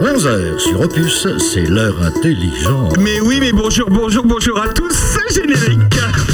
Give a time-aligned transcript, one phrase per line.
[0.00, 2.96] 11h sur Opus, c'est l'heure intelligente.
[2.98, 5.80] Mais oui, mais bonjour, bonjour, bonjour à tous, c'est générique.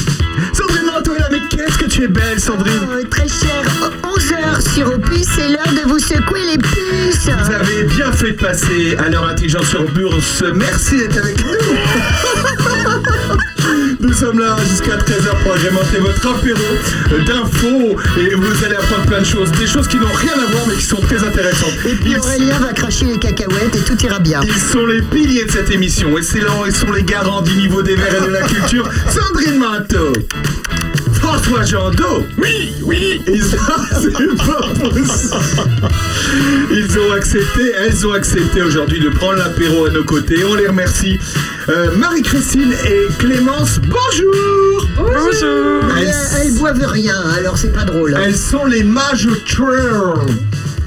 [0.53, 3.63] Sandrine Antoine, mais qu'est-ce que tu es belle, Sandrine Oh, très cher,
[4.03, 7.29] 11h sur Opus, c'est l'heure de vous secouer les puces.
[7.29, 10.43] Vous avez bien fait de passer à l'heure intelligente sur Bourse.
[10.55, 11.53] Merci d'être avec nous.
[14.03, 19.21] Nous sommes là jusqu'à 13h pour agrémenter votre apéro d'infos et vous allez apprendre plein
[19.21, 21.71] de choses, des choses qui n'ont rien à voir mais qui sont très intéressantes.
[21.87, 24.41] Et puis Aurélien va cracher les cacahuètes et tout ira bien.
[24.43, 26.19] Ils sont les piliers de cette émission.
[26.19, 28.91] Excellents, ils sont les garants du niveau des verts et de la culture.
[29.09, 30.13] Sandrine Manteau.
[31.33, 32.27] François Jandot.
[32.37, 33.23] Oui, oui.
[33.27, 35.37] Ils, c'est pas possible.
[36.71, 40.45] Ils ont accepté, elles ont accepté aujourd'hui de prendre l'apéro à nos côtés.
[40.45, 41.19] On les remercie.
[41.69, 44.87] Euh, Marie-Christine et Clémence, bonjour.
[44.97, 45.91] Bonjour.
[45.99, 48.19] Elles, elles boivent rien, alors c'est pas drôle.
[48.23, 50.37] Elles sont les mages Trail.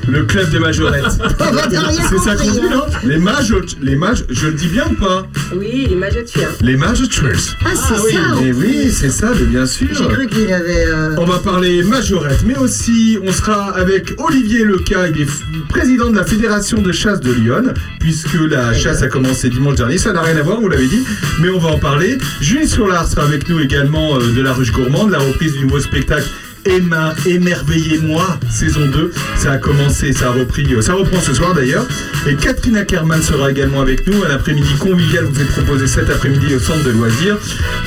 [0.08, 1.04] Le club des majorettes.
[2.10, 2.70] C'est ça qu'on dit, hein.
[2.76, 6.26] non Les mages, les mages, je le dis bien ou pas Oui, les mages de
[6.28, 6.48] chien.
[6.62, 7.36] Les mages Trails.
[7.66, 8.20] Ah, c'est ça.
[8.42, 9.88] Mais oui, c'est ça, mais bien sûr.
[9.92, 10.86] J'ai cru qu'il avait.
[10.88, 15.28] euh, On va parler majorette, mais aussi on sera avec Olivier Leca, il est
[15.70, 19.98] président de la Fédération de chasse de Lyon, puisque la chasse a commencé dimanche dernier,
[19.98, 21.04] ça n'a rien à voir, vous l'avez dit,
[21.40, 22.18] mais on va en parler.
[22.42, 25.80] Julie Soulard sera avec nous également euh, de la Ruche Gourmande, la reprise du nouveau
[25.80, 26.26] spectacle
[26.66, 29.12] Emma, émerveillez-moi, saison 2.
[29.38, 31.86] Ça a commencé, ça a repris, euh, ça reprend ce soir d'ailleurs.
[32.28, 34.24] Et Catherine Ackerman sera également avec nous.
[34.24, 37.38] Un après-midi convivial vous est proposé cet après-midi au centre de loisirs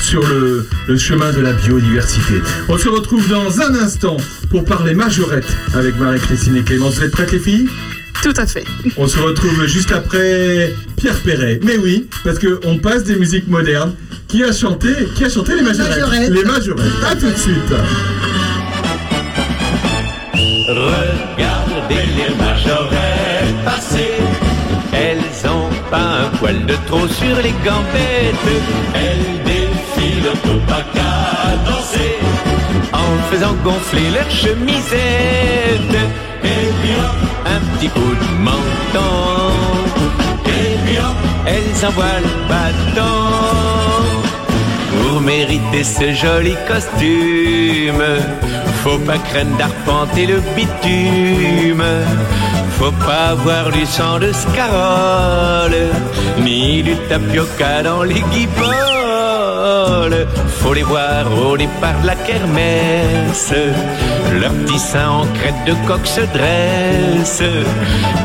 [0.00, 2.34] sur le, le chemin de la biodiversité.
[2.68, 4.16] On se retrouve dans un instant
[4.50, 6.96] pour parler majorette avec Marie-Christine et Clémence.
[6.96, 7.68] Vous êtes prêtes les filles?
[8.22, 8.64] Tout à fait.
[8.96, 11.60] On se retrouve juste après Pierre Perret.
[11.62, 13.94] Mais oui, parce qu'on passe des musiques modernes.
[14.28, 16.00] Qui a chanté, qui a chanté les majorettes?
[16.00, 16.30] Majorettes.
[16.30, 16.92] Les majorettes.
[17.10, 17.72] À tout de suite.
[20.68, 24.12] Regardez les majorettes passer.
[24.92, 28.50] Elles ont pas un poil de trop sur les gambettes.
[28.94, 32.18] Elles défilent au pas qu'à danser.
[32.92, 35.96] En faisant gonfler leur chemisette.
[36.44, 39.54] Et puis hop, un petit coup de menton.
[40.44, 44.07] Et puis hop, elles envoient le bâton.
[45.20, 48.02] Mériter ce joli costume,
[48.82, 51.84] faut pas craindre d'arpenter le bitume.
[52.78, 55.90] Faut pas avoir du sang de scarole,
[56.40, 58.68] ni du tapioca dans les guiboles.
[60.60, 63.52] Faut les voir au départ de la kermesse.
[64.40, 67.42] Leurs petits seins en crête de coq se dressent.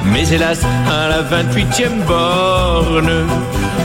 [0.05, 3.27] Mais hélas, à la 28e borne,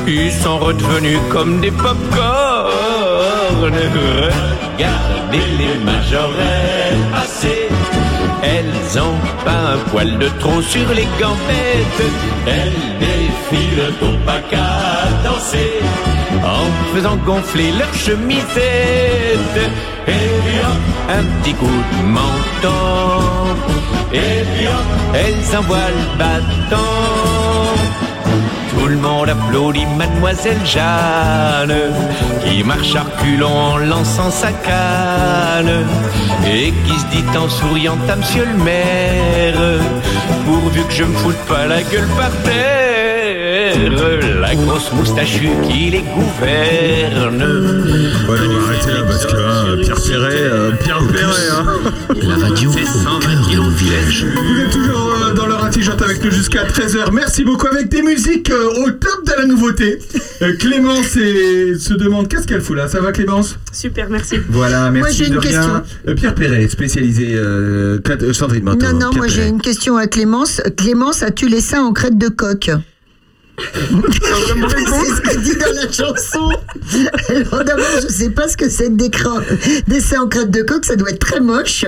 [0.07, 2.98] ils sont redevenus comme des pop-corn.
[3.61, 7.69] Regardez les majorettes passer.
[8.43, 12.11] Elles ont pas un poil de trop sur les gambettes.
[12.47, 15.81] Elles défilent au pas qu'à danser.
[16.45, 19.59] En faisant gonfler leur chemisette.
[20.07, 20.83] Et puis hop,
[21.19, 23.57] un petit coup de menton.
[24.13, 27.28] Et puis hop, elles envoient le bâton.
[28.79, 31.75] Tout le monde applaudit Mademoiselle Jeanne,
[32.45, 35.85] qui marche à reculons en lançant sa canne,
[36.47, 39.81] et qui se dit en souriant à Monsieur le maire,
[40.47, 43.77] pourvu que je me foute pas la gueule par terre,
[44.41, 47.43] la grosse moustachue qui les gouverne.
[48.29, 51.65] Ouais, on va arrêter là parce que hein, Pierre Perret, euh, Pierre Perret, hein.
[52.23, 54.25] La radio au cœur de nos villages.
[54.25, 55.08] Vous êtes toujours
[56.03, 57.13] avec nous jusqu'à 13h.
[57.13, 59.99] Merci beaucoup avec des musiques euh, au top de la nouveauté.
[60.43, 62.89] Euh, Clémence et- se demande qu'est-ce qu'elle fout là?
[62.89, 63.57] Ça va Clémence?
[63.73, 64.37] Super, merci.
[64.49, 65.61] Voilà, merci j'ai une de rien.
[65.61, 65.83] question.
[66.09, 67.37] Euh, Pierre Perret, spécialisé
[68.33, 68.87] Sandrine Manteau.
[68.87, 70.61] Non, non, Pierre moi j'ai une question à Clémence.
[70.77, 72.71] Clémence, as-tu les seins en crête de coq?
[73.59, 76.51] C'est ce qu'il dit dans la chanson.
[77.53, 79.43] Alors d'abord, je sais pas ce que c'est que des, cra-
[79.87, 81.85] des seins en crête de coq, ça doit être très moche.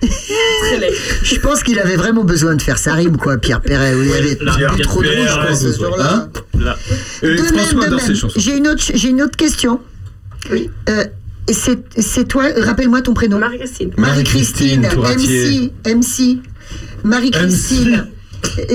[0.00, 0.92] Très laid.
[1.22, 3.94] Je pense qu'il avait vraiment besoin de faire sa rime, quoi, Pierre Perret.
[4.04, 6.28] Il avait Pierre bu trop de rouge, je Perret, pense, ce jour-là.
[6.28, 6.28] Hein.
[8.36, 9.80] J'ai une autre, j'ai une autre question.
[10.50, 10.70] Oui.
[10.88, 11.04] Euh,
[11.50, 13.38] c'est, c'est toi, rappelle-moi ton prénom.
[13.38, 13.90] Marie-Christine.
[13.96, 14.82] Marie-Christine.
[14.86, 16.38] MC, MC.
[17.04, 18.06] Marie-Christine.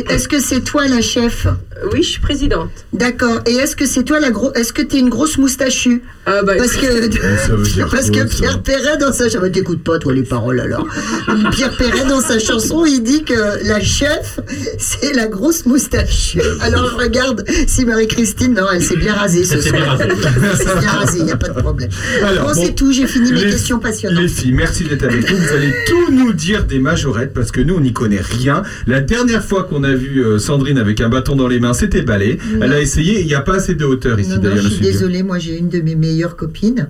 [0.09, 1.47] Est-ce que c'est toi la chef?
[1.93, 2.69] Oui, je suis présidente.
[2.93, 3.41] D'accord.
[3.45, 4.51] Et est-ce que c'est toi la grosse.
[4.55, 6.01] Est-ce que t'es une grosse moustachue?
[6.25, 6.85] Ah bah, Parce que.
[6.87, 9.49] ça veut dire Parce que Pierre Perret, dans sa chanson.
[9.51, 10.87] T'écoutes pas, toi, les paroles alors.
[11.51, 14.39] Pierre Perret, dans sa chanson, il dit que la chef,
[14.79, 16.39] c'est la grosse moustachue.
[16.61, 18.55] Alors je regarde si Marie-Christine.
[18.55, 19.99] Non, elle s'est bien rasée ce soir.
[20.01, 21.89] Elle s'est bien rasée, il n'y a pas de problème.
[22.23, 24.21] Alors, bon, bon, c'est tout, j'ai fini mes les- questions passionnantes.
[24.21, 25.37] Les filles, merci d'être avec nous.
[25.37, 28.63] Vous allez tout nous dire des majorettes parce que nous, on n'y connaît rien.
[28.87, 32.01] La dernière fois qu'on a vu euh, Sandrine avec un bâton dans les mains, c'était
[32.01, 32.37] balai.
[32.61, 34.57] Elle a essayé, il n'y a pas assez de hauteur ici d'ailleurs.
[34.57, 36.89] je suis désolée, moi j'ai une de mes meilleures copines,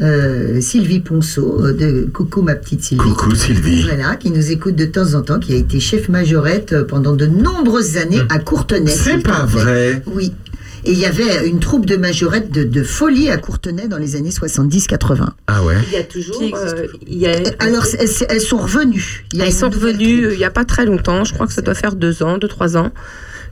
[0.00, 3.02] euh, Sylvie Ponceau, euh, de Coucou ma petite Sylvie.
[3.02, 3.82] Coucou Sylvie.
[3.82, 7.26] Voilà, qui nous écoute de temps en temps, qui a été chef majorette pendant de
[7.26, 8.90] nombreuses années à Courtenay.
[8.90, 10.02] C'est pas vrai.
[10.06, 10.32] Oui.
[10.86, 14.14] Et il y avait une troupe de majorettes de, de folie à Courtenay dans les
[14.14, 15.26] années 70-80.
[15.48, 15.74] Ah ouais.
[15.88, 16.40] Il y a toujours.
[16.42, 19.24] Euh, il y a, Alors, elles, elles sont revenues.
[19.32, 21.46] Il y a Elles sont revenues euh, il n'y a pas très longtemps, je crois
[21.46, 22.92] que ça doit faire deux ans, deux, trois ans,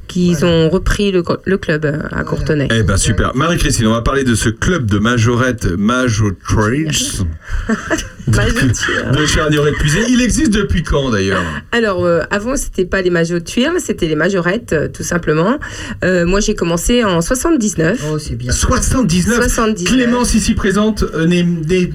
[0.06, 1.22] qu'ils ont repris le,
[1.56, 2.68] club euh, à Courtenay.
[2.70, 3.34] Eh ben super.
[3.34, 7.24] Marie-Christine, on va parler de ce club de majorette Majotrace
[8.28, 10.00] de Charnieret-Puisé.
[10.08, 11.42] Il existe depuis quand d'ailleurs?
[11.72, 15.58] Alors, euh, avant, c'était pas les majots de tuiles, c'était les majorettes, euh, tout simplement.
[16.04, 18.04] Euh, moi, j'ai commencé en 79.
[18.10, 18.52] Oh, c'est bien.
[18.52, 19.36] 79.
[19.36, 19.92] 79.
[19.92, 21.44] Clémence ici présente n'est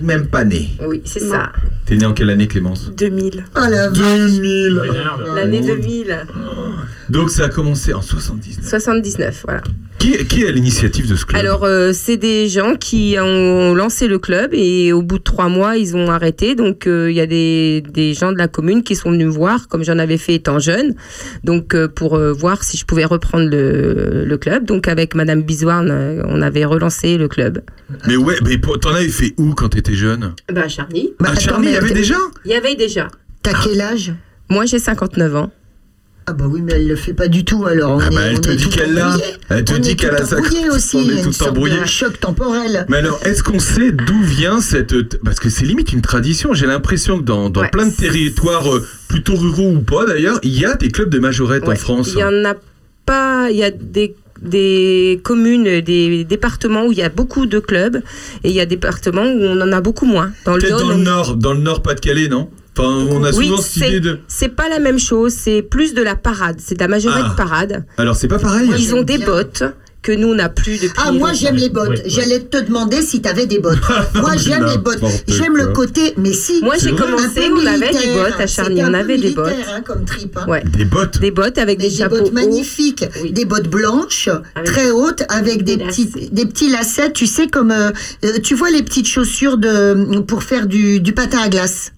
[0.02, 0.70] même pas née.
[0.86, 1.52] Oui, c'est ça.
[1.86, 2.92] T'es née en quelle année Clémence?
[2.96, 3.46] 2000.
[3.56, 3.98] Oh la vache.
[3.98, 4.82] 2000.
[5.36, 5.76] L'année Oh.
[5.76, 6.18] 2000.
[7.10, 8.66] Donc ça a commencé en 79.
[8.68, 9.62] 79, voilà.
[10.00, 11.40] Qui, qui est à l'initiative de ce club?
[11.42, 15.50] Alors, euh, c'est des gens qui ont lancé le club et au bout de trois
[15.50, 16.56] mois, ils ont arrêté.
[16.56, 19.32] Donc, euh, il y a des, des gens de la commune qui sont venus me
[19.32, 20.96] voir, comme j'en avais fait étant jeune,
[21.44, 24.64] donc euh, pour euh, voir si je pouvais reprendre le, le club.
[24.66, 27.62] Donc, avec Madame Bisoirne, euh, on avait relancé le club.
[28.08, 30.34] Mais ouais, mais t'en avais fait où quand t'étais jeune?
[30.52, 31.10] Bah, Charny.
[31.20, 32.16] Bah, À Charny, il y avait déjà
[32.46, 33.10] Il y avait déjà.
[33.44, 34.14] T'as quel âge?
[34.50, 35.52] Moi, j'ai 59 ans.
[36.30, 37.94] Ah bah oui, mais elle le fait pas du tout alors.
[37.98, 39.18] On Ah est, bah, elle on te est dit tout qu'elle l'a.
[39.50, 40.38] Elle te On dit est qu'elle tout a ça.
[40.38, 40.98] embrouillé aussi.
[40.98, 42.86] On il y a est une tout sorte de choc temporel.
[42.90, 45.18] Mais alors, est-ce qu'on sait d'où vient cette...
[45.24, 46.54] Parce que c'est limite une tradition.
[46.54, 47.70] J'ai l'impression que dans, dans Ouais.
[47.72, 51.18] plein de territoires, euh, plutôt ruraux ou pas d'ailleurs, il y a des clubs de
[51.20, 51.76] majorette en.
[51.76, 52.12] France.
[52.14, 52.54] Il y en a
[53.06, 53.50] pas.
[53.50, 57.98] Il y a des des communes, des départements où il y a beaucoup de clubs
[58.46, 60.32] et il y a des départements où on en a beaucoup moins.
[60.46, 62.50] Dans le Peut-être Nord, dans le on- Nord, dans le Nord Pas-de-Calais, non?
[62.80, 64.20] Enfin, on a Oui, souvent cette c'est- idée de...
[64.28, 67.34] C'est pas la même chose, c'est plus de la parade, c'est de la majorette Ah.
[67.36, 67.86] parade.
[67.98, 69.64] Alors, c'est pas pareil Ils ont des bottes
[70.02, 70.94] que nous on n'a plus depuis.
[70.96, 71.90] Ah, moi j'aime les bottes.
[71.90, 72.10] Oui, oui.
[72.10, 73.80] J'allais te demander si t'avais des bottes.
[74.16, 75.02] moi j'aime les bottes.
[75.28, 76.62] J'aime le côté, mais si.
[76.64, 78.24] Moi, j'ai un peu commencé, on avait des militaire.
[78.32, 79.54] bottes à Charny, on avait des bottes.
[79.76, 80.38] hein, comme trip.
[80.38, 80.46] hein.
[80.48, 80.64] Ouais.
[80.64, 83.34] Des bottes Des bottes avec Mais des des chapeaux bottes magnifiques, Oui.
[83.34, 86.30] des bottes blanches, Avec très hautes, avec des, des petits, lacets.
[86.32, 87.72] des petits lacets, tu sais, comme.
[87.72, 87.92] euh,
[88.24, 91.92] euh, tu vois les petites chaussures de, pour faire du, du patin à glace.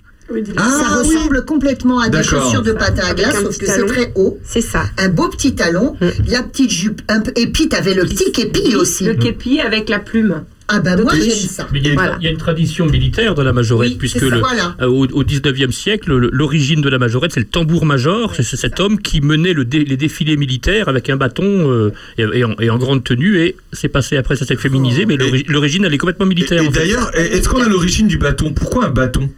[0.58, 1.16] Ah, Ça oui.
[1.16, 4.40] ressemble complètement à des chaussures de patin à glace, sauf que c'est très haut.
[4.44, 4.84] C'est ça.
[4.98, 6.08] Un beau petit talon, Mm.
[6.30, 9.06] la petite jupe, un et puis t'avais le petit képi aussi.
[9.06, 10.44] Le képi avec la plume.
[10.74, 11.68] Ah bah moi j'aime ça.
[11.74, 12.16] Mais il y, a une- Voilà.
[12.22, 14.78] il y a une tradition militaire de la majorette, Oui, puisque le- Voilà.
[14.82, 18.34] euh, au, au 19e siècle, le- l'origine de la majorette, c'est le tambour-major.
[18.36, 22.24] c'est cet homme qui menait le dé- les défilés militaires avec un bâton euh, et,
[22.40, 23.40] et en, et en grande tenue.
[23.42, 26.62] Et c'est passé après, ça s'est féminisé, mais l'ori- l'origine, elle est complètement militaire.
[26.64, 28.54] et d'ailleurs, est-ce qu'on a l'origine du bâton?
[28.54, 29.30] Pourquoi un bâton?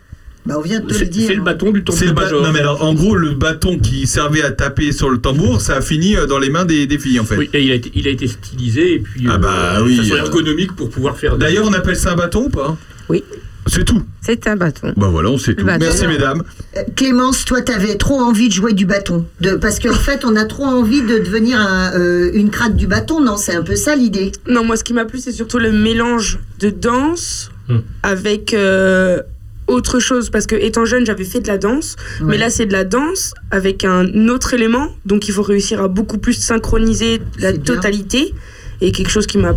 [0.45, 1.27] Bah on vient de te le c'est dire.
[1.27, 2.43] c'est le bâton du C'est le ba- tambour-major.
[2.47, 5.77] Non mais alors, en gros, le bâton qui servait à taper sur le tambour, ça
[5.77, 7.37] a fini euh, dans les mains des, des filles en fait.
[7.37, 9.97] Oui, et il a été, il a été stylisé et puis Ah bah de oui,
[9.97, 10.17] façon euh.
[10.17, 11.37] ergonomique pour pouvoir faire.
[11.37, 12.75] des- D'ailleurs, on appelle ça un bâton ou pas?
[13.09, 13.23] Oui.
[13.67, 14.03] C'est tout.
[14.19, 14.91] C'est un bâton.
[14.97, 15.63] Bah voilà, on sait tout.
[15.65, 15.79] bâton.
[15.85, 16.43] Merci mesdames.
[16.75, 19.25] Euh, Clémence, toi, t'avais trop envie de jouer du bâton.
[19.39, 22.87] De, parce qu'en fait, on a trop envie de devenir un, euh, une craque du
[22.87, 23.37] bâton, non?
[23.37, 24.33] C'est un peu ça l'idée?
[24.49, 27.77] Non, moi, ce qui m'a plu, c'est surtout le mélange de danse Hmm.
[28.03, 29.21] avec euh,
[29.67, 30.29] autre chose.
[30.29, 31.95] Parce que, étant jeune, j'avais fait de la danse.
[32.19, 32.27] Ouais.
[32.29, 34.89] Mais là, c'est de la danse avec un autre élément.
[35.05, 37.61] Donc, il faut réussir à beaucoup plus synchroniser la bien.
[37.61, 38.33] totalité.
[38.81, 39.53] Et quelque chose qui m'a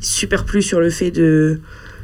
[0.00, 1.60] super plu sur le fait de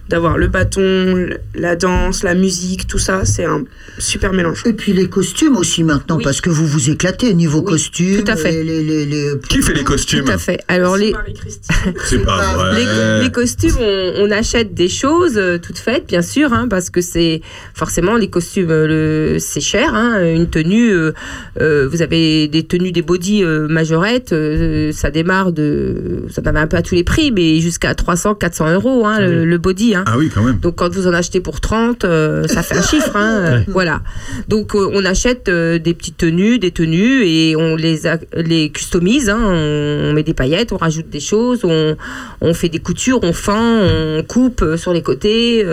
[0.09, 3.65] d'avoir le bâton, la danse, la musique, tout ça, c'est un
[3.99, 4.63] super mélange.
[4.67, 6.25] Et puis les costumes aussi maintenant, Oui.
[6.25, 8.23] parce que vous vous éclatez niveau Oui, costumes.
[8.23, 8.53] tout à fait.
[8.63, 10.61] Les, les- les- les- Qui fait les costumes Tout à fait.
[10.69, 11.15] Alors les.
[12.07, 12.81] C'est pas pas vrai.
[13.19, 16.91] les, les costumes, on, on achète des choses euh, toutes faites, bien sûr, hein, parce
[16.91, 17.41] que c'est
[17.75, 18.87] forcément les costumes, euh,
[19.35, 19.95] le, c'est cher.
[19.95, 21.13] hein, une tenue, euh,
[21.61, 26.55] euh, vous avez des tenues, des body euh, majorettes, euh, ça démarre de, ça en
[26.55, 29.59] a un peu à tous les prix, mais jusqu'à 300, 400 euros hein, le, le
[29.59, 29.94] body.
[29.95, 30.05] Hein.
[30.07, 30.59] Ah oui, quand même.
[30.59, 33.17] Donc quand vous en achetez pour 30, euh, ça fait un chiffre.
[33.17, 34.03] Hein, euh, Voilà.
[34.49, 39.29] Donc euh, on achète des petites tenues, des tenues et on les, a- les customise.
[39.31, 41.97] hein, on, on met des paillettes, on rajoute des choses, on,
[42.41, 45.65] on fait des coutures, on fend, on coupe sur les côtés.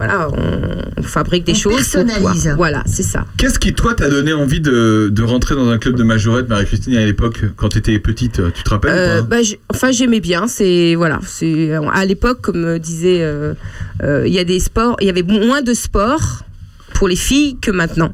[0.00, 1.88] Euh, voilà, on, on fabrique des On choses.
[1.90, 2.52] pour personnalise.
[2.56, 3.24] Voilà, c'est ça.
[3.36, 6.96] Qu'est-ce qui, toi, t'a donné envie de, de rentrer dans un club de majorette, Marie-Christine,
[6.96, 9.36] à l'époque, quand t'étais petite Tu te rappelles Euh, bah,
[9.72, 10.46] enfin, j'aimais bien.
[10.48, 13.54] C'est voilà, c'est à l'époque, comme disait, euh,
[14.02, 16.42] euh, il y a des sports, il y avait moins de sports
[16.94, 18.12] pour les filles que maintenant.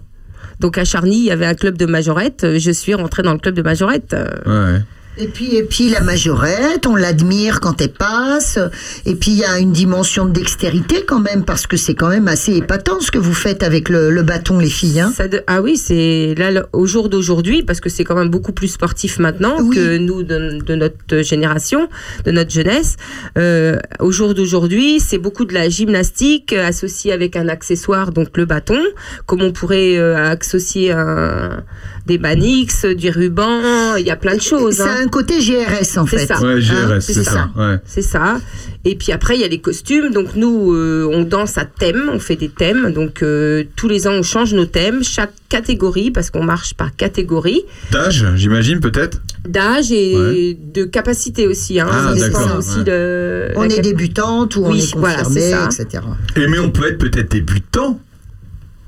[0.61, 2.47] Donc à Charny, il y avait un club de majorette.
[2.59, 4.15] Je suis rentrée dans le club de majorette.
[4.15, 4.81] Euh, Ouais.
[5.19, 8.59] Et puis, et puis la majorette, on l'admire quand elle passe.
[9.07, 12.09] Et puis il y a une dimension de dextérité quand même, parce que c'est quand
[12.11, 15.01] même assez épatant ce que vous faites avec le, le bâton, les filles.
[15.01, 15.13] hein.
[15.17, 18.53] Ça de- Ah oui, c'est là au jour d'aujourd'hui, parce que c'est quand même beaucoup
[18.53, 19.75] plus sportif maintenant Oui.
[19.77, 21.89] que nous de, de notre génération,
[22.27, 22.97] de notre jeunesse.
[23.39, 28.45] Euh, au jour d'aujourd'hui, c'est beaucoup de la gymnastique associée avec un accessoire, donc le
[28.45, 28.81] bâton,
[29.25, 31.65] comme on pourrait euh, associer un,
[32.07, 34.77] des banix, du ruban, il y a plein de choses.
[34.77, 35.06] Ça hein.
[35.07, 36.27] Un côté GRS en C'est fait.
[36.27, 36.41] ça.
[36.41, 37.31] Ouais, GRS, Hein, c'est c'est ça.
[37.31, 37.51] ça.
[37.57, 37.77] Ouais.
[37.85, 38.39] C'est ça.
[38.85, 40.13] Et puis après, il y a les costumes.
[40.13, 42.93] Donc nous, euh, on danse à thème, on fait des thèmes.
[42.93, 46.95] Donc euh, tous les ans, on change nos thèmes, chaque catégorie, parce qu'on marche par
[46.95, 49.21] catégorie, D'âge, j'imagine, peut-être?
[49.49, 50.59] D'âge et Ouais.
[50.75, 51.79] de capacité aussi.
[51.81, 51.87] Hein.
[51.91, 52.85] Ah, Ça dépend d'accord, aussi ouais.
[52.85, 56.03] de On est cap- débutante ou on Oui, est voilà, confirmé, c'est etc.
[56.37, 58.01] Et mais on peut être peut-être débutant.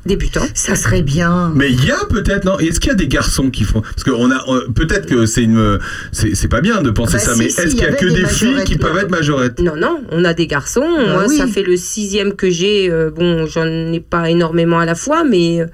[0.09, 0.45] Débutant.
[0.55, 1.53] Ça serait bien.
[1.55, 4.03] Mais il y a peut-être, non Est-ce qu'il y a des garçons qui font Parce
[4.03, 5.79] qu'on a, on- peut-être que c'est une,
[6.11, 7.93] c'est pas bien de penser Bah ça, si, mais si, est-ce il qu'il y y
[7.93, 9.61] a que des des filles qui peuvent être majorettes?
[9.61, 10.81] Non, non, on a des garçons.
[10.81, 11.37] Moi, Ah oui.
[11.37, 12.91] ça fait le sixième que j'ai.
[12.91, 15.67] Euh, bon, j'en ai pas énormément à la fois, mais euh,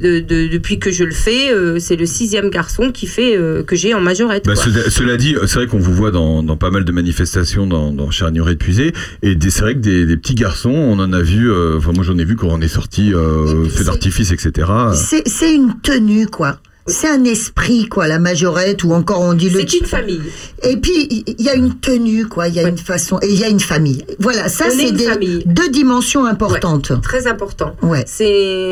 [0.00, 3.62] de- de- depuis que je le fais, euh, c'est le sixième garçon qui fait euh,
[3.62, 4.44] que j'ai en majorette.
[4.46, 7.92] Bah, cela, dit, c'est vrai qu'on vous voit dans, dans pas mal de manifestations dans,
[7.92, 8.92] dans Charnieret et Puisé,
[9.22, 12.04] et c'est vrai que des, des petits garçons, on en a vu, euh, enfin moi
[12.04, 13.12] j'en ai vu quand on est sorti,
[13.54, 14.68] euh, feu d'artifice, etc.
[14.94, 16.58] C'est une tenue, quoi.
[16.86, 19.60] C'est un esprit, quoi, la majorette, ou encore on dit le.
[19.60, 20.20] C'est une famille.
[20.62, 22.68] Et puis, il y a une tenue, quoi, il y a Ouais.
[22.68, 24.04] une façon, et il y a une famille.
[24.18, 25.42] Voilà, ça, c'est des famille.
[25.46, 26.92] deux dimensions importantes.
[27.02, 27.74] Très important.
[27.80, 28.04] Ouais.
[28.06, 28.26] C'est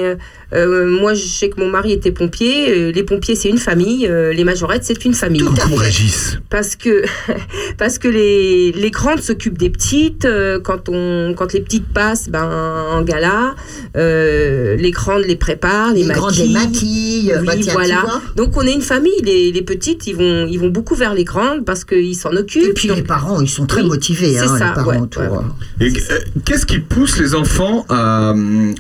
[0.04, 0.16] euh,
[0.54, 2.70] moi, je sais que mon mari était pompier.
[2.70, 4.06] euh, les pompiers, c'est une famille.
[4.06, 5.40] euh, les majorettes, c'est une famille.
[5.42, 5.74] Coucou.
[5.76, 6.38] Régis.
[6.50, 7.02] Parce que
[7.78, 10.24] parce que les, les grandes s'occupent des petites.
[10.24, 12.44] euh, quand on quand les petites passent, ben
[12.92, 13.54] en gala,
[13.96, 17.30] euh, les grandes les préparent, les, Les grandes les maquillent.
[17.30, 18.04] maquillent, Oui, bah, tiens, voilà.
[18.36, 19.20] Donc on est une famille.
[19.22, 22.64] Les, les petites, ils vont ils vont beaucoup vers les grandes parce qu'ils s'en occupent.
[22.68, 24.90] Et puis Donc, les parents, ils sont très Oui, motivés, c'est hein, ça, les parents
[24.90, 25.22] ouais, autour.
[25.22, 25.86] ouais, ouais.
[25.86, 28.34] Et euh, qu'est-ce qui pousse les enfants à,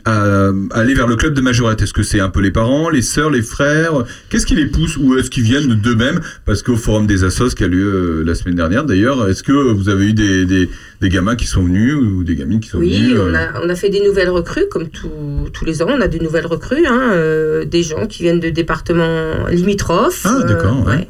[0.04, 3.30] à aller vers le club de Est-ce que c'est un peu les parents, les sœurs,
[3.30, 3.92] les frères?
[4.28, 6.20] Qu'est-ce qui les pousse ou est-ce qu'ils viennent d'eux-mêmes?
[6.44, 9.52] Parce qu'au forum des assos qui a lieu euh, la semaine dernière d'ailleurs, est-ce que
[9.52, 10.68] vous avez eu des, des,
[11.00, 13.64] des gamins qui sont venus ou des gamines qui sont Oui, venues euh, on a,
[13.64, 16.46] on a fait des nouvelles recrues, comme tous- tous les ans, on a de nouvelles
[16.46, 20.22] recrues, hein, euh, des gens qui viennent de départements limitrophes.
[20.24, 21.08] Ah, euh, d'accord, ouais.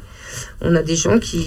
[0.61, 1.45] On a des gens qui,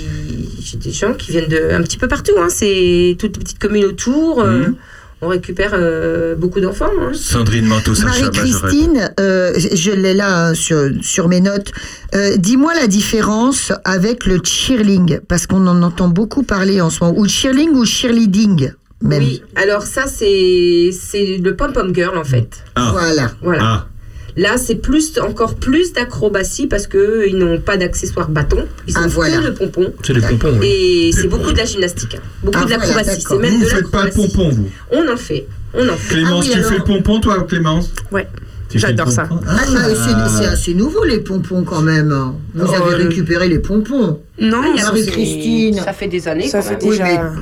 [0.74, 2.32] des gens qui viennent de un petit peu partout.
[2.38, 4.44] Hein, c'est toutes les petites communes autour.
[4.44, 4.74] Mhm.
[5.22, 6.90] On récupère euh, beaucoup d'enfants.
[7.00, 7.12] hein.
[7.14, 7.92] Sandrine Manteau.
[8.02, 11.72] Marie-Christine, euh, je l'ai là hein, sur, sur mes notes.
[12.14, 17.02] Euh, Dis-moi la différence avec le cheerling, parce qu'on en entend beaucoup parler en ce
[17.02, 17.18] moment.
[17.18, 19.22] Ou cheerling ou cheerleading, même.
[19.22, 22.48] Oui, alors ça c'est c'est le pom pom girl en fait.
[22.74, 22.90] Ah.
[22.92, 23.30] Voilà.
[23.42, 23.62] Voilà.
[23.64, 23.86] Ah,
[24.36, 28.66] Là, c'est plus, encore plus d'acrobatie parce que ils n'ont pas d'accessoires bâton.
[28.86, 29.38] Ils Ah, ont voilà.
[29.38, 29.92] que le pompon.
[30.02, 30.66] C'est les pompons, oui.
[30.66, 32.16] Et c'est beaucoup de la gymnastique.
[32.16, 32.22] hein.
[32.42, 33.10] Beaucoup Ah, de voilà, l'acrobatie.
[33.10, 33.40] c'est d'accord.
[33.40, 34.36] même vous de faites pas le l'acrobatie.
[34.36, 35.46] pompon, vous On en fait.
[35.72, 36.14] On en fait.
[36.14, 38.26] Clémence, Ah oui, tu alors- fais le pompon, toi, Clémence Ouais.
[38.74, 39.26] J'adore ça.
[39.30, 39.60] Ah, bah,
[39.94, 42.12] c'est- c'est assez nouveau les pompons quand même.
[42.54, 44.20] Vous Oh, avez le- récupéré les pompons.
[44.38, 45.76] Non, Ah, ça Marie-Christine.
[45.82, 46.48] Ça fait des années.
[46.48, 46.80] Ça quand fait même.
[46.82, 47.04] Oui, déjà.
[47.04, 47.40] mais- Euh,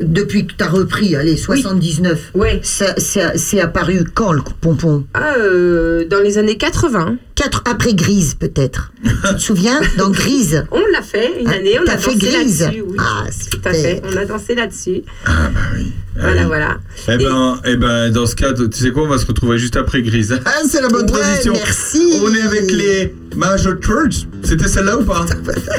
[0.00, 2.30] depuis que tu as repris, allez, 79.
[2.34, 2.60] Ouais.
[2.62, 5.04] Ça, ça- c'est apparu quand le pompon?
[5.14, 8.90] Ah, euh, dans les années 80, Quatre après Grise peut-être.
[9.04, 10.64] tu te souviens Dans Grise.
[10.72, 11.78] on l'a fait une Ah, année.
[11.80, 12.82] On t'as a fait dansé Grise là-dessus.
[12.88, 12.96] Oui.
[12.98, 14.02] Ah, Tout à fait.
[14.10, 15.02] On a dansé là-dessus.
[15.26, 15.92] Ah bah oui.
[16.16, 16.46] Ah Voilà, oui.
[16.46, 16.78] voilà.
[17.08, 19.76] Eh ben, eh ben, dans ce cas, tu sais quoi, on va se retrouver juste
[19.76, 20.40] après Grise.
[20.46, 21.52] Ah, c'est la bonne Ouais, transition.
[21.52, 22.20] merci.
[22.24, 24.26] On est avec les Major Church.
[24.42, 25.26] C'était celle-là ou pas?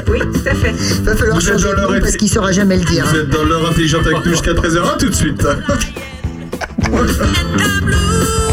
[0.08, 0.72] Oui, tout à fait.
[1.02, 3.04] Va falloir Vous êtes changer dans leur parce qu'il saura jamais le dire.
[3.06, 4.94] Vous êtes dans l'heure intelligente avec nous jusqu'à 13h.
[4.94, 5.44] À tout de suite.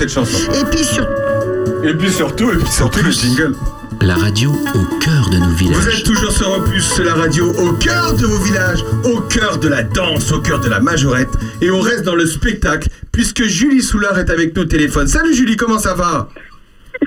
[0.00, 0.38] cette chanson.
[0.54, 1.06] Et puis sur.
[1.84, 3.54] Et puis surtout, et puis surtout le jingle.
[4.00, 5.98] La radio au cœur de nos Vous villages.
[5.98, 9.68] êtes toujours sur Opus, c'est la radio au cœur de vos villages, au cœur de
[9.68, 11.28] la danse, au cœur de la majorette.
[11.60, 15.06] Et on reste dans le spectacle, puisque Julie Soulard est avec nous au téléphone.
[15.06, 16.30] Salut Julie, comment ça va?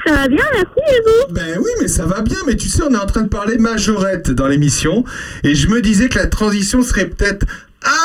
[0.05, 1.33] Ça va bien, merci, et vous?
[1.33, 3.57] Ben oui, mais ça va bien, mais tu sais, on est en train de parler
[3.57, 5.03] majorette dans l'émission,
[5.43, 7.47] et je me disais que la transition serait peut-être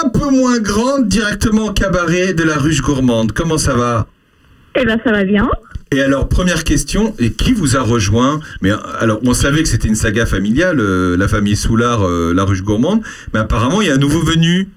[0.03, 3.33] un peu moins grande directement au cabaret de la ruche gourmande.
[3.33, 4.07] Comment ça va?
[4.81, 5.49] Eh ben, ça va bien.
[5.91, 8.71] Et alors, première question, et qui vous a rejoint Mais
[9.01, 12.63] alors, on savait que c'était une saga familiale, euh, la famille Soulard, euh, la ruche
[12.63, 13.01] gourmande,
[13.33, 14.69] mais apparemment, il y a un nouveau venu.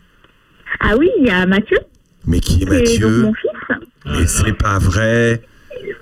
[0.80, 1.78] Ah oui, il y a Mathieu,
[2.26, 5.42] Mais qui est donc Mathieu mon fils, Mais c'est pas vrai.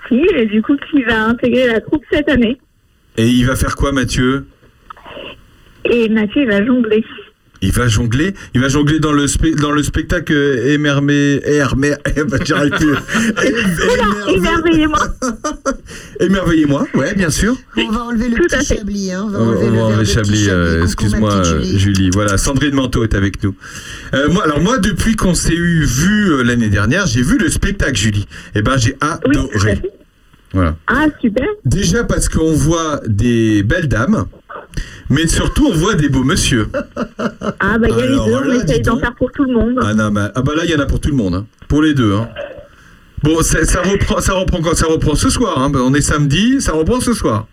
[0.07, 2.59] qui, et du coup, qui va intégrer la troupe cette année.
[3.17, 4.45] Et il va faire quoi, Mathieu?
[5.85, 7.03] Et Mathieu, il va jongler.
[7.61, 11.41] Il va jongler Il va jongler dans le, spe- dans le spectacle euh, Émermé...
[11.45, 11.93] Émermé...
[12.45, 12.95] J'arrive plus.
[14.33, 14.99] Émerveillez-moi.
[16.19, 17.55] Émerveillez-moi, ouais, bien sûr.
[17.77, 19.11] On va enlever le Tout petit chablis.
[19.11, 21.79] Hein, on va enlever on le enlever Chablis, euh, excuse-moi euh, Julie.
[21.79, 22.09] Julie.
[22.13, 23.55] Voilà, Sandrine Manteau est avec nous.
[24.13, 27.49] Euh, moi, alors moi, depuis qu'on s'est eu vu euh, l'année dernière, j'ai vu le
[27.49, 28.27] spectacle Julie.
[28.55, 29.81] Eh ben, j'ai adoré.
[30.53, 30.75] Voilà.
[30.87, 31.45] Ah, super.
[31.65, 34.25] Déjà parce qu'on voit des belles dames,
[35.09, 36.67] mais surtout on voit des beaux monsieur.
[37.59, 39.53] Ah, bah, il y a les deux, on essaye dis d'en faire pour tout le
[39.53, 39.79] monde.
[39.81, 41.45] Ah non, mais, ah bah là il y en a pour tout le monde, hein.
[41.67, 42.13] pour les deux.
[42.13, 42.29] Hein.
[43.21, 45.61] Bon, ça, ça reprend, ça reprend quand Ça reprend ce soir.
[45.61, 45.71] Hein.
[45.75, 47.47] On est samedi, ça reprend ce soir.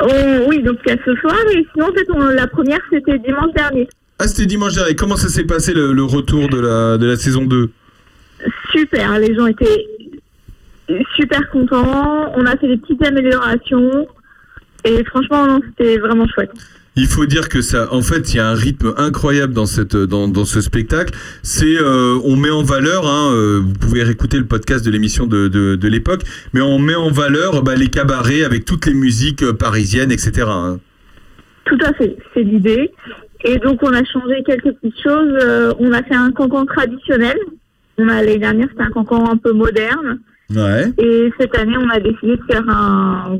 [0.00, 0.06] Oh,
[0.48, 3.18] oui, donc il y a ce soir, et sinon, en fait, on- la première, c'était
[3.18, 3.88] dimanche dernier.
[4.18, 4.94] Ah, c'était dimanche dernier.
[4.94, 7.70] Comment ça s'est passé le, le retour de la, de la saison 2
[8.72, 9.86] Super, les gens étaient
[11.16, 12.32] super contents.
[12.36, 14.06] On a fait des petites améliorations.
[14.84, 16.50] Et franchement, non, c'était vraiment chouette.
[16.94, 19.96] Il faut dire que ça, en fait, il y a un rythme incroyable dans cette,
[19.96, 21.14] dans, dans ce spectacle.
[21.42, 25.26] C'est, euh, on met en valeur, hein, euh, vous pouvez réécouter le podcast de l'émission
[25.26, 26.20] de, de, de l'époque,
[26.52, 30.42] mais on met en valeur bah, les cabarets avec toutes les musiques euh, parisiennes, etc.
[30.48, 30.80] hein.
[31.64, 32.90] Tout à fait, c'est l'idée.
[33.44, 35.34] Et donc, on a changé quelques petites choses.
[35.42, 37.38] Euh, on a fait un cancan traditionnel.
[37.96, 40.18] On a L'année dernière, c'était un cancan un peu moderne.
[40.54, 40.92] Ouais.
[40.98, 43.38] Et cette année, on a décidé de faire un,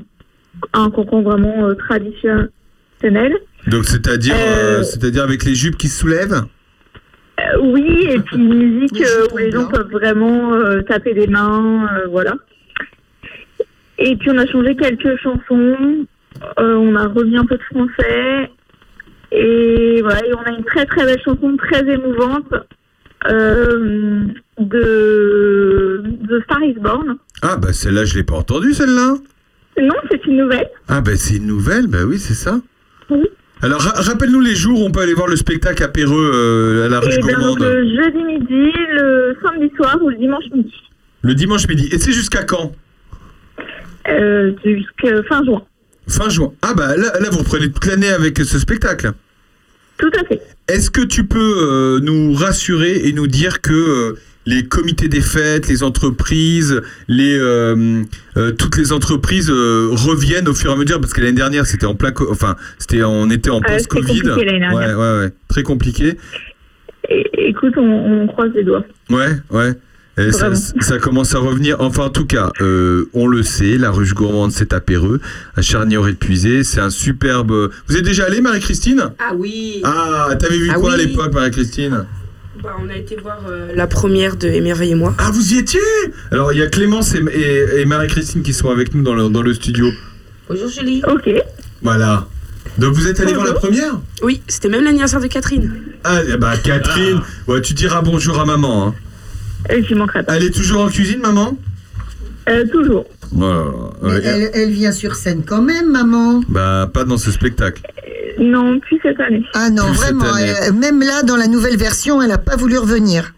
[0.73, 3.37] un cancan vraiment euh, traditionnel.
[3.67, 6.43] Donc c'est-à-dire, Euh, euh, c'est-à-dire avec les jupes qui se soulèvent.
[7.41, 11.27] Euh, oui, et puis une musique euh, où les gens peuvent vraiment euh, taper des
[11.27, 12.35] mains, euh, voilà.
[13.99, 16.07] Et puis on a changé quelques chansons,
[16.59, 18.51] euh, on a remis un peu de français,
[19.31, 22.53] et voilà, et on a une très très belle chanson très émouvante
[23.29, 24.25] euh,
[24.59, 27.17] de The Star is Born.
[27.43, 29.15] Ah bah celle-là, je l'ai pas entendue celle-là.
[29.81, 30.69] Non, c'est une nouvelle.
[30.89, 32.61] Ah bah c'est une nouvelle, bah oui c'est ça.
[33.11, 33.23] Oui.
[33.63, 36.87] Alors ra- rappelle-nous les jours où on peut aller voir le spectacle à Péreux euh,
[36.87, 37.61] à la Ruche bien donc Gourmande.
[37.63, 40.73] le jeudi midi, le samedi soir ou le dimanche midi,
[41.23, 41.89] Le dimanche midi.
[41.93, 42.73] Et c'est jusqu'à quand?
[44.09, 45.63] Euh, jusqu'à fin juin.
[46.09, 46.53] Fin juin.
[46.63, 49.13] Ah bah là, là vous reprenez toute l'année avec ce spectacle.
[49.99, 50.41] Tout à fait.
[50.69, 55.21] Est-ce que tu peux euh, nous rassurer et nous dire que euh, les comités des
[55.21, 58.03] fêtes, les entreprises, les, euh,
[58.37, 61.65] euh, toutes les entreprises euh, reviennent au fur et à mesure parce que l'année dernière
[61.67, 64.99] c'était en plein, enfin c'était on était en compliqué l'année Ouais, dernière.
[64.99, 66.17] ouais, ouais, très compliqué.
[67.09, 67.83] Et- écoute, on,
[68.23, 68.85] on croise les doigts.
[69.11, 69.73] Ouais, ouais.
[70.19, 70.51] Et ça,
[71.01, 71.77] commence à revenir.
[71.81, 75.21] Enfin, en tout cas, euh, on le sait, la ruche gourmande, c'est à Péreux,
[75.57, 77.71] à charnier et puisé C'est un superbe.
[77.89, 79.05] Vous êtes déjà allé, Marie-Christine?
[79.19, 79.81] Ah oui.
[79.85, 82.05] Ah, t'avais vu Ah quoi à l'époque, Marie-Christine?
[82.63, 85.15] Bah, on a été voir euh, la première de Émerveillez-moi.
[85.19, 85.81] Ah, vous y étiez?
[86.31, 89.29] Alors, il y a Clémence et, et- et Marie-Christine qui sont avec nous dans le,
[89.29, 89.87] dans le studio.
[90.49, 91.03] Bonjour Julie.
[91.09, 91.29] Ok.
[91.83, 92.27] Voilà.
[92.79, 93.95] Donc, vous êtes allé voir la première?
[94.23, 95.73] Oui, c'était même l'anniversaire de Catherine.
[96.05, 98.89] Ah, bah, Catherine, ouais, tu diras bonjour à maman.
[98.89, 98.95] Hein.
[99.71, 100.37] Euh, J'y manquerai pas.
[100.37, 101.59] Elle est toujours en cuisine, maman?
[102.49, 103.07] Euh, toujours.
[103.33, 103.65] Voilà.
[104.03, 106.43] Mais Ouais, elle, elle vient sur scène quand même, maman.
[106.49, 107.83] Bah, pas dans ce spectacle.
[108.39, 109.45] Non, plus cette année.
[109.55, 110.37] Ah non, Plus vraiment.
[110.37, 113.35] elle- même là, dans la nouvelle version, elle n'a pas voulu revenir.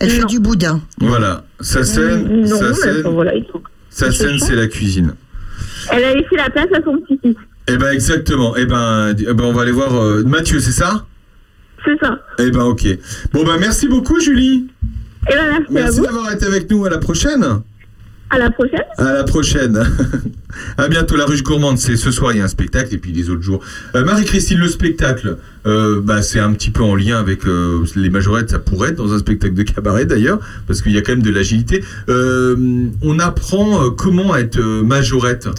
[0.00, 0.80] Elle fait du boudin.
[1.00, 1.44] Voilà.
[1.60, 3.32] Sa scène, Mm, non, sa mais scène, voilà,
[3.90, 5.14] sa c'est la cuisine.
[5.92, 7.36] Elle a laissé la place à son petit-fils.
[7.68, 8.56] Eh ben exactement.
[8.56, 11.06] Eh ben, eh ben on va aller voir euh, Mathieu, c'est ça?
[11.84, 12.18] C'est ça.
[12.38, 12.86] Eh ben ok.
[13.32, 14.66] Bon ben merci beaucoup Julie.
[15.30, 16.84] Et ben merci, d'avoir été avec nous.
[16.84, 17.44] À la prochaine.
[18.32, 18.84] À la prochaine.
[18.96, 19.86] À la prochaine.
[20.78, 21.16] à bientôt.
[21.16, 23.42] La ruche gourmande, c'est ce soir il y a un spectacle et puis les autres
[23.42, 23.62] jours.
[23.94, 28.08] Euh, Marie-Christine, le spectacle, euh, bah c'est un petit peu en lien avec euh, les
[28.08, 28.48] majorettes.
[28.48, 31.22] Ça pourrait être dans un spectacle de cabaret d'ailleurs parce qu'il y a quand même
[31.22, 31.84] de l'agilité.
[32.08, 32.56] Euh,
[33.02, 35.50] on apprend comment être majorette.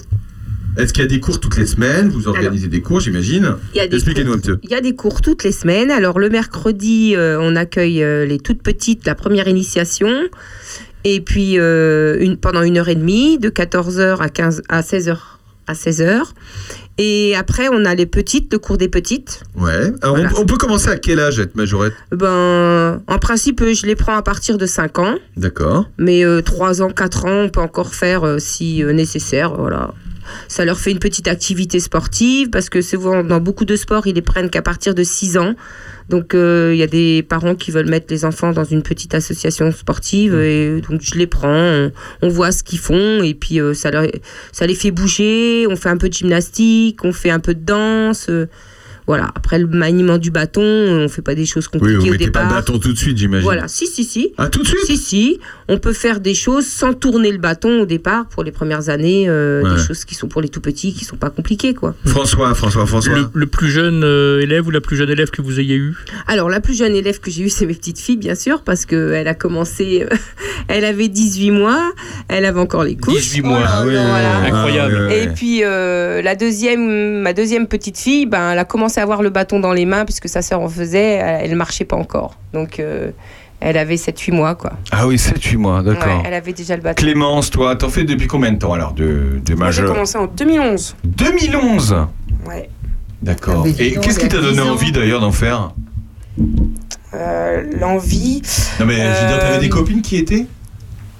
[0.75, 2.09] Est-ce qu'il y a des cours toutes les semaines?
[2.09, 4.57] Vous organisez des cours, j'imagine Il y a des Expliquez-nous un peu.
[4.63, 5.91] Il y a des cours toutes les semaines.
[5.91, 10.09] Alors le mercredi, euh, on accueille euh, les toutes petites, la première initiation.
[11.03, 15.17] Et puis euh, une, pendant une heure et demie, de 14h à, 15, à 16h.
[15.67, 16.21] À 16h.
[16.97, 19.41] Et après, on a les petites, le cours des petites.
[19.55, 19.91] Ouais.
[20.01, 21.93] Alors, on- on, peut commencer à quel âge être majorette?
[22.11, 25.15] Ben, en principe, euh, je les prends à partir de 5 ans.
[25.37, 25.89] D'accord.
[25.97, 29.55] Mais euh, 3 ans, 4 ans, on peut encore faire euh, si nécessaire.
[29.55, 29.93] Voilà.
[30.47, 34.15] Ça leur fait une petite activité sportive parce que souvent dans beaucoup de sports, ils
[34.15, 35.55] les prennent qu'à partir de 6 ans.
[36.09, 39.13] Donc euh, il y a des parents qui veulent mettre les enfants dans une petite
[39.15, 43.59] association sportive et donc je les prends, on, on voit ce qu'ils font et puis
[43.59, 44.07] euh, ça, leur-
[44.51, 47.63] ça les fait bouger, on fait un peu de gymnastique, on fait un peu de
[47.63, 48.29] danse.
[49.03, 52.07] Euh, voilà, après le maniement du bâton, on fait pas des choses Oui, compliquées vous
[52.07, 52.49] au mettez pas départ.
[52.49, 53.43] le bâton tout de suite, j'imagine.
[53.43, 54.33] Voilà, si, si, si.
[54.37, 55.39] Ah, tout de suite Si, si.
[55.67, 59.25] On peut faire des choses sans tourner le bâton au départ pour les premières années,
[59.27, 59.75] euh, Ouais.
[59.75, 61.95] des choses qui sont pour les tout petits, qui sont pas compliquées, quoi.
[62.05, 63.13] François, François, François.
[63.15, 65.95] Le, le plus jeune euh, élève ou la plus jeune élève que vous ayez eu
[66.27, 68.85] Alors, la plus jeune élève que j'ai eue, c'est mes petites filles, bien sûr, parce
[68.85, 70.05] qu'elle a commencé,
[70.67, 71.91] elle avait 18 mois,
[72.27, 73.15] elle avait encore les couches.
[73.15, 73.59] 18 mois.
[73.83, 74.37] Voilà.
[74.45, 75.07] Incroyable.
[75.09, 75.15] Ah.
[75.15, 79.21] Et puis euh, la deuxième, ma deuxième petite fille, ben, elle a commencé à avoir
[79.21, 82.37] le bâton dans les mains puisque sa sœur en faisait, elle, elle marchait pas encore.
[82.53, 83.11] Donc euh,
[83.59, 84.73] elle avait 7-8 mois quoi.
[84.91, 86.05] Ah oui, 7-8 mois, d'accord.
[86.05, 87.01] Ouais, elle avait déjà le bâton.
[87.01, 90.17] Clémence, toi, t'en fais depuis combien de temps alors de, de Moi, j'ai majeur commencé
[90.17, 90.95] en 2011.
[91.05, 91.95] 2011
[92.47, 92.69] Ouais.
[93.21, 93.63] D'accord.
[93.63, 94.71] Dis Et qu'est-ce qui a t'a donné 10 ans.
[94.73, 95.71] envie d'ailleurs d'en faire?
[97.13, 98.41] Euh, L'envie.
[98.79, 100.45] Non mais je veux dire, t'avais Euh, des copines qui étaient?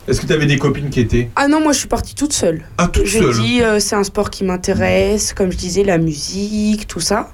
[0.07, 1.29] Est-ce que t'avais des copines qui étaient?
[1.35, 2.63] Ah non, moi je suis partie toute seule.
[2.77, 5.97] Ah, toute J'ai seule dit euh, c'est un sport qui m'intéresse, comme je disais, la
[5.97, 7.31] musique, tout ça.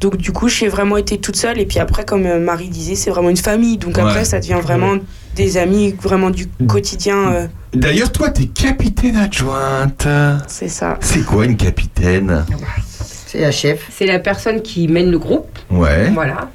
[0.00, 1.58] Donc du coup, j'ai vraiment été toute seule.
[1.58, 3.78] Et puis après, comme euh, Marie disait, c'est vraiment une famille.
[3.78, 4.02] Donc Ouais.
[4.04, 4.96] après, ça devient vraiment
[5.34, 7.32] des amis, vraiment du quotidien.
[7.32, 10.06] euh, D'ailleurs, toi, t'es capitaine adjointe.
[10.46, 10.98] c'est ça.
[11.00, 12.44] C'est quoi une capitaine?
[13.26, 13.88] C'est la chef.
[13.90, 15.58] C'est la personne qui mène le groupe.
[15.70, 16.10] Ouais.
[16.10, 16.48] Voilà.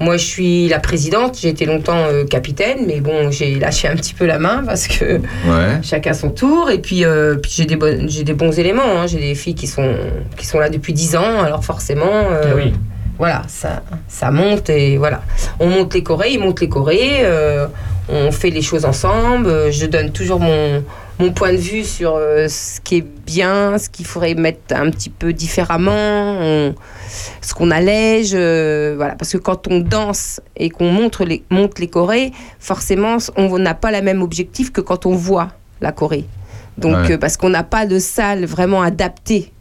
[0.00, 1.38] Moi, je suis la présidente.
[1.40, 4.88] J'ai été longtemps euh, capitaine, mais bon, j'ai lâché un petit peu la main parce
[4.88, 5.78] que Ouais.
[5.82, 6.70] chacun son tour.
[6.70, 8.82] Et puis, euh, puis j'ai des, bonnes- j'ai des bons éléments.
[9.02, 9.06] hein.
[9.06, 9.94] J'ai des filles qui sont,
[10.38, 11.42] qui sont là depuis 10 ans.
[11.42, 12.72] Alors forcément, euh, Ah oui.
[13.18, 15.20] voilà, ça, ça monte et voilà.
[15.58, 17.18] On monte les chorés, ils montent les chorés.
[17.24, 17.66] euh,
[18.08, 19.70] on fait les choses ensemble.
[19.70, 20.82] Je donne toujours mon,
[21.20, 24.90] mon point de vue sur euh, ce qui est bien, ce qu'il faudrait mettre un
[24.90, 25.92] petit peu différemment.
[26.40, 26.74] on-
[27.42, 31.78] ce qu'on allège, euh, voilà, parce que quand on danse et qu'on montre les, monte
[31.80, 32.30] les chorés,
[32.60, 35.48] forcément, on n'a pas le même objectif que quand on voit
[35.80, 36.24] la choré.
[36.78, 37.12] Donc, Ouais.
[37.14, 39.52] euh, parce qu'on n'a pas de salle vraiment adaptée.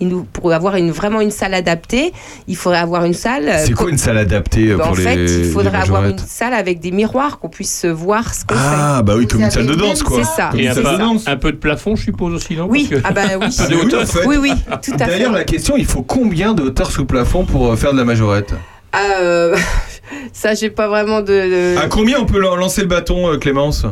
[0.00, 2.12] Il nous, pour avoir une, vraiment une salle adaptée,
[2.48, 3.48] il faudrait avoir une salle.
[3.48, 6.04] euh, C'est quoi une salle adaptée euh, Ben, pour En les fait, il faudrait avoir
[6.04, 9.50] une salle avec des miroirs qu'on puisse voir ce qu'on Ah, bah oui, comme une
[9.50, 10.18] salle de danse, quoi.
[10.22, 10.50] C'est ça.
[10.54, 11.24] Et une un de danse.
[11.26, 12.66] un peu de plafond, je suppose aussi, non?
[12.68, 13.46] Oui, Parce que- ah bah oui.
[13.58, 14.26] Ah, oui, en fait.
[14.26, 15.06] Oui, oui, tout à fait.
[15.06, 18.04] D'ailleurs, la question, il faut combien de hauteur sous plafond pour euh, faire de la
[18.04, 18.52] majorette?
[18.92, 19.56] Ah, euh,
[20.32, 21.26] ça, j'ai pas vraiment de.
[21.26, 23.86] de- À combien on peut lan- lancer le bâton, Clémence?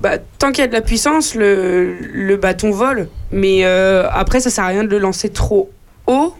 [0.00, 3.08] Bah, tant qu'il y a de la puissance, le, le bâton vole.
[3.32, 5.70] Mais euh, après, ça sert à rien de le lancer trop
[6.06, 6.34] haut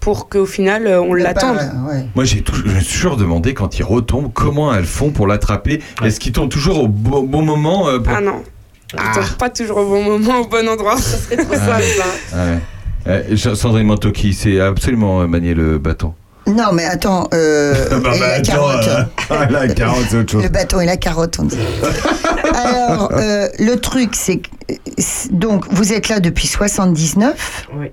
[0.00, 1.56] pour qu'au final, euh, on l'attende.
[1.88, 2.06] ouais.
[2.14, 5.26] Moi, j'ai tou- je me suis toujours demandé quand il retombe, comment elles font pour
[5.26, 5.82] l'attraper?
[6.04, 8.42] Est-ce qu'ils tombent toujours au bon, bon moment euh, pour- Ah non.
[8.96, 9.02] Ah.
[9.14, 10.96] Il tombe pas toujours au bon moment, au bon endroit.
[10.98, 11.82] Ça serait trop simple.
[12.34, 12.36] hein.
[13.06, 13.22] Ouais.
[13.32, 16.14] Euh, Sandrine Mantoki, c'est absolument manier le bâton.
[16.46, 17.74] Non, mais attends, euh,
[18.14, 18.88] et la carotte.
[19.30, 20.42] Ah, la carotte, c'est autre chose.
[20.42, 21.58] Le bâton et la carotte, on dit.
[22.54, 24.48] Alors, euh, le truc, c'est que.
[25.32, 27.88] Donc, vous êtes là depuis 79 Oui.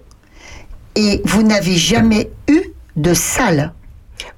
[0.96, 2.62] et vous n'avez jamais eu
[2.96, 3.74] de salle.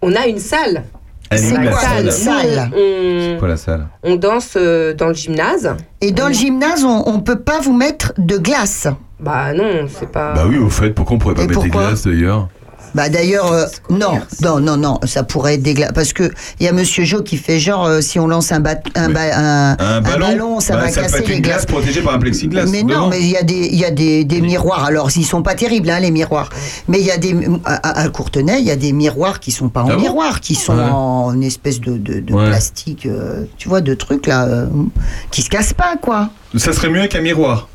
[0.01, 0.83] On a une salle.
[1.29, 2.71] Elle est C'est quoi, salle une salle?
[2.75, 3.87] On, Quoi la salle?
[4.03, 5.75] on danse euh, dans le gymnase.
[6.01, 8.87] Et dans le gymnase, on ne peut pas vous mettre de glace.
[9.19, 10.33] Bah non, c'est pas.
[10.33, 12.47] Bah oui, au fait, pourquoi on pourrait pas Et mettre des glaces d'ailleurs?
[12.95, 15.91] Bah d'ailleurs, euh, non, non, non, non, ça pourrait être des glaces.
[15.93, 18.61] Parce que il y a Monsieur Jo qui fait genre, euh, si on lance un,
[18.61, 21.65] bat- un, ba- un, Un ballon, ça Bah, va casser être les une glace glaces.
[21.65, 22.65] protégée par un plexiglas.
[22.67, 24.85] Mais non, mais il y a des, il y a des, des miroirs.
[24.85, 26.49] Alors, ils sont pas terribles, hein, les miroirs.
[26.87, 29.67] Mais il y a des, à, à Courtenay, il y a des miroirs qui sont
[29.69, 30.89] pas en Ah bon miroir, qui sont Ouais.
[30.89, 32.47] en espèce de, de, de Ouais.
[32.47, 34.67] plastique, euh, tu vois, de trucs là, euh,
[35.31, 36.29] qui se cassent pas, quoi.
[36.57, 37.67] Ça serait mieux qu'un miroir.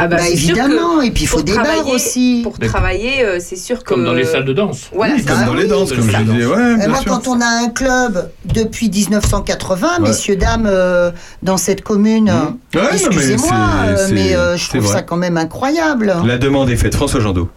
[0.00, 2.40] Ah Bah, sûr évidemment, et puis il faut des barres travailler- aussi.
[2.44, 3.88] Pour travailler, euh, c'est sûr que.
[3.94, 4.90] Comme dans les salles de danse.
[4.94, 6.46] Voilà, Oui, comme dans les danses, comme je disais.
[6.46, 7.10] Ouais, bien moi, sûr.
[7.10, 10.08] quand on a un club depuis 1980, Ouais.
[10.08, 11.10] messieurs, dames, euh,
[11.42, 12.76] dans cette commune, Mmh.
[12.76, 14.92] Ouais, non, mais excusez-moi, c'est- euh, c'est- mais euh, je trouve vrai.
[14.94, 16.14] ça quand même incroyable.
[16.24, 16.94] La demande est faite.
[16.94, 17.48] François Jandot.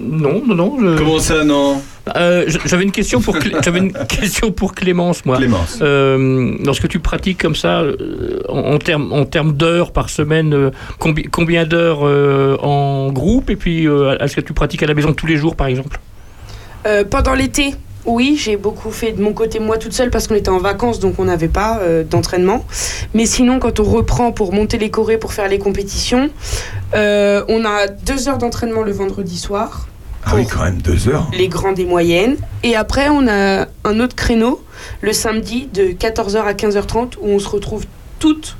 [0.00, 0.76] Non, non, non.
[0.80, 1.82] je- Comment ça, non?
[2.16, 5.36] Euh, j'avais une question pour Clé- j'avais une question pour Clémence moi.
[5.36, 5.78] Clémence.
[5.82, 11.28] Euh, lorsque tu pratiques comme ça euh, en, termes en termes d'heures par semaine, combi-
[11.30, 15.12] combien d'heures euh, en groupe et puis euh, est-ce que tu pratiques à la maison
[15.12, 15.98] tous les jours par exemple?
[16.86, 17.74] Euh, pendant l'été,
[18.06, 21.00] oui, j'ai beaucoup fait de mon côté moi toute seule parce qu'on était en vacances
[21.00, 22.64] donc on n'avait pas euh, d'entraînement.
[23.14, 26.30] Mais sinon, quand on reprend pour monter les chorés, pour faire les compétitions,
[26.94, 29.88] euh, on a deux heures d'entraînement le vendredi soir,
[30.30, 31.26] Ah oui, quand même, deux heures.
[31.32, 32.36] les grandes et moyennes.
[32.62, 34.62] Et après, on a un autre créneau
[35.00, 37.84] le samedi de 14h à 15h30 où on se retrouve
[38.18, 38.56] toutes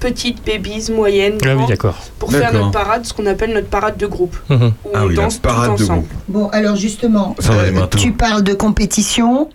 [0.00, 1.96] petites babies, moyennes, Ah oui, grandes, d'accord.
[2.20, 4.36] pour faire notre parade, ce qu'on appelle notre parade de groupe.
[4.48, 4.72] Mhm.
[4.84, 6.00] Où Ah on oui, la danse tout parade de ensemble.
[6.02, 6.12] groupe.
[6.28, 7.34] Bon, alors justement,
[7.74, 7.98] manteaux.
[7.98, 9.48] tu parles de compétition,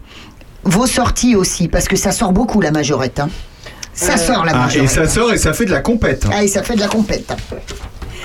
[0.66, 3.20] vos sorties aussi, parce que ça sort beaucoup la majorette.
[3.22, 3.30] hein.
[3.94, 4.84] Ça Euh, sort la Ah, majorette.
[4.90, 6.26] et ça sort et ça fait de la compète.
[6.30, 7.32] Ah, et ça fait de la compète.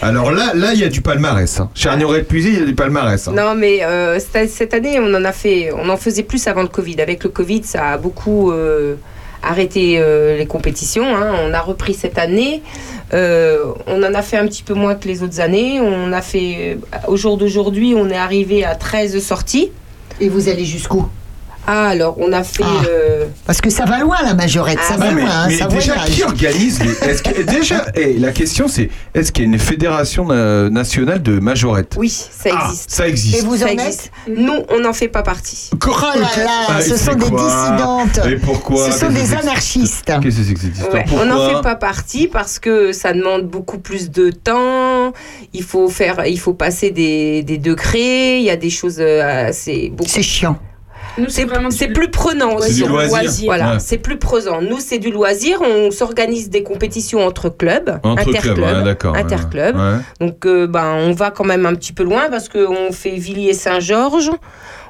[0.01, 1.59] Alors là, là, il y a du palmarès.
[1.61, 1.71] Hein.
[1.75, 3.27] Chez Arnaud Puisy, il y a du palmarès.
[3.27, 3.33] hein.
[3.35, 6.63] Non, mais euh, cette, cette année, on en a fait, on en faisait plus avant
[6.63, 7.01] le Covid.
[7.01, 8.95] Avec le Covid, ça a beaucoup euh,
[9.43, 11.17] arrêté euh, les compétitions.
[11.17, 11.33] hein.
[11.43, 12.63] On a repris cette année.
[13.13, 13.59] Euh,
[13.89, 15.81] on en a fait un petit peu moins que les autres années.
[15.81, 19.73] On a fait, au jour d'aujourd'hui, on est arrivé à 13 sorties.
[20.21, 21.07] Et vous allez jusqu'où?
[21.70, 22.62] Ah, alors, on a fait.
[22.64, 22.83] Ah.
[22.88, 25.46] euh, Parce que ça va loin la majorette, ça Ah, va Ah, mais, loin, hein,
[25.48, 26.11] mais ça déjà, voyage.
[26.14, 26.94] qui organise les...
[26.94, 30.24] que, Déjà, eh, la question c'est est-ce qu'il y a une fédération
[30.70, 31.94] nationale de majorette?
[31.98, 32.90] Oui, ça Ah, existe.
[32.90, 33.44] ça Et existe.
[33.44, 34.11] vous en êtes.
[34.35, 35.68] Nous, on n'en fait pas partie.
[35.87, 38.20] Oh là là, Ah, ce sont des dissidentes.
[38.26, 38.90] Et pourquoi?
[38.90, 40.07] Ce sont des anarchistes.
[40.22, 40.94] Qu'est-ce que c'est que cette histoire?
[40.94, 45.12] Ouais, on n'en fait pas partie parce que ça demande beaucoup plus de temps.
[45.52, 48.38] Il faut faire, il faut passer des, des degrés.
[48.38, 50.09] Il y a des choses euh, assez beaucoup.
[50.11, 50.59] C'est chiant.
[51.18, 52.83] Nous, C'est c'est du- plus prenant C'est aussi.
[52.83, 53.44] du loisir.
[53.46, 53.78] Voilà, Ouais.
[53.81, 54.61] c'est plus prenant.
[54.62, 55.61] Nous, c'est du loisir.
[55.62, 59.12] On s'organise des compétitions entre clubs, Entre interclubs, clubs, ouais, d'accord.
[59.14, 59.20] ouais.
[59.20, 59.76] interclubs.
[59.76, 59.98] Ouais.
[60.26, 64.31] Donc, euh, ben, on va quand même un petit peu loin parce qu'on fait Villiers-Saint-Georges,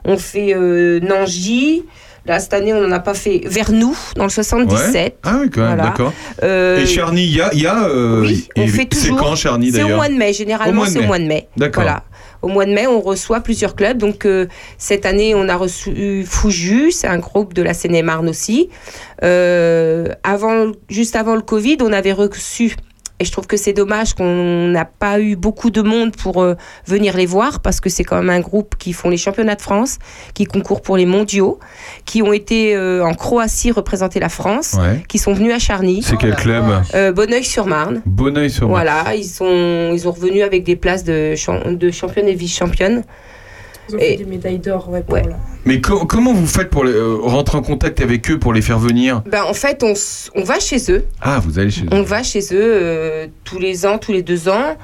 [0.04, 1.84] on fait euh, Nangy.
[2.26, 4.94] Là, cette année, on n'en a pas fait Vernou, dans le 77.
[4.94, 5.16] Ouais.
[5.24, 5.82] Ah oui, quand même, Voilà.
[5.84, 6.12] d'accord.
[6.42, 7.48] Euh, Et Charny, il y a.
[7.54, 9.16] il y a euh, oui, on et- fait C'est toujours.
[9.18, 11.18] quand Charny C'est au d'ailleurs mois de mai, Au généralement mois de c'est au mois
[11.18, 11.48] de mai.
[11.56, 11.84] D'accord.
[11.84, 12.02] Voilà.
[12.42, 13.98] Au mois de mai, on reçoit plusieurs clubs.
[13.98, 14.46] Donc euh,
[14.76, 18.70] cette année, on a reçu Fouju, un groupe de la Seine-et-Marne aussi.
[19.24, 22.76] Euh, avant, juste avant le Covid, on avait reçu.
[23.20, 26.54] Et je trouve que c'est dommage qu'on n'a pas eu beaucoup de monde pour euh,
[26.86, 29.60] venir les voir parce que c'est quand même un groupe qui font les championnats de
[29.60, 29.98] France,
[30.34, 31.58] qui concourent pour les mondiaux,
[32.04, 35.02] qui ont été euh, en Croatie représenter la France, Ouais.
[35.08, 36.64] qui sont venus à Charny, C'est quel club?
[36.94, 38.02] Euh, Bonneuil-sur-Marne.
[38.06, 42.28] Bonneuil sur Voilà, ils sont, ils ont revenu avec des places de, champ- de championne
[42.28, 43.02] et vice-championne.
[43.90, 45.22] Ils ont fait Et- des médailles d'or, ouais, pour Ouais.
[45.22, 48.52] la- Mais co- comment vous faites pour les- euh, rentrer en contact avec eux pour
[48.52, 49.22] les faire venir?
[49.30, 49.94] Ben, en fait, on,
[50.34, 51.04] on va chez eux.
[51.20, 51.88] Ah, vous allez chez eux.
[51.92, 54.76] On va chez eux euh, tous les ans, tous les deux ans.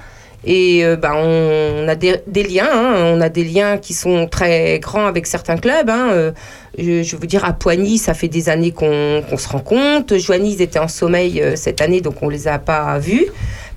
[0.47, 2.69] Et euh, ben, on, a des, des liens.
[2.71, 2.95] hein.
[3.17, 5.89] On a des liens qui sont très grands avec certains clubs.
[5.89, 6.09] hein.
[6.13, 6.33] Euh,
[6.77, 10.19] je, je veux dire, à Poigny, ça fait des années qu'on qu'on se rencontre.
[10.19, 13.25] Joigny, ils étaient en sommeil euh, cette année, donc on les a pas vus.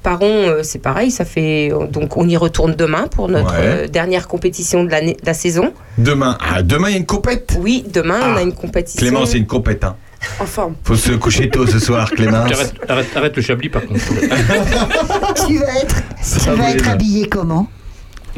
[0.04, 3.66] Paron, euh, c'est pareil, ça fait donc on y retourne demain pour notre Ouais.
[3.66, 5.74] euh, dernière compétition de l'année- de la saison.
[5.98, 7.58] Demain, ah, demain il y a une compète?
[7.60, 8.40] Oui, demain on Ah.
[8.40, 9.00] a une compétition.
[9.00, 9.84] Clément, c'est une compète.
[9.84, 9.96] Hein.
[10.40, 10.76] En forme.
[10.84, 12.52] Faut se coucher tôt ce soir, Clémence.
[12.52, 14.00] Arrête, arrête, arrête le chablis par contre.
[15.48, 16.04] Tu vas être,
[16.44, 16.50] tu
[16.86, 17.68] vas habillé comment?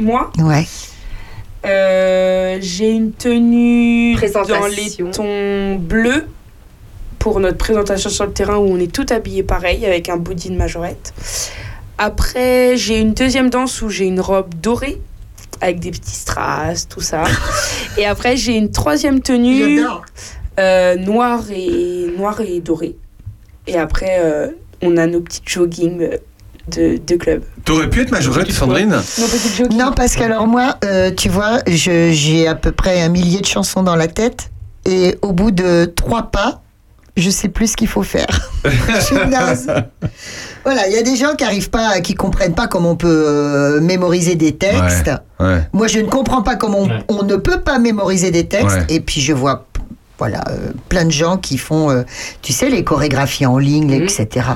[0.00, 0.66] Moi, Ouais.
[1.66, 6.26] euh, j'ai une tenue dans les tons bleus
[7.20, 10.50] pour notre présentation sur le terrain où on est tout habillé pareil avec un body
[10.50, 11.14] de majorette.
[11.98, 15.00] Après, j'ai une deuxième danse où j'ai une robe dorée
[15.60, 17.24] avec des petits strass, tout ça.
[17.98, 19.80] Et après, j'ai une troisième tenue
[20.58, 22.96] euh, noire et noire et dorée.
[23.66, 24.48] Et après, euh,
[24.82, 26.16] on a nos petites jogging euh,
[26.68, 27.42] de, de club.
[27.66, 29.78] T'aurais pu être majorette, Sandrine Nos petites jogging.
[29.78, 33.46] Non, parce qu'alors moi, euh, tu vois, je- j'ai à peu près un millier de
[33.46, 34.50] chansons dans la tête.
[34.86, 36.62] Et au bout de trois pas,
[37.20, 38.26] je sais plus ce qu'il faut faire.
[38.64, 39.66] je suis naze.
[40.64, 43.24] Voilà, il y a des gens qui arrivent pas, qui comprennent pas comment on peut
[43.26, 45.10] euh, mémoriser des textes.
[45.38, 45.62] Ouais.
[45.72, 47.04] Moi, je ne comprends pas comment on, Ouais.
[47.08, 48.76] on ne peut pas mémoriser des textes.
[48.76, 48.86] Ouais.
[48.88, 49.66] Et puis, je vois
[50.18, 52.02] voilà, euh, plein de gens qui font, euh,
[52.42, 54.02] tu sais, les chorégraphies en ligne, Mhm.
[54.02, 54.46] etc.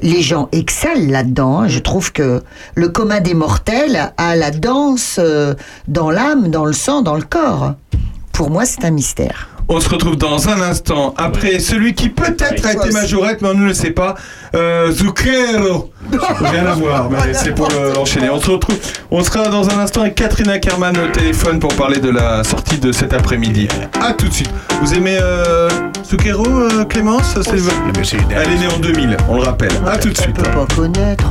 [0.00, 1.60] Les gens excellent là-dedans.
[1.60, 1.68] hein.
[1.68, 2.42] Je trouve que
[2.74, 5.52] le commun des mortels a la danse euh,
[5.88, 7.74] dans l'âme, dans le sang, dans le corps.
[8.32, 9.49] Pour moi, c'est un mystère.
[9.72, 13.54] On se retrouve dans un instant après celui qui peut-être a été majorette, mais on
[13.54, 14.16] ne le sait pas.
[14.56, 15.92] Euh, Zucchero.
[16.40, 18.28] Rien à voir, mais c'est pour le- l'enchaîner.
[18.30, 18.76] On se retrouve.
[19.12, 22.78] On sera dans un instant avec Catherine Ackerman au téléphone pour parler de la sortie
[22.78, 23.68] de cet après-midi.
[24.00, 24.50] A tout de suite.
[24.82, 25.68] Vous aimez euh,
[26.04, 27.36] Zucchero, euh, Clémence?
[27.36, 29.70] Elle est née en 2000, on le rappelle.
[29.86, 30.34] A tout de On suite.
[30.34, 31.24] peut pas connaître.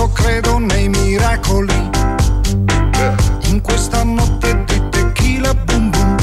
[0.00, 1.90] Adesso credo nei miracoli.
[3.48, 6.16] In questa notte di tequila boom boom.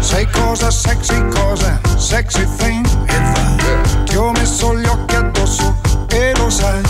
[0.00, 4.02] Sai cosa sexy cosa, sexy thing e va.
[4.06, 5.76] Ti ho messo gli occhi addosso
[6.08, 6.82] e lo sai.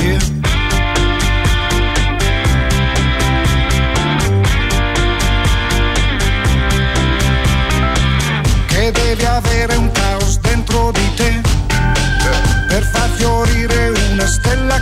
[0.00, 0.34] Yeah.
[8.92, 11.40] Devi avere un caos dentro di te
[12.68, 14.75] per far fiorire una stella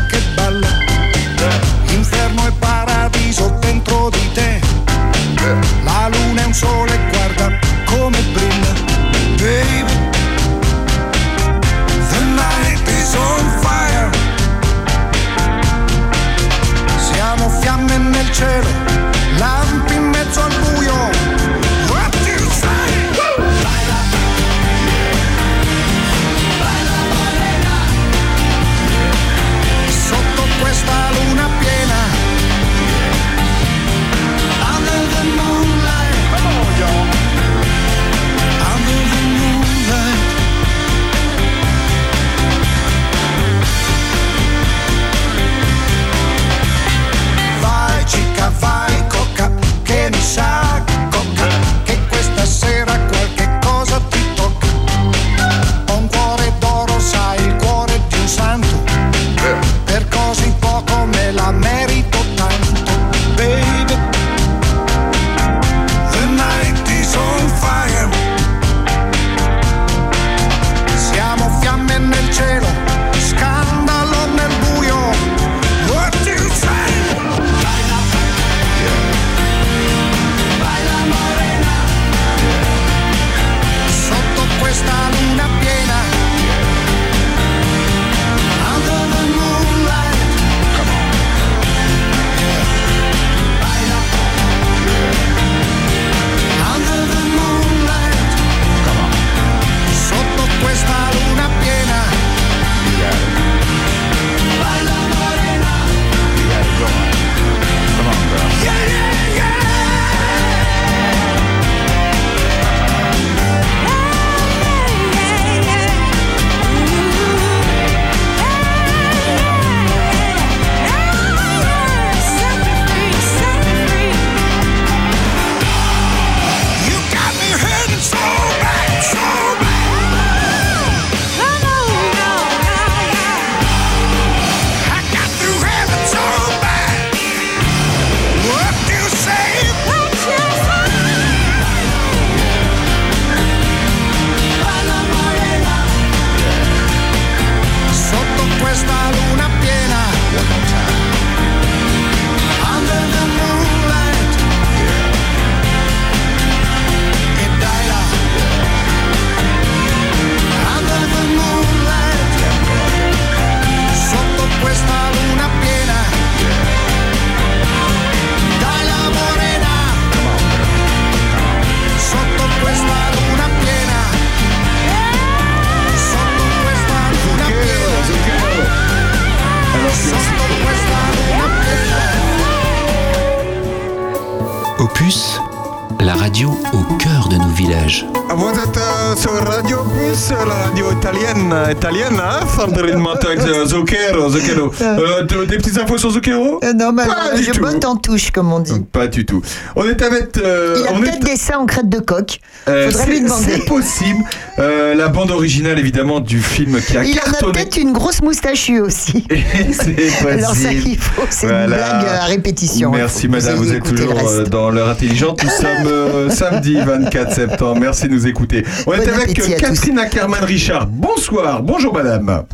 [194.85, 197.61] Euh, de- des petites infos sur Zucchero Euh, non, mais Pas alors, du je tout.
[197.61, 198.73] botte en touche, comme on dit.
[198.93, 199.43] Pas du tout.
[199.77, 200.37] On est avec.
[200.37, 202.39] euh, Il a on est- peut-être des seins en crête de coq.
[202.69, 203.45] euh, Faudrait lui c'est- demander.
[203.57, 204.25] C'est possible.
[204.59, 207.53] Euh, la bande originale, évidemment, du film qui a Il en a cartonné.
[207.53, 209.27] peut-être une grosse moustachue aussi.
[209.31, 210.31] c'est possible.
[210.31, 211.67] Alors ça, il faut, c'est une Voilà.
[211.67, 212.91] blague à répétition.
[212.91, 214.29] Merci Il faut que madame, vous êtes écouté toujours reste.
[214.29, 215.43] euh, dans l'heure intelligente.
[215.43, 217.81] Nous sommes euh, samedi 24 septembre.
[217.81, 218.65] Merci de nous écouter.
[218.87, 220.87] On est Bon avec appétit euh, à Catherine Ackerman Richard.
[220.87, 221.63] Bonsoir.
[221.63, 222.45] Bonjour madame.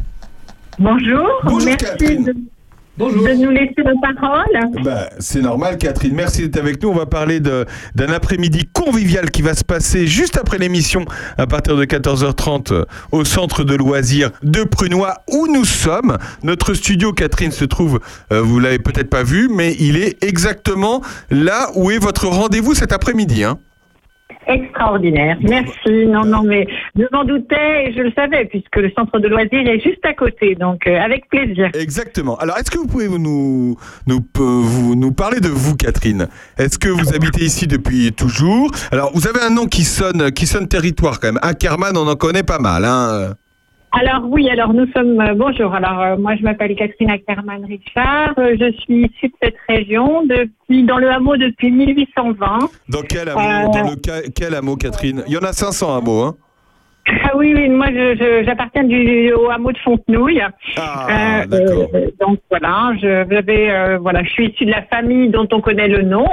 [0.80, 1.28] Bonjour.
[1.44, 2.24] Bonjour, Merci Catherine.
[2.24, 2.32] de,
[3.04, 4.82] de nous laisser la parole.
[4.82, 6.14] Bah, c'est normal, Catherine.
[6.14, 6.88] Merci d'être avec nous.
[6.88, 11.04] On va parler d'un après-midi convivial qui va se passer juste après l'émission
[11.36, 16.16] à partir de 14h30 euh, au centre de loisirs de Prunois où nous sommes.
[16.42, 18.00] Notre studio, Catherine, se trouve,
[18.32, 22.74] euh, vous l'avez peut-être pas vu, mais il est exactement là où est votre rendez-vous
[22.74, 23.44] cet après-midi.
[23.44, 23.58] Hein.
[24.46, 25.36] Extraordinaire.
[25.42, 26.06] Merci.
[26.06, 26.66] Non, non, mais
[26.96, 30.14] je m'en doutais et je le savais puisque le centre de loisirs est juste à
[30.14, 30.54] côté.
[30.54, 31.70] Donc, euh, avec plaisir.
[31.74, 32.36] Exactement.
[32.38, 33.76] Alors, est-ce que vous pouvez nous,
[34.06, 36.28] nous, peu- vous, nous parler de vous, Catherine?
[36.58, 38.70] Est-ce que vous habitez ici depuis toujours?
[38.92, 41.38] Alors, vous avez un nom qui sonne, qui sonne territoire quand même.
[41.42, 42.84] Ackerman, on en connaît pas mal.
[42.84, 43.34] Hein
[43.92, 45.74] Alors oui, alors nous sommes euh, bonjour.
[45.74, 48.34] Alors euh, moi je m'appelle Catherine Ackerman Richard.
[48.38, 52.58] Euh, je suis issue de cette région depuis dans le hameau depuis 1820.
[52.88, 55.24] Dans quel hameau, dans le ca- quel hameau, Catherine?
[55.26, 56.34] Il y en a 500 hameaux, hein
[57.24, 60.42] Ah oui, oui, moi je- je- j'appartiens du au hameau de Fontenouille.
[60.76, 61.88] Ah, d'accord.
[62.20, 66.02] donc voilà, je j'avais voilà, je suis issue de la famille dont on connaît le
[66.02, 66.26] nom.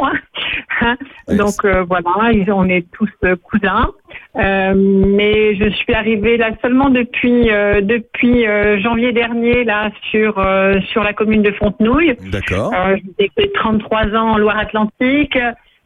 [0.81, 0.95] hein.
[1.35, 3.09] Donc voilà, on est tous
[3.43, 3.89] cousins.
[4.37, 10.37] Euh, mais je suis arrivée là seulement depuis euh, depuis euh, janvier dernier là sur
[10.37, 12.15] euh, sur la commune de Fontenouille.
[12.31, 12.71] D'accord.
[12.75, 15.37] Euh, J'ai fait 33 ans en Loire-Atlantique.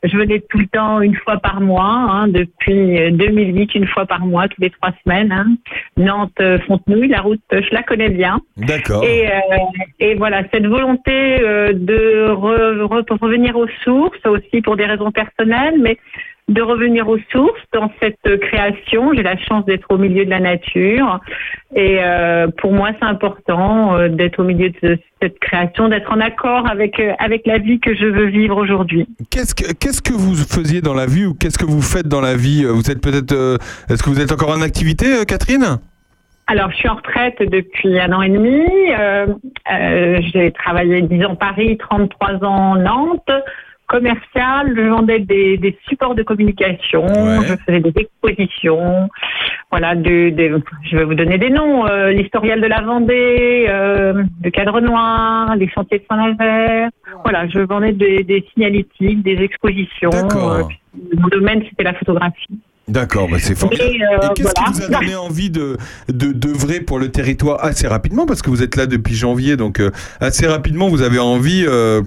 [0.04, 4.08] Je venais tout le temps une fois par mois, hein, depuis euh, 2008, une fois
[4.08, 5.32] par mois, toutes les trois semaines.
[5.32, 5.46] Hein.
[5.96, 8.40] Nantes-Fontenouille, la route, je la connais bien.
[8.58, 9.04] D'accord.
[9.04, 9.58] Et, euh,
[10.00, 11.12] et voilà, cette volonté
[11.44, 15.98] euh, de re- re- revenir aux sources, aussi pour des raisons personnelles, mais
[16.52, 19.14] de revenir aux sources dans cette création.
[19.14, 21.20] J'ai la chance d'être au milieu de la nature.
[21.76, 26.20] Et euh, pour moi, c'est important euh, d'être au milieu de cette création, d'être en
[26.20, 29.08] accord avec, euh, avec la vie que je veux vivre aujourd'hui.
[29.30, 32.22] Qu'est-ce que qu'est-ce que vous faisiez dans la vie ou qu'est-ce que vous faites dans
[32.22, 32.66] la vie?
[32.66, 33.34] Vous êtes peut-être
[33.90, 35.78] est-ce que vous êtes encore en activité, Catherine?
[36.48, 38.66] Alors, je suis en retraite depuis un an et demi.
[40.34, 43.32] J'ai travaillé 10 ans Paris, 33 ans Nantes.
[43.92, 47.06] Commercial, je vendais des, des supports de communication,
[47.44, 49.10] je faisais des expositions,
[49.70, 54.80] voilà, je vais vous donner des noms, euh, l'historial de la Vendée, euh, le cadre
[54.80, 56.90] noir, les chantiers de Saint-Nazaire,
[57.26, 60.10] voilà, je vendais des, des signalétiques, des expositions.
[60.14, 60.64] Euh,
[61.18, 62.60] mon domaine, c'était la photographie.
[62.88, 63.92] D'accord, bah c'est formidable.
[63.96, 64.72] Et, euh, Et qu'est-ce voilà.
[64.72, 65.78] qui vous a donné envie de
[66.10, 68.26] de d'œuvrer pour le territoire assez rapidement?
[68.26, 72.02] Parce que vous êtes là depuis janvier, donc euh, assez rapidement vous avez envie euh,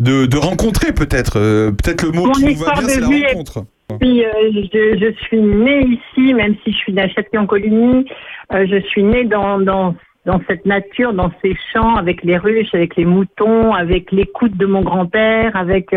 [0.00, 3.06] de, de rencontrer peut-être euh, peut-être le mot Mon qui vous va bien, c'est la
[3.06, 3.64] rencontre.
[4.00, 4.30] Puis, euh,
[4.72, 8.06] je, je suis née ici, même si je suis de la Châtillon-Coligny.
[8.52, 9.96] euh, je suis née dans, dans,
[10.26, 14.66] dans cette nature, dans ces champs, avec les ruches, avec les moutons, avec l'écoute de
[14.66, 15.94] mon grand-père, avec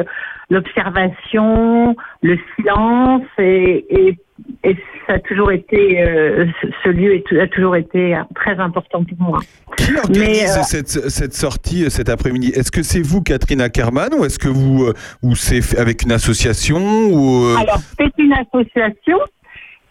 [0.50, 3.22] l'observation, le silence.
[3.38, 4.18] Et, et,
[4.64, 4.76] et
[5.08, 6.46] ça a toujours été, euh,
[6.84, 9.40] ce- lieu est- a toujours été euh, très important pour moi.
[9.78, 12.50] Qui organise Mais, euh, cette, cette sortie cet après-midi?
[12.56, 16.80] Est-ce que c'est vous, Catherine Ackerman, ou est-ce que vous ou c'est avec une association
[17.12, 19.18] ou Alors, c'est une association.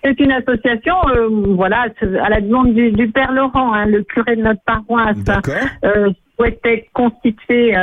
[0.05, 1.87] C'est une association, euh, voilà,
[2.25, 5.17] à la demande du, du Père Laurent, hein, le curé de notre paroisse,
[5.85, 7.77] euh, souhaitait constituer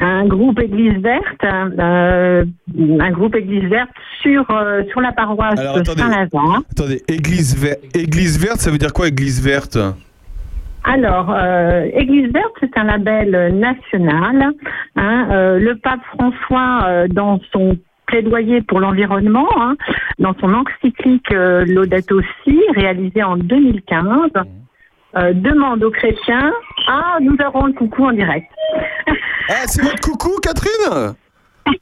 [0.00, 2.44] un groupe Église verte, euh,
[3.00, 3.90] un groupe Église verte
[4.22, 5.84] sur euh, sur la paroisse Alors, de.
[5.84, 6.62] Saint-Lazare.
[6.70, 9.78] Attendez, Église, ver- Église verte, ça veut dire quoi Église verte?
[10.84, 14.52] Alors, euh, Église verte, c'est un label national.
[14.96, 15.26] hein.
[15.58, 17.76] Le pape François, dans son
[18.06, 19.76] plaidoyer pour l'environnement, hein,
[20.18, 24.30] dans son encyclique euh, Laudato Si, réalisé en 2015,
[25.16, 26.52] euh, demande aux chrétiens
[26.86, 28.46] Ah, nous aurons le coucou en direct.
[29.48, 31.14] Ah, c'est votre coucou, Catherine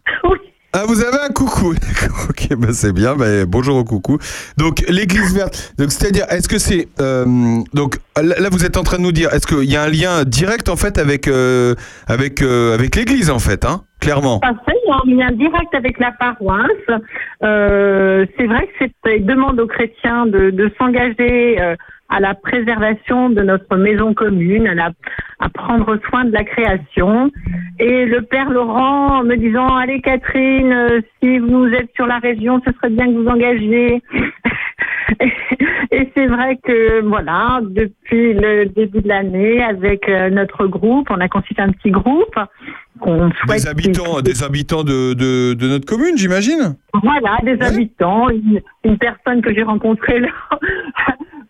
[0.73, 1.73] Ah, vous avez un coucou.
[2.29, 3.17] Ok, bah c'est bien.
[3.17, 4.19] Bah, bonjour au coucou.
[4.59, 5.73] Donc, l'église verte.
[5.79, 6.87] Donc, c'est-à-dire, est-ce que c'est.
[7.01, 7.25] euh,
[7.73, 10.25] donc, là, vous êtes en train de nous dire, est-ce qu'il y a un lien
[10.25, 11.75] direct, en fait, avec, euh,
[12.09, 14.39] avec, euh, avec l'église, en fait, hein Clairement?
[14.41, 14.75] Parfait,
[15.07, 16.67] il y a un lien direct avec la paroisse.
[17.41, 21.59] C'est vrai que c'est demande aux chrétiens de, de s'engager
[22.09, 24.93] à la préservation de notre maison commune, à, la-
[25.41, 27.31] à prendre soin de la création.
[27.79, 32.61] Et le père Laurent me disant, allez Catherine, euh, si vous êtes sur la région,
[32.67, 34.03] ce serait bien que vous engagiez.
[35.93, 41.21] Et c'est vrai que voilà, depuis le début de l'année, avec euh, notre groupe, on
[41.21, 42.35] a constitué un petit groupe
[43.01, 43.63] qu'on souhaite.
[43.63, 46.77] Des habitants, des habitants de, de, de notre commune, j'imagine?
[47.03, 50.61] Voilà, des habitants, une, une personne que j'ai rencontrée lors,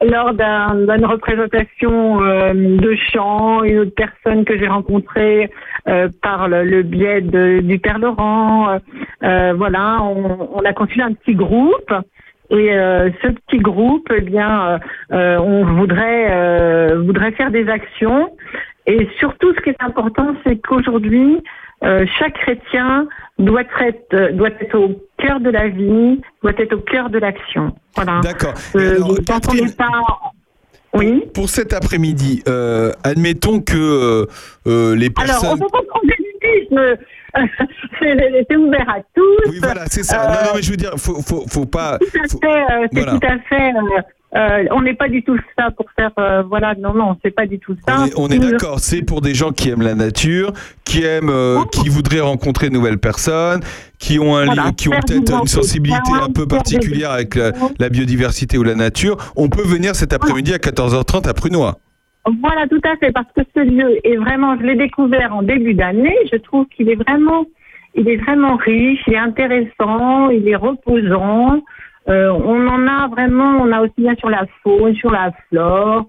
[0.04, 5.50] lors d'un- d'une représentation euh, de chant, une autre personne que j'ai rencontrée
[5.88, 8.70] euh, par le, biais de- du Père Laurent.
[8.70, 8.78] euh,
[9.24, 11.92] euh, voilà, on, on a constitué un petit groupe.
[12.50, 14.78] Et euh, ce petit groupe, eh bien,
[15.12, 18.30] euh, on voudrait voudrait faire des actions.
[18.86, 21.42] Et surtout, ce qui est important, c'est qu'aujourd'hui,
[21.84, 23.08] euh, chaque chrétien
[23.38, 27.18] doit être euh, doit être au cœur de la vie, doit être au cœur de
[27.18, 27.74] l'action.
[27.94, 28.20] Voilà.
[28.22, 28.54] D'accord.
[28.76, 29.90] Euh, quand on n'est pas
[30.94, 31.24] oui.
[31.34, 34.26] Pour cet après-midi, euh, admettons que
[34.66, 35.50] euh, les Alors, on personnes.
[35.50, 36.96] ne peut pas prendre d'élitisme.
[38.00, 39.50] C'est ouvert à tous.
[39.50, 40.22] Oui, voilà, c'est ça.
[40.22, 41.98] Euh, non, non, mais je veux dire, faut, faut, faut pas.
[41.98, 43.72] tout à fait, euh, c'est tout à fait,
[44.34, 46.10] Euh, on n'est pas du tout ça pour faire.
[46.18, 48.06] euh, voilà, non, non, c'est pas du tout ça.
[48.16, 50.52] On est, d'accord, c'est pour des gens qui aiment la nature,
[50.84, 53.60] qui aiment, euh, qui voudraient rencontrer de nouvelles personnes,
[53.98, 57.88] qui ont, un, Voilà, qui ont peut-être une sensibilité un peu particulière avec la, la
[57.88, 59.16] biodiversité ou la nature.
[59.36, 61.78] On peut venir cet après-midi à 14h30 à Prunois.
[62.42, 65.74] Voilà, tout à fait, parce que ce lieu est vraiment, je l'ai découvert en début
[65.74, 67.46] d'année, je trouve qu'il est vraiment,
[67.94, 71.62] il est vraiment riche, il est intéressant, il est reposant.
[72.08, 76.06] Euh, on en a vraiment, on a aussi bien sur la faune, sur la flore,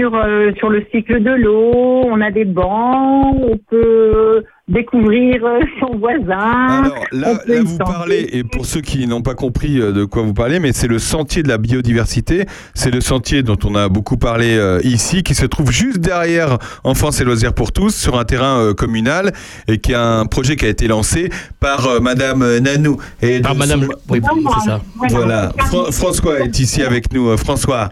[0.00, 2.02] sur euh, sur le cycle de l'eau.
[2.06, 6.84] On a des bancs, on peut découvrir euh, son voisin.
[6.84, 10.22] Alors là, là vous parlez, et pour ceux qui n'ont pas compris euh, de quoi
[10.22, 12.46] vous parlez, mais c'est le sentier de la biodiversité.
[12.74, 16.58] C'est le sentier dont on a beaucoup parlé euh, ici, qui se trouve juste derrière
[16.84, 19.32] Enfance et loisirs pour tous, sur un terrain euh, communal,
[19.68, 21.28] et qui est un projet qui a été lancé
[21.58, 22.96] par euh, Madame euh, Nanou.
[23.22, 24.80] Et Par Madame- son- oui, c'est ça.
[25.10, 25.52] Voilà.
[25.58, 27.28] Fran- François est ici avec nous.
[27.28, 27.90] Euh, François.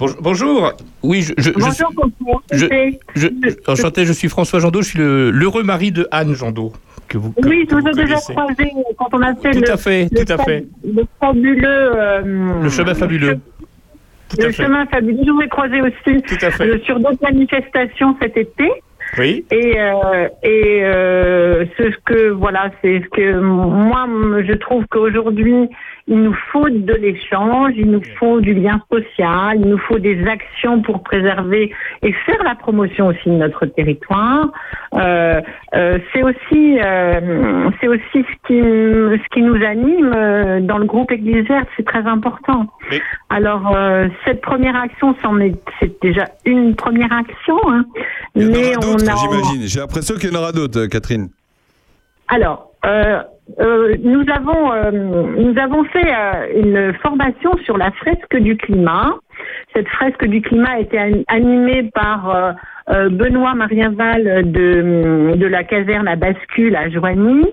[0.00, 0.72] Bonjour.
[1.02, 1.92] Oui, je, Bonjour,
[2.52, 3.28] je,
[3.70, 6.72] enchanté, je suis François Jandot, je suis l'heureux mari de Anne Jandot.
[7.08, 9.60] Que vous, que- Oui, je vous vous ai déjà croisé quand on a fait Tout
[9.60, 10.66] le, à fait, le tout à fa- fait.
[10.84, 11.66] le fabuleux.
[11.66, 13.38] euh, Le chemin fabuleux.
[14.30, 15.18] Tout à le chemin fabuleux.
[15.26, 16.24] Je vous ai croisé aussi
[16.62, 18.70] euh, sur d'autres manifestations cet été.
[19.18, 19.44] Oui.
[19.50, 24.84] Et, euh, et euh, c'est ce que voilà, c'est ce que moi m- je trouve
[24.88, 25.68] qu'aujourd'hui
[26.10, 30.26] il nous faut de l'échange, il nous faut du lien social, il nous faut des
[30.26, 34.50] actions pour préserver et faire la promotion aussi de notre territoire.
[34.94, 35.40] Euh,
[35.74, 40.84] euh, c'est aussi euh, c'est aussi ce qui ce qui nous anime euh, dans le
[40.84, 42.66] groupe Église verte, c'est très important.
[43.28, 45.14] Alors euh, cette première action,
[45.78, 47.84] c'est déjà une première action, hein,
[48.34, 49.68] Il y en mais on a j'imagine.
[49.68, 51.28] J'ai l'impression qu'il y en aura d'autres, euh, Catherine.
[52.30, 53.22] Alors, euh,
[53.58, 59.16] euh, nous avons euh, nous avons fait euh, une formation sur la fresque du climat.
[59.74, 62.52] Cette fresque du climat a été an- animée par euh,
[62.90, 67.44] euh, Benoît Marienval de, de la caserne à bascule à Joigny.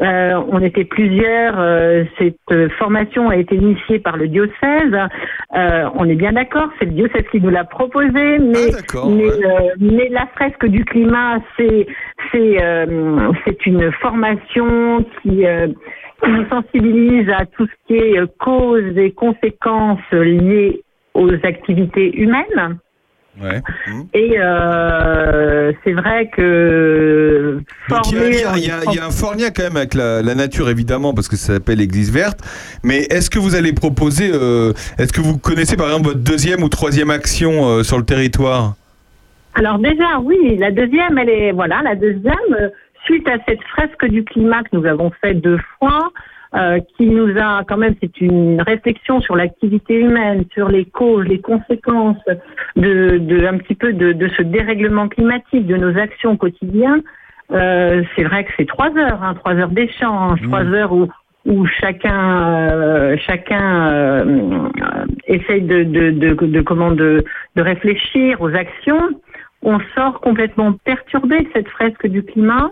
[0.00, 1.54] Euh, on était plusieurs.
[1.58, 4.94] euh, cette formation a été initiée par le diocèse.
[5.56, 8.70] Euh, on est bien d'accord, c'est le diocèse qui nous l'a proposé, mais,
[9.08, 9.24] mais,
[9.80, 11.86] mais la fresque du climat, c'est
[12.32, 12.58] c'est
[13.44, 15.44] c'est une formation qui
[16.22, 20.82] qui nous sensibilise à tout ce qui est causes et conséquences liées
[21.16, 22.78] aux activités humaines.
[23.38, 23.60] Ouais.
[24.14, 27.60] Et euh, c'est vrai que
[28.10, 29.92] il y a il y, a, il y a un fort lien quand même avec
[29.92, 32.40] la, la nature, évidemment, parce que ça s'appelle Église verte.
[32.82, 36.62] Mais est-ce que vous allez proposer, euh, est-ce que vous connaissez par exemple votre deuxième
[36.62, 38.74] ou troisième action euh, sur le territoire?
[39.54, 42.72] Alors déjà, oui, la deuxième, elle est voilà, la deuxième
[43.04, 46.10] suite à cette fresque du climat que nous avons fait deux fois,
[46.54, 51.26] euh, qui nous a quand même, c'est une réflexion sur l'activité humaine, sur les causes,
[51.26, 52.22] les conséquences
[52.76, 57.02] de, de un petit peu de, de ce dérèglement climatique, de nos actions quotidiennes.
[57.52, 61.08] Euh, c'est vrai que c'est trois heures, hein, trois heures d'échange, trois heures où
[61.44, 64.68] où chacun euh, chacun euh,
[65.28, 67.24] essaye de de, de, de comment de,
[67.54, 69.08] de réfléchir aux actions.
[69.62, 72.70] On sort complètement perturbé de cette fresque du climat.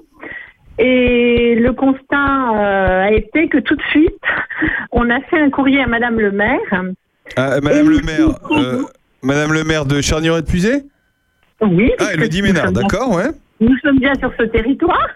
[0.79, 4.19] Et le constat euh, a été que tout de suite,
[4.93, 6.59] on a fait un courrier à Madame le maire.
[7.37, 8.83] Ah, Madame le maire, euh,
[9.23, 10.83] Madame le maire de Charnieret de Puisé
[11.61, 11.91] Oui.
[12.01, 13.31] Ah, Elodie Ménard, d'accord, ouais.
[13.61, 15.09] Nous sommes bien sur ce territoire.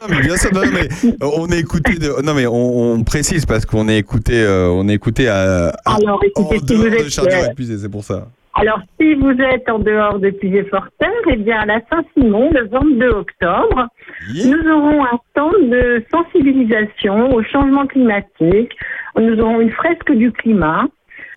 [0.00, 3.02] Non, mais bien sûr, non, mais euh, on est écouté de, non mais on, on
[3.02, 6.74] précise parce qu'on est écouté, euh, on est écouté à, à- Alors, écoutez, en si
[6.76, 8.28] vous êtes, euh, de c'est pour ça.
[8.60, 13.08] Alors, si vous êtes en dehors de Puisé-Forterre, eh bien, à la Saint-Simon, le 22
[13.08, 13.86] octobre,
[14.34, 18.76] nous aurons un stand de sensibilisation au changement climatique.
[19.16, 20.86] Nous aurons une fresque du climat.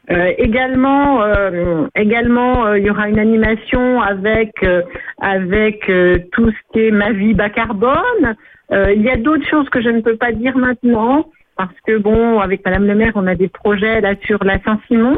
[0.09, 4.81] Euh, également, euh, également, euh, il y aura une animation avec euh,
[5.21, 8.35] avec euh, tout ce qui est ma vie bas carbone.
[8.71, 11.99] Euh, il y a d'autres choses que je ne peux pas dire maintenant parce que
[11.99, 15.15] bon, avec Madame le Maire, on a des projets là sur la Saint-Simon.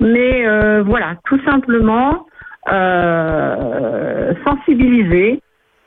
[0.00, 2.26] Mais euh, voilà, tout simplement
[2.70, 5.40] euh, sensibiliser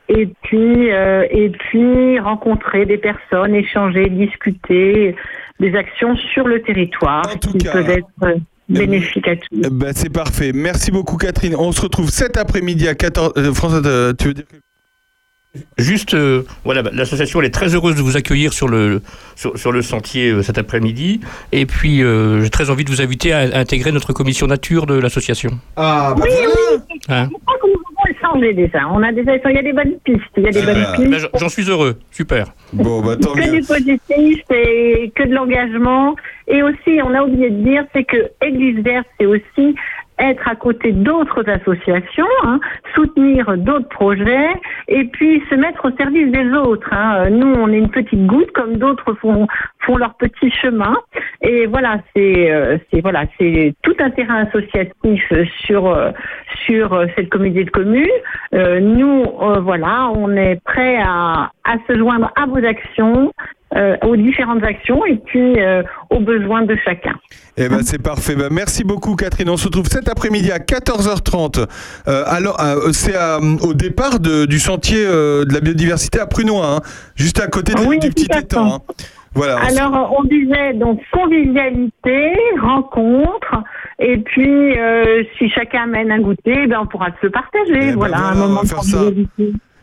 [0.09, 5.15] et puis euh, et puis rencontrer des personnes, échanger, discuter
[5.59, 8.35] des actions sur le territoire qui peuvent être euh,
[8.67, 9.47] bénéfiques à tous.
[9.53, 10.51] Eh ben, c'est parfait.
[10.53, 11.55] Merci beaucoup Catherine.
[11.57, 13.33] On se retrouve cet après-midi à 14.
[13.37, 14.45] euh, François, euh, tu veux dire
[15.77, 19.01] Juste, euh, voilà, bah, l'association elle est très heureuse de vous accueillir sur le,
[19.35, 21.19] sur, sur le sentier euh, cet après-midi.
[21.51, 24.85] Et puis, euh, j'ai très envie de vous inviter à, à intégrer notre commission nature
[24.85, 25.51] de l'association.
[25.75, 26.79] Ah, oui, oui,
[27.09, 28.87] Hein je crois que nous avons changé déjà.
[28.93, 30.21] On a déjà, il y a des bonnes pistes.
[30.37, 31.09] Il y a des bonnes Ah, pistes.
[31.09, 31.99] ben, j'en- suis heureux.
[32.11, 32.53] Super.
[32.71, 36.15] Bon, bah tant que du positif et que de l'engagement.
[36.47, 39.75] Et aussi, on a oublié de dire, c'est que Église Verte, c'est aussi
[40.21, 42.59] être à côté d'autres associations, hein,
[42.95, 44.49] soutenir d'autres projets
[44.87, 46.87] et puis se mettre au service des autres.
[46.93, 47.29] hein.
[47.29, 49.47] Nous, on est une petite goutte, comme d'autres font,
[49.79, 50.95] font leur petit chemin.
[51.41, 55.23] Et voilà, c'est euh, voilà, c'est tout un terrain associatif
[55.65, 55.97] sur
[56.65, 58.07] sur cette communauté de communes.
[58.53, 63.31] Euh, nous, euh, voilà, on est prêt à, à se joindre à vos actions,
[63.75, 67.13] euh, aux différentes actions et puis euh, aux besoins de chacun.
[67.57, 68.35] Eh ben c'est parfait.
[68.35, 69.49] Ben, merci beaucoup Catherine.
[69.49, 71.65] On se retrouve cet après-midi à 14h30.
[72.07, 72.57] Euh, alors
[72.91, 73.15] c'est
[73.63, 76.79] au départ de- du sentier de la biodiversité à Prunois, hein,
[77.15, 78.75] juste à côté de- Oui, du petit étang.
[78.75, 78.93] hein.
[79.33, 79.59] Voilà.
[79.61, 83.63] Alors, on disait donc convivialité, rencontre,
[83.99, 84.73] et puis
[85.37, 87.93] si chacun amène un goûter, ben on pourra se le partager.
[87.93, 88.99] voilà, un moment Eh ben on va de faire ça.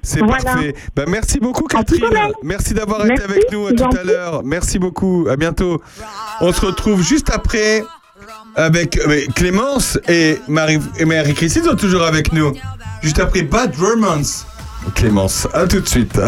[0.03, 0.43] C'est Voilà.
[0.43, 0.75] parfait.
[0.95, 2.05] Ben, merci beaucoup Catherine.
[2.43, 4.43] Merci d'avoir été avec nous à tout à l'heure.
[4.45, 5.27] Merci beaucoup.
[5.31, 5.83] À bientôt.
[6.41, 7.83] On se retrouve juste après
[8.57, 8.99] avec
[9.35, 12.53] Clémence et Marie et Marie-Christine sont toujours avec nous.
[13.03, 14.47] Juste après Bad Romance.
[14.95, 16.19] Clémence, à tout de suite.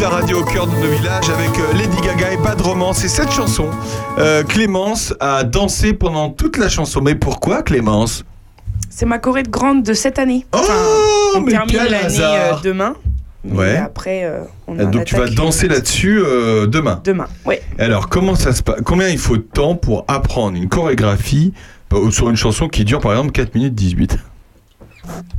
[0.00, 3.02] La radio au cœur de nos villages, avec euh, Lady Gaga et Bad Romance.
[3.04, 3.68] Et cette chanson,
[4.18, 7.00] euh, Clémence a dansé pendant toute la chanson.
[7.00, 8.24] Mais pourquoi Clémence?
[8.90, 10.46] C'est ma choré de grande de cette année.
[10.52, 10.72] Enfin,
[11.34, 12.94] on Oh, mais termine l'année euh, demain.
[13.44, 13.76] Ouais.
[13.76, 17.00] après, euh, on a Donc tu vas danser là-dessus euh, demain.
[17.04, 17.26] demain.
[17.44, 17.62] Ouais.
[17.78, 21.52] Alors comment ça se passe Combien il faut de temps pour apprendre une chorégraphie
[22.10, 24.18] sur une chanson qui dure par exemple 4 minutes 18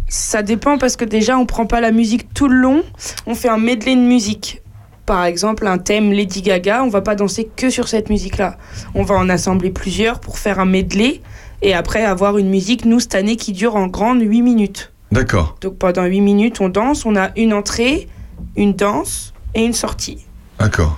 [0.09, 2.83] Ça dépend parce que déjà, on prend pas la musique tout le long,
[3.27, 4.61] on fait un medley de musique.
[5.05, 8.57] Par exemple, un thème Lady Gaga, on va pas danser que sur cette musique-là.
[8.95, 11.21] On va en assembler plusieurs pour faire un medley
[11.61, 14.91] et après avoir une musique, nous, cette année, qui dure en grande 8 minutes.
[15.11, 15.57] D'accord.
[15.61, 18.07] Donc pendant 8 minutes, on danse, on a une entrée,
[18.55, 20.25] une danse et une sortie.
[20.59, 20.97] D'accord.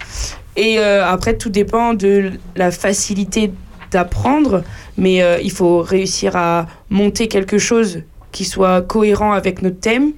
[0.56, 3.52] Et euh, après, tout dépend de la facilité
[3.92, 4.64] d'apprendre,
[4.98, 10.12] mais euh, il faut réussir à monter quelque chose qui soit cohérent avec notre thème,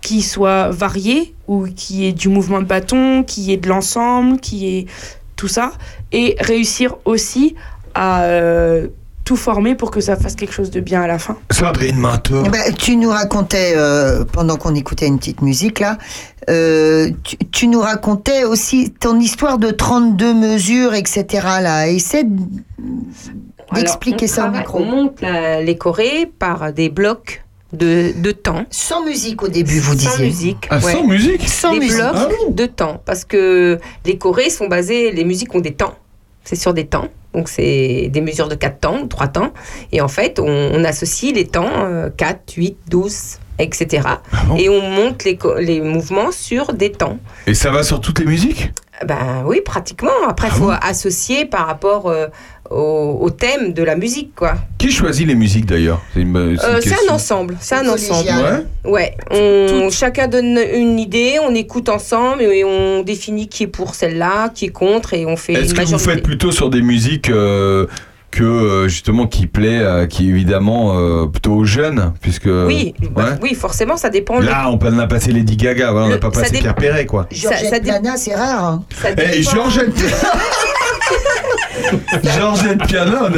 [0.00, 4.78] qui soit varié, ou qui ait du mouvement de bâton, qui ait de l'ensemble, qui
[4.78, 4.86] ait
[5.36, 5.72] tout ça,
[6.12, 7.54] et réussir aussi
[7.94, 8.88] à euh,
[9.24, 11.36] tout former pour que ça fasse quelque chose de bien à la fin.
[11.50, 12.42] Sandrine Manteau.
[12.46, 15.98] Eh ben, tu nous racontais, euh, pendant qu'on écoutait une petite musique là,
[16.48, 21.26] euh, tu, tu nous racontais aussi ton histoire de 32 mesures, etc.
[21.60, 21.88] Là.
[21.88, 22.40] Essaie de-
[23.74, 24.78] d'expliquer ça au micro.
[24.78, 28.64] On monte la- les chorés par des blocs de, de temps.
[28.70, 30.26] Sans musique au début, vous Sans disiez.
[30.26, 30.66] musique.
[30.70, 31.96] Ah, sans musique Sans des musique.
[31.96, 33.02] blocs Ah de temps.
[33.04, 35.94] Parce que les chorés sont basés, les musiques ont des temps.
[36.44, 37.08] C'est sur des temps.
[37.34, 39.52] Donc c'est des mesures de 4 temps, 3 temps.
[39.92, 43.14] Et en fait, on, on associe les temps euh, 4, 8, 12,
[43.58, 44.02] etc.
[44.58, 47.18] Et on monte les, les mouvements sur des temps.
[47.46, 48.72] Et ça va sur toutes les musiques?
[49.06, 50.10] Ben oui, pratiquement.
[50.28, 52.26] Après, il faut associer par rapport euh,
[52.70, 54.54] au, au thème de la musique, quoi.
[54.76, 56.02] Qui choisit les musiques d'ailleurs?
[56.14, 58.28] C'est Euh, c'est un ensemble, c'est un ensemble.
[58.84, 58.90] Ouais.
[58.90, 63.94] Ouais, on, chacun donne une idée, on écoute ensemble et on définit qui est pour
[63.94, 67.30] celle-là, qui est contre et on fait Est-ce que vous faites plutôt sur des musiques
[67.30, 67.86] euh,
[68.30, 73.36] que euh, justement qui plaît, euh, qui évidemment euh, plutôt aux jeunes, puisque Oui, bah,
[73.42, 74.40] oui, forcément, ça dépend.
[74.40, 77.06] Là, on peut- on a passé Lady Gaga, voilà, on n'a pas passé Pierre Perret,
[77.06, 77.26] quoi.
[77.30, 78.64] Georgette ça Plana, c'est rare.
[78.64, 78.84] hein.
[79.00, 79.92] Ça Eh, dépend- Georgette
[82.36, 83.30] Georgette Piana,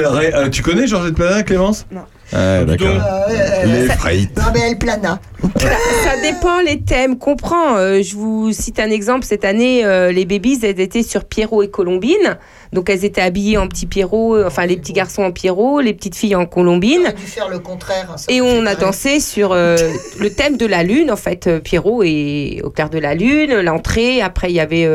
[0.51, 1.86] tu connais Georgette Piana, Clémence?
[1.93, 2.03] Non.
[2.33, 2.89] Ah, d'accord.
[2.89, 4.37] Euh, Les ça- frites.
[4.37, 5.18] Non, mais elle plana.
[5.59, 5.68] ça,
[6.05, 7.76] ça dépend les thèmes qu'on prend.
[7.76, 9.24] Euh, je vous cite un exemple.
[9.24, 12.39] Cette année, euh, les babies, elles étaient sur Pierrot et Colombine.
[12.72, 15.93] Donc, elles étaient habillées en petit Pierrot, euh, enfin, les petits garçons en Pierrot, les
[15.93, 17.01] petites filles en Colombine.
[17.05, 18.09] On a dû faire le contraire.
[18.12, 19.76] hein, ça Et on a dansé sur euh,
[20.20, 21.11] le thème de la lune.
[21.11, 24.22] En fait, euh, Pierrot est au clair de la lune, l'entrée.
[24.22, 24.87] Après, il y avait.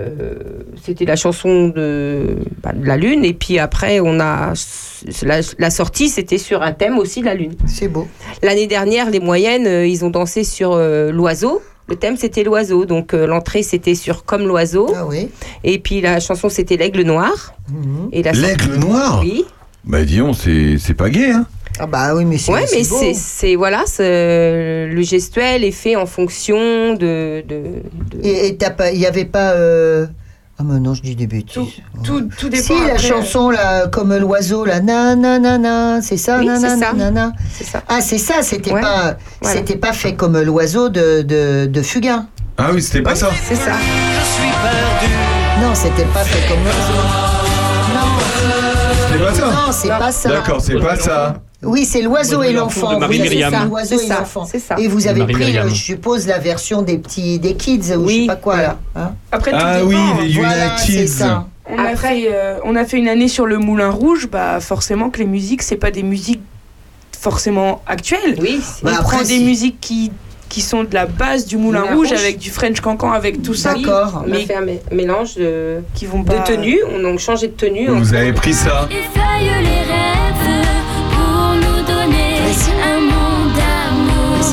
[0.00, 0.34] Euh,
[0.82, 3.24] c'était la chanson de, bah, de la lune.
[3.24, 4.52] Et puis après, on a.
[5.22, 7.54] La, la sortie, c'était sur un thème aussi de la lune.
[7.66, 8.06] C'est beau.
[8.42, 11.62] L'année dernière, les moyennes, euh, ils ont dansé sur euh, l'oiseau.
[11.88, 12.84] Le thème, c'était l'oiseau.
[12.84, 14.92] Donc, euh, l'entrée, c'était sur Comme l'oiseau.
[14.94, 15.28] Ah oui.
[15.64, 17.54] Et puis, la chanson, c'était L'aigle noir.
[18.12, 19.44] Et la L'aigle noir Oui.
[19.84, 21.46] Bah dis donc, c'est c'est pas gay, hein
[21.82, 25.96] Ah bah oui, mais c'est Ouais, mais c'est, c'est voilà, c'est- le gestuel est fait
[25.96, 27.42] en fonction de.
[27.48, 27.56] de,
[28.10, 29.52] de- Et et t'as pas- il n'y avait pas.
[29.52, 30.06] euh,
[30.58, 31.62] Ah, mais non, je dis des bêtises.
[32.04, 32.62] Tout, tout dépend.
[32.62, 36.44] Si, la après, chanson, là, comme l'oiseau, là, na na na na, c'est ça, Oui,
[36.46, 36.92] na, c'est na, ça.
[36.92, 37.32] na, na.
[37.50, 37.82] C'est ça.
[37.88, 38.82] Ah, c'est ça, c'était Ouais.
[38.82, 39.56] pas, Voilà.
[39.56, 42.26] c'était pas fait comme l'oiseau de, de, de Fugain.
[42.58, 43.30] Ah oui, c'était pas ça.
[43.48, 43.72] C'est ça.
[45.62, 47.00] Non, c'était pas fait comme l'oiseau.
[49.08, 50.28] C'était pas ça Non, c'est pas ça.
[50.28, 51.34] D'accord, c'est pas ça.
[51.62, 54.44] Oui, c'est l'oiseau et L'enfant ça, L'oiseau C'est et ça, l'enfant.
[54.46, 54.76] c'est ça.
[54.78, 58.14] Et vous avez pris, le- je suppose, la version des petits, des kids ou je
[58.20, 58.78] sais pas quoi là.
[58.96, 59.88] hein Après, tout Ah dépend.
[59.88, 59.96] oui,
[60.28, 61.08] les Voilà, United.
[61.08, 61.46] ça.
[61.72, 65.10] On a, fait, euh, on a fait une année sur le Moulin Rouge, bah forcément
[65.10, 66.40] que les musiques, c'est pas des musiques
[67.18, 68.36] forcément actuelles.
[68.40, 69.44] Oui, On Bah, après, prend des si.
[69.44, 70.10] musiques qui,
[70.48, 72.18] qui sont de la base du Moulin Moulin Rouge, Rouge.
[72.18, 73.74] avec du French Cancan, avec tout ça.
[73.74, 74.22] D'accord.
[74.26, 76.40] on a Mais fait un mé- mélange de, qui vont de pas.
[76.40, 76.80] tenues.
[76.92, 77.86] On a changé de tenue.
[77.88, 80.29] Vous avez pris ça les rêves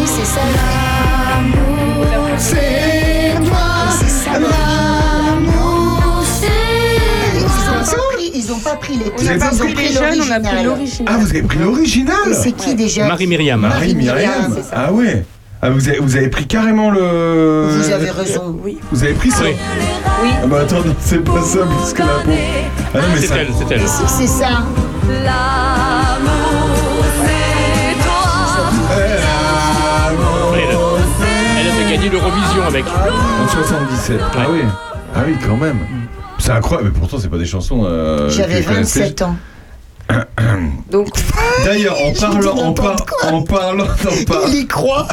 [0.08, 0.42] c'est ça.
[2.38, 3.58] C'est toi,
[4.00, 4.32] C'est ça.
[4.40, 6.48] l'amour, c'est
[7.38, 7.82] Ils toi.
[7.84, 10.40] pas pris, ils ont pas pris les pas ils ont pris les jeunes, on a
[10.40, 10.66] pris l'original.
[10.66, 11.14] l'original.
[11.14, 13.60] Ah, vous avez pris l'original C'est qui déjà Marie Myriam.
[13.62, 14.54] Marie Myriam.
[14.56, 14.70] c'est ça.
[14.88, 15.26] Ah ouais.
[15.62, 17.70] Ah, vous avez, vous avez pris carrément le.
[17.72, 18.56] Vous avez raison.
[18.64, 18.78] Oui.
[18.92, 19.56] Vous avez pris ça Oui.
[20.24, 20.30] Oui.
[20.44, 22.32] Ah bah attends, c'est pas ça parce que la peau.
[22.94, 23.36] Ah non mais C'est ça.
[23.38, 23.88] elle, c'est elle.
[23.88, 24.50] Si, c'est ça.
[25.10, 25.77] L'amour,
[32.10, 32.86] gagner l'Eurovision avec.
[32.86, 34.20] En 77.
[34.36, 34.60] Ah oui.
[35.16, 35.80] Ah oui, quand même.
[36.40, 37.84] C'est incroyable, mais pourtant c'est pas des chansons.
[37.86, 39.00] euh, J'avais que je connaissais.
[39.02, 39.36] 27 ans.
[40.92, 41.08] Donc,
[41.66, 42.96] D'ailleurs, en parlant, en, par-
[43.32, 45.08] en parlant, en par- Il y croit.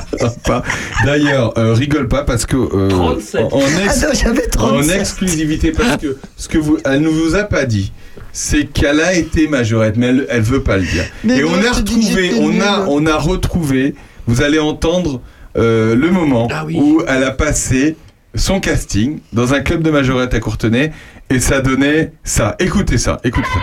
[1.04, 3.40] D'ailleurs, euh, rigole pas parce que euh, 37.
[3.40, 5.00] en, en ex- Ah non, j'avais en 37.
[5.00, 7.92] exclusivité parce que ce que vous, elle ne vous a pas dit,
[8.32, 11.04] c'est qu'elle a été majorette, mais elle, elle veut pas le dire.
[11.24, 13.94] Mais Et non, on a retrouvé, on a, on a retrouvé.
[14.26, 15.20] Vous allez entendre
[15.56, 16.76] euh, le moment Ah oui.
[16.80, 17.96] où elle a passé
[18.34, 20.90] son casting dans un club de majorette à Courtenay
[21.30, 22.56] et ça donnait ça.
[22.58, 23.60] Écoutez ça, écoutez ça.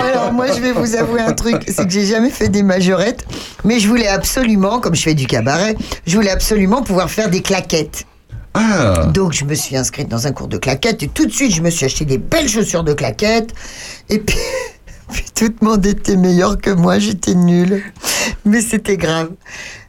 [0.00, 3.24] Alors moi je vais vous avouer un truc, c'est que j'ai jamais fait des majorettes,
[3.64, 5.74] mais je voulais absolument, comme je fais du cabaret,
[6.06, 8.06] je voulais absolument pouvoir faire des claquettes.
[8.58, 11.52] Ah Donc je me suis inscrite dans un cours de claquettes et tout de suite
[11.52, 13.52] je me suis acheté des belles chaussures de claquettes
[14.08, 14.38] et puis,
[15.12, 17.82] puis tout le monde était meilleur que moi, j'étais nulle.
[18.44, 19.30] Mais c'était grave.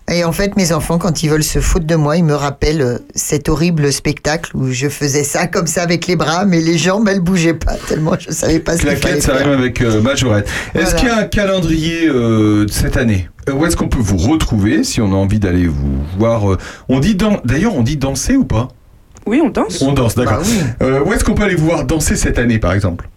[0.09, 2.81] Et en fait, mes enfants, quand ils veulent se foutre de moi, ils me rappellent
[2.81, 6.77] euh, cet horrible spectacle où je faisais ça comme ça avec les bras, mais les
[6.77, 9.45] jambes, elles bougeaient pas tellement je savais pas ce qu'il fallait Claquette, ça faire.
[9.49, 10.47] rime avec euh, majorette.
[10.73, 10.97] Est-ce Voilà.
[10.99, 13.27] qu'il y a un calendrier euh, de cette année?
[13.49, 16.57] Euh, Où est-ce qu'on peut vous retrouver si on a envie d'aller vous voir euh,
[16.87, 18.69] On dit dan- D'ailleurs, on dit danser ou pas?
[19.25, 19.81] Oui, on danse.
[19.81, 20.37] On danse, d'accord.
[20.37, 20.59] Bah oui.
[20.87, 23.09] Euh, où est-ce qu'on peut aller vous voir danser cette année, par exemple?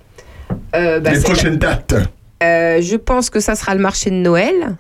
[0.75, 1.95] Euh, bah, Les prochaines dates
[2.43, 4.77] Euh, je pense que ça sera le marché de Noël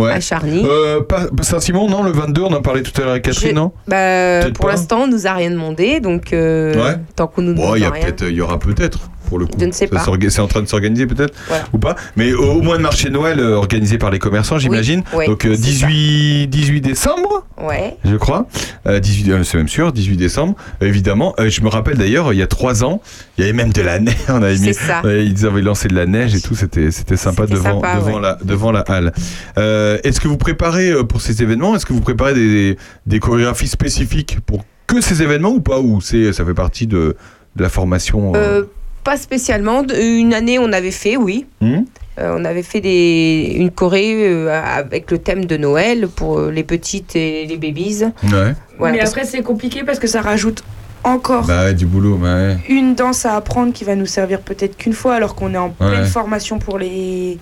[0.00, 0.12] Ouais.
[0.12, 0.62] à Charny.
[0.64, 3.72] Euh, pas- Saint-Simon, non, le 22, on en parlait tout à l'heure avec Catherine, non
[3.86, 6.96] Bah, pour l'instant, on nous a rien demandé, donc euh, Ouais.
[7.16, 8.98] tant qu'on nous Bon, demande il y peut-être, il y aura peut-être
[9.30, 9.56] pour le coup.
[9.58, 10.04] Je ne sais pas.
[10.28, 11.64] C'est en train de s'organiser peut-être Voilà.
[11.72, 11.94] ou pas.
[12.16, 15.02] Mais au, au moins de marché de Noël euh, organisé par les commerçants, j'imagine.
[15.14, 17.96] oui, Donc euh, c'est 18, 18 décembre, Ouais.
[18.04, 18.46] je crois.
[18.86, 20.56] Euh, 18, euh, c'est même sûr, 18 décembre.
[20.82, 23.00] Euh, évidemment, Euh, je me rappelle d'ailleurs, il y a trois ans,
[23.38, 24.16] il y avait même de la neige.
[24.28, 25.02] On avait mis, ça.
[25.04, 26.54] ils avaient lancé de la neige et tout.
[26.56, 28.20] C'était, c'était sympa devant, sympa, devant ouais.
[28.20, 29.12] la, devant la halle.
[29.58, 32.76] Euh, est-ce que vous préparez euh, pour ces événements Est-ce que vous préparez des,
[33.06, 37.16] des chorégraphies spécifiques pour que ces événements ou pas Ou c'est, ça fait partie de,
[37.56, 38.64] de la formation euh, Euh,
[39.04, 39.82] pas spécialement.
[39.88, 41.46] Une année, on avait fait, oui.
[41.60, 41.82] hmm
[42.18, 46.50] Euh, on avait fait des, une choré euh, avec le thème de Noël pour euh,
[46.50, 48.02] les petites et les babies.
[48.24, 48.52] Ouais.
[48.78, 50.62] Voilà, Mais après, c'est compliqué parce que ça rajoute
[51.02, 52.56] encore Bah ouais, du boulot, bah ouais.
[52.68, 55.70] une danse à apprendre qui va nous servir peut-être qu'une fois alors qu'on est en
[55.70, 57.38] pleine formation pour les,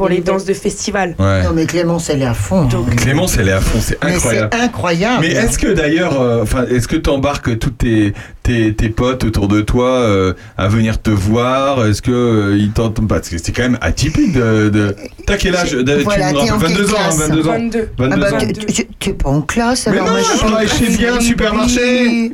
[0.00, 1.14] pour les danses de festival.
[1.18, 1.42] Ouais.
[1.42, 2.62] Non mais Clémence, elle est à fond.
[2.72, 2.96] hein.
[2.96, 4.48] Clémence, elle est à fond, c'est incroyable.
[4.50, 5.18] c'est incroyable.
[5.20, 9.24] Mais est-ce que d'ailleurs, euh, enfin, est-ce que tu embarques tous tes, tes, tes potes
[9.24, 11.84] autour de toi euh, à venir te voir?
[11.84, 13.16] Est-ce que euh, ils t'entendent pas?
[13.16, 14.70] Parce que c'est quand même atypique de.
[14.70, 14.96] de...
[15.26, 15.72] T'as quel âge?
[15.72, 17.18] David, Voilà, tu me t'es en rappelles quelle 22 ans, hein, classe?
[17.28, 17.52] 22 ans.
[17.52, 17.88] 22.
[17.98, 18.38] 22 Ah bah, ans.
[18.40, 20.96] tu- tu- tu- T'es pas en classe Mais non, moi, je suis travaille en chez
[20.96, 22.32] bien, supermarché.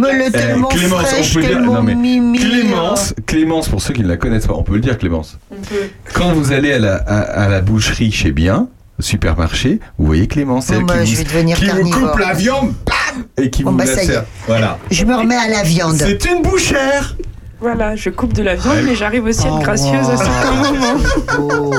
[0.00, 1.60] Mais elle est Eh, tellement Clémence, fraîche, on peut dire.
[1.60, 2.38] Non, mais mimi.
[2.38, 5.38] Clémence, Clémence, pour ceux qui ne la connaissent pas, on peut le dire, Clémence.
[5.50, 5.88] On peut.
[6.14, 10.26] Quand vous allez à la, à, à la boucherie chez Bien, au supermarché, vous voyez
[10.26, 12.10] Clémence, c'est Bon, elle bah, qui, je vous, vais devenir qui vous carnivore.
[12.12, 14.08] coupe la viande, bam, et qui Bon, vous bah, la ça y est.
[14.08, 14.24] sert.
[14.46, 14.78] Voilà.
[14.90, 15.96] Je me remets à la viande.
[15.96, 17.16] C'est une bouchère.
[17.60, 20.52] Voilà, je coupe de la viande, mais j'arrive aussi à Oh, être gracieuse à certains
[20.72, 21.00] moments.
[21.38, 21.74] Oh.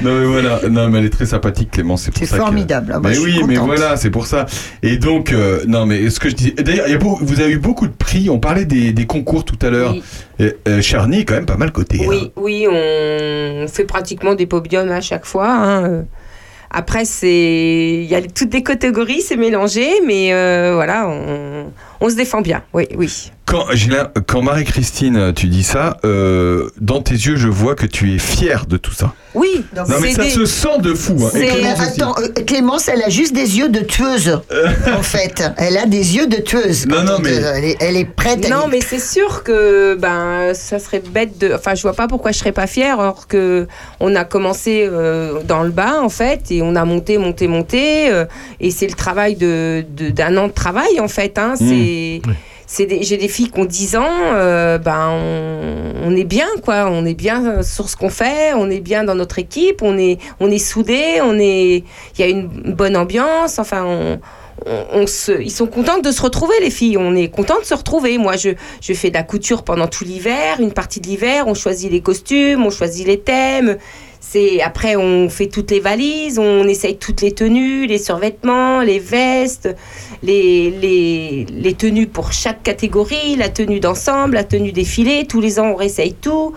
[0.00, 2.42] Non mais voilà, non mais elle est très sympathique Clémence, c'est pour C'est ça que-
[2.42, 2.92] formidable.
[2.94, 4.46] Ah mais je suis oui, mais voilà, c'est pour ça.
[4.82, 6.86] Et donc, euh, non mais ce que je dis, d'ailleurs,
[7.20, 8.28] vous avez eu beaucoup de prix.
[8.30, 9.92] On parlait des, des concours tout à l'heure.
[10.40, 10.50] Oui.
[10.68, 12.00] Euh, Charny est quand même pas mal coté.
[12.02, 12.06] hein.
[12.08, 15.48] Oui, oui, on fait pratiquement des podiums à chaque fois.
[15.50, 16.04] hein.
[16.70, 22.08] Après, c'est il y a toutes les catégories, c'est mélangé, mais euh, voilà, on, on
[22.10, 22.62] se défend bien.
[22.72, 23.30] Oui, oui.
[23.46, 28.66] Quand, Marie-Christine, tu dis ça, euh, dans tes yeux, je vois que tu es fière
[28.66, 29.14] de tout ça.
[29.34, 29.64] Oui.
[29.76, 31.16] Non mais ça des- se sent de fou.
[31.24, 31.30] hein.
[31.32, 34.40] Clémence attends, euh, Clémence, elle a juste des yeux de tueuse,
[34.94, 35.42] en fait.
[35.58, 36.86] Elle a des yeux de tueuse.
[36.86, 38.48] Non, non, on mais- Elle est, elle est prête.
[38.50, 41.52] Non, mais c'est sûr que ben ça serait bête de.
[41.54, 43.66] Enfin, je vois pas pourquoi je serais pas fière, alors que
[44.00, 48.10] on a commencé euh, dans le bas en fait, et on a monté, monté, monté,
[48.10, 48.24] euh,
[48.60, 51.38] et c'est le travail de de- d'un an de travail en fait.
[51.38, 51.64] Hein, c'est
[52.66, 55.10] c'est j'ai des filles qui ont 10 ans, euh, ben
[56.04, 59.14] on, est bien quoi, on est bien sur ce qu'on fait, on est bien dans
[59.14, 61.84] notre équipe, on est on est soudés, on est
[62.16, 64.18] il y a une bonne ambiance, enfin
[64.66, 68.18] ils sont contents de se retrouver les filles, on est contents de se retrouver.
[68.18, 71.54] Moi je je fais de la couture pendant tout l'hiver, une partie de l'hiver, on
[71.54, 73.78] choisit les costumes, on choisit les thèmes.
[74.30, 78.98] C'est après on fait toutes les valises, on essaye toutes les tenues, les survêtements, les
[78.98, 79.74] vestes,
[80.22, 85.26] les, les, les tenues pour chaque catégorie, la tenue d'ensemble, la tenue défilée.
[85.26, 86.52] Tous les ans, on réessaye tout.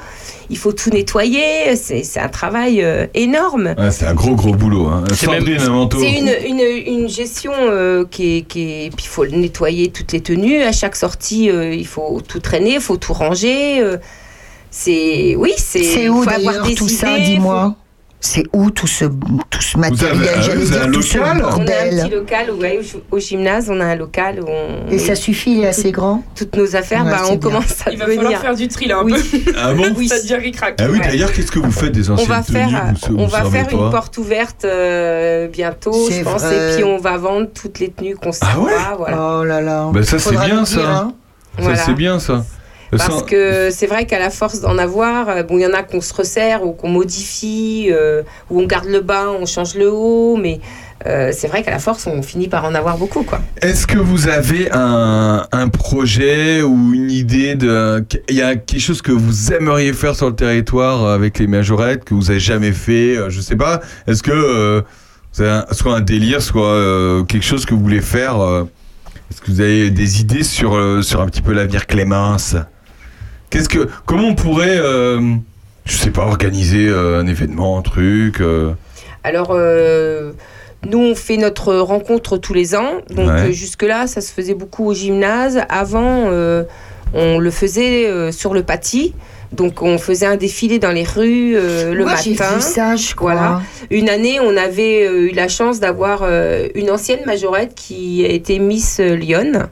[0.49, 1.77] Il faut tout nettoyer.
[1.77, 3.73] C'est c'est un travail euh, énorme.
[3.77, 4.87] Ouais, c'est un gros gros boulot.
[4.87, 5.05] Hein.
[5.13, 5.27] C'est
[6.19, 8.41] une, une, une gestion euh, qui est.
[8.41, 10.61] Qui est puis il faut nettoyer toutes les tenues.
[10.61, 13.81] À chaque sortie, euh, il faut tout traîner, il faut tout ranger.
[14.71, 15.35] C'est.
[15.37, 15.83] Oui, c'est.
[15.83, 17.75] C'est où d'ailleurs tout ça, dis-moi
[18.23, 21.49] C'est où tout ce, tout ce matériel J'allais dire tout ce local On a un
[21.49, 21.99] bordel.
[22.03, 22.79] petit local ouais,
[23.11, 25.91] au, au gymnase, on a un local où on Et ça suffit, il est assez
[25.91, 27.37] grand toutes nos affaires, Ouais, bah, on bien.
[27.39, 29.13] commence à Il va falloir faire du tri là un Oui.
[29.13, 29.51] peu.
[29.59, 30.07] Ah bon Oui.
[30.07, 30.75] Ça devient ric-rac.
[30.79, 31.05] Ah oui, Ouais.
[31.07, 33.43] d'ailleurs, qu'est-ce que vous faites des On anciennes va tenues faire, vous, vous on va
[33.45, 36.73] faire une porte ouverte euh, bientôt, je pense, vrai.
[36.73, 39.17] et puis on va vendre toutes les tenues qu'on sait Ah ouais pas, voilà.
[39.39, 39.89] Oh là là.
[39.91, 40.79] Bah, ça, c'est bien, ça.
[40.79, 41.13] hein.
[41.59, 42.45] Ça, c'est bien ça.
[42.97, 45.81] Parce que c'est vrai qu'à la force d'en avoir, euh, bon, il y en a
[45.83, 49.89] qu'on se resserre ou qu'on modifie, euh, ou on garde le bas, on change le
[49.91, 50.59] haut, mais
[51.07, 53.39] euh, c'est vrai qu'à la force, on finit par en avoir beaucoup, quoi.
[53.61, 58.05] Est-ce que vous avez un, un projet ou une idée de.
[58.29, 62.03] Il y a quelque chose que vous aimeriez faire sur le territoire avec les majorettes
[62.03, 63.79] que vous avez jamais fait euh, Je sais pas?
[64.05, 64.81] Est-ce que euh,
[65.39, 68.35] un- soit un délire, soit euh, quelque chose que vous voulez faire
[69.31, 72.55] Est-ce que vous avez des idées sur, sur un petit peu l'avenir Clémence?
[73.51, 73.87] Qu'est-ce que.
[74.07, 74.77] Comment on pourrait.
[74.79, 75.19] euh,
[75.85, 78.71] je sais pas, organiser euh, un événement, un truc euh,
[79.23, 80.31] Alors, euh,
[80.89, 83.01] nous, on fait notre rencontre tous les ans.
[83.09, 83.49] Donc, Ouais.
[83.49, 85.59] euh, jusque-là, ça se faisait beaucoup au gymnase.
[85.69, 86.63] Avant, euh,
[87.13, 89.13] on le faisait euh, sur le paty.
[89.53, 92.55] Donc, on faisait un défilé dans les rues euh, le Moi, j'ai matin.
[92.55, 93.33] vu ça, je crois.
[93.33, 93.61] Voilà.
[93.89, 98.29] Une année, on avait euh, eu la chance d'avoir euh, une ancienne majorette qui a
[98.29, 99.67] été Miss euh, Lyon.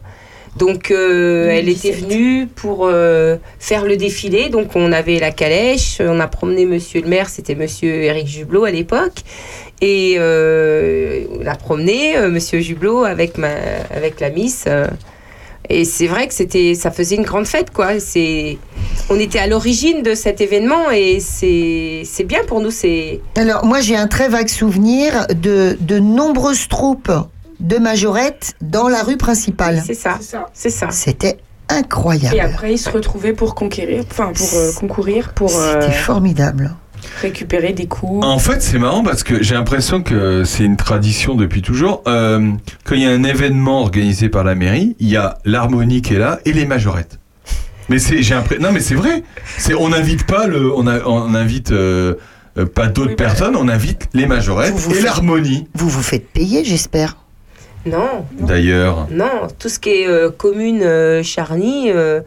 [0.59, 4.49] Donc, euh, elle était venue pour euh, faire le défilé.
[4.49, 8.65] Donc, on avait la calèche, on a promené Monsieur le maire, c'était Monsieur Éric Jublot
[8.65, 9.23] à l'époque.
[9.79, 13.53] Et euh, on a promené Monsieur Jublot avec, ma,
[13.89, 14.65] avec la Miss.
[15.69, 18.01] et c'est vrai que c'était, ça faisait une grande fête, quoi.
[18.01, 18.57] C'est,
[19.09, 22.71] on était à l'origine de cet événement et c'est, c'est bien pour nous.
[22.71, 27.11] C'est, Alors, moi, j'ai un très vague souvenir de, de nombreuses troupes
[27.59, 29.81] de majorettes dans la rue principale.
[29.85, 30.17] C'est ça.
[30.53, 30.87] C'est ça.
[30.91, 31.37] C'était
[31.69, 32.35] incroyable.
[32.35, 36.73] Et après, ils se retrouvaient pour conquérir, enfin pour euh, concourir, pour euh, C'était formidable.
[37.21, 38.25] récupérer des coups.
[38.25, 42.01] En fait, c'est marrant parce que j'ai l'impression que c'est une tradition depuis toujours.
[42.07, 42.51] Euh,
[42.85, 46.15] quand il y a un événement organisé par la mairie, il y a l'harmonie qui
[46.15, 47.19] est là et les majorettes.
[47.89, 49.23] Mais c'est, j'ai l'impression, non mais c'est vrai.
[49.57, 51.73] C'est, on n'invite pas le, on, a- on invite
[52.75, 55.67] pas d'autres personnes, on invite les majorettes Vous vous et l'harmonie.
[55.75, 57.17] Vous vous faites payer, j'espère.
[57.85, 58.25] Non.
[58.33, 59.07] D'ailleurs.
[59.09, 62.21] Non, tout ce qui est euh, commune euh, Charny, euh,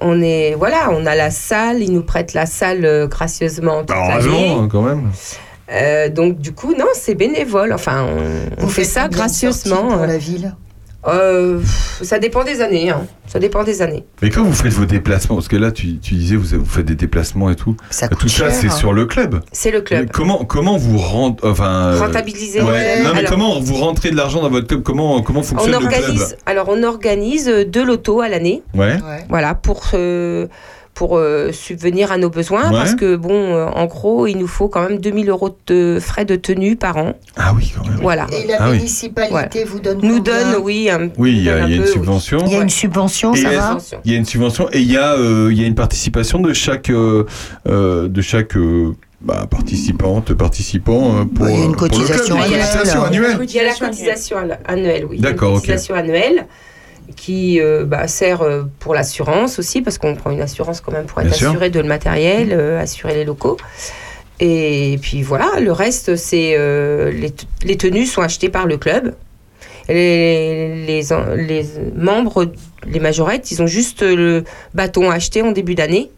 [0.00, 3.96] on est voilà, on a la salle, ils nous prêtent la salle euh, gracieusement toute.
[3.96, 5.10] Heureusement, hein, quand même.
[5.72, 7.72] Euh, donc du coup, non, c'est bénévole.
[7.72, 8.06] Enfin,
[8.58, 9.88] on, on fait ça gracieusement.
[9.88, 10.54] pour la ville?
[11.08, 11.60] Euh,
[12.02, 12.90] ça dépend des années.
[12.90, 13.06] hein.
[13.26, 14.04] Ça dépend des années.
[14.22, 16.86] Mais quand vous faites vos déplacements, parce que là tu, tu disais vous, vous faites
[16.86, 18.70] des déplacements et tout, ça tout ça c'est hein.
[18.70, 19.40] sur le club.
[19.52, 20.02] C'est le club.
[20.06, 23.04] Mais comment comment vous rend, enfin euh, Rentabiliser le ouais, club.
[23.06, 24.82] Non mais Alors- comment vous rentrez de l'argent dans votre club?
[24.82, 28.62] Comment comment On fonctionne le organise, club alors on organise euh, deux lotos à l'année.
[28.74, 28.96] Ouais.
[29.28, 30.46] Voilà pour euh,
[30.96, 32.78] pour euh, subvenir à nos besoins Ouais.
[32.78, 36.24] parce que bon, euh, en gros, il nous faut quand même 2000 euros de frais
[36.24, 37.12] de tenue par an.
[37.36, 37.98] Ah oui, quand même.
[38.00, 38.26] Voilà.
[38.32, 38.78] Et la Ah oui.
[38.78, 42.38] municipalité vous donne Nous donne, oui, un, Oui, il y a, y une peu, subvention.
[42.46, 44.90] Il y a une subvention, Et ça va Il y a une subvention et il
[44.90, 47.24] y a euh, il y a une participation de chaque euh,
[47.68, 51.74] euh, de chaque euh, bah, participante participant euh, pour Bah, il y a une euh,
[51.74, 52.60] cotisation annuelle.
[53.44, 55.18] Il y a la cotisation annu- annuelle, oui.
[55.18, 55.56] D'accord, ok.
[55.60, 56.46] cotisation annuelle
[57.14, 61.06] qui euh, bah, sert euh, pour l'assurance aussi, parce qu'on prend une assurance quand même
[61.06, 61.48] pour être Bien sûr.
[61.50, 63.56] assuré de le matériel, euh, assurer les locaux.
[64.40, 67.10] Et puis voilà, le reste, c'est euh,
[67.64, 69.14] les, tenues sont achetées par le club.
[69.88, 71.02] Les, les,
[71.36, 72.52] les membres,
[72.86, 74.44] les majorettes, ils ont juste le
[74.74, 76.10] bâton à acheter en début d'année.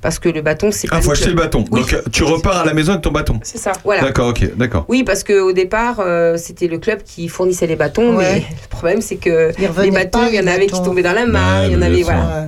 [0.00, 1.44] Parce que le bâton, c'est Ah, pas faut acheter le club.
[1.46, 1.64] bâton.
[1.72, 1.80] Oui.
[1.80, 3.40] Donc euh, tu repars à la maison avec ton bâton.
[3.42, 3.72] C'est ça.
[3.84, 4.02] Voilà.
[4.02, 4.84] D'accord, ok, d'accord.
[4.88, 8.24] Oui, parce qu'au départ, euh, c'était le club qui fournissait les bâtons, Ouais.
[8.34, 11.26] mais le problème, c'est que les bâtons, il y en avait qui tombaient dans la
[11.26, 12.46] mare, il y en avait, voilà.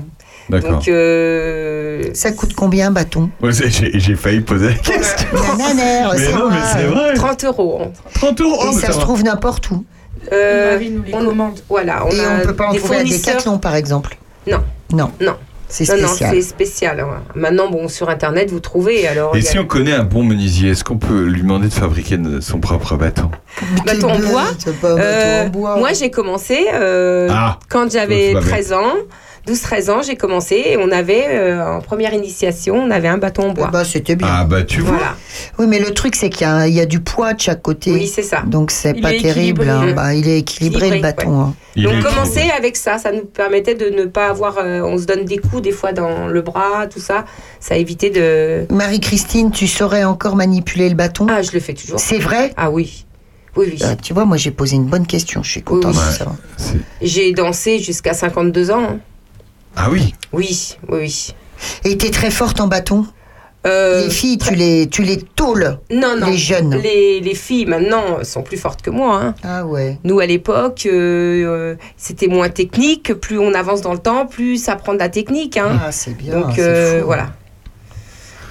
[0.49, 0.71] D'accord.
[0.73, 3.31] Donc, euh, Ça coûte combien un bâton?
[3.41, 5.29] Ouais, j'ai failli poser la question.
[5.59, 6.69] Nananère, Mais c'est non, mais vrai.
[6.73, 7.15] c'est vrai.
[7.15, 7.81] 30 euros.
[7.85, 7.91] hein.
[8.15, 8.55] 30 euros.
[8.65, 9.85] Et oh, ça ça se trouve n'importe où.
[10.33, 11.61] Euh, Marie nous les on- commande.
[11.69, 13.05] Voilà, on Et a on peut pas en des trouver à.
[13.05, 14.17] Decathlon, par exemple?
[14.49, 14.59] Non,
[14.93, 15.37] Non, non.
[15.71, 16.35] C'est Non, non, spécial.
[16.35, 17.01] c'est spécial.
[17.01, 17.23] hein.
[17.35, 19.07] Maintenant, bon, sur Internet, vous trouvez.
[19.09, 21.73] Alors, Et a si on connaît un bon menuisier, est-ce qu'on peut lui demander de
[21.73, 23.31] fabriquer son propre bâton
[23.87, 24.45] bâton en T'es bois.
[24.45, 25.77] bête, c'est pas un bâton Euh, en bois.
[25.79, 28.49] Moi, j'ai commencé euh, Ah, quand j'avais c'est pas bête.
[28.49, 28.95] 13 ans.
[29.47, 33.51] 12-13 ans, j'ai commencé et on avait, euh, en première initiation, on avait un bâton
[33.51, 33.69] en bois.
[33.73, 34.29] ben, c'était bien.
[34.31, 34.97] Ah bah tu vois.
[34.97, 35.15] Voilà.
[35.59, 37.63] Oui, mais le truc, c'est qu'il y, a- il y a du poids de chaque
[37.63, 37.93] côté.
[37.93, 38.43] Oui, c'est ça.
[38.47, 39.69] Donc, c'est pas terrible.
[39.69, 39.93] hein.
[39.95, 41.41] Bah, il est équilibré, Équilibré, le bâton.
[41.41, 41.55] hein.
[41.77, 45.05] Il Donc commencer avec ça, ça nous permettait de ne pas avoir, euh, on se
[45.07, 47.25] donne des coups des fois dans le bras, tout ça,
[47.61, 48.67] ça évitait de.
[48.75, 51.27] Marie-Christine, tu saurais encore manipuler le bâton?
[51.31, 51.99] Ah, je le fais toujours.
[52.01, 52.53] C'est vrai?
[52.57, 53.07] Ah oui,
[53.57, 53.79] oui, oui.
[53.83, 55.43] Ah, Tu vois, moi, j'ai posé une bonne question.
[55.43, 56.27] Je suis contente Oui, de ça.
[57.01, 58.83] J'ai dansé jusqu'à 52 ans.
[58.83, 58.99] hein.
[59.77, 60.15] Ah oui.
[60.33, 61.35] Oui, oui, oui.
[61.85, 63.07] Et t'es très forte en bâton
[63.67, 66.27] Euh, Les filles, tu les, tu les tôles non, non.
[66.31, 66.75] les jeunes.
[66.83, 69.21] Les, les filles maintenant sont plus fortes que moi.
[69.23, 69.35] hein.
[69.45, 69.99] Ah ouais.
[70.05, 73.13] Nous, à l'époque, euh, euh, c'était moins technique.
[73.15, 75.57] Plus on avance dans le temps, plus ça prend de la technique.
[75.59, 75.79] hein.
[75.85, 76.41] Ah, c'est bien.
[76.41, 77.07] Donc euh, fou.
[77.07, 77.29] voilà.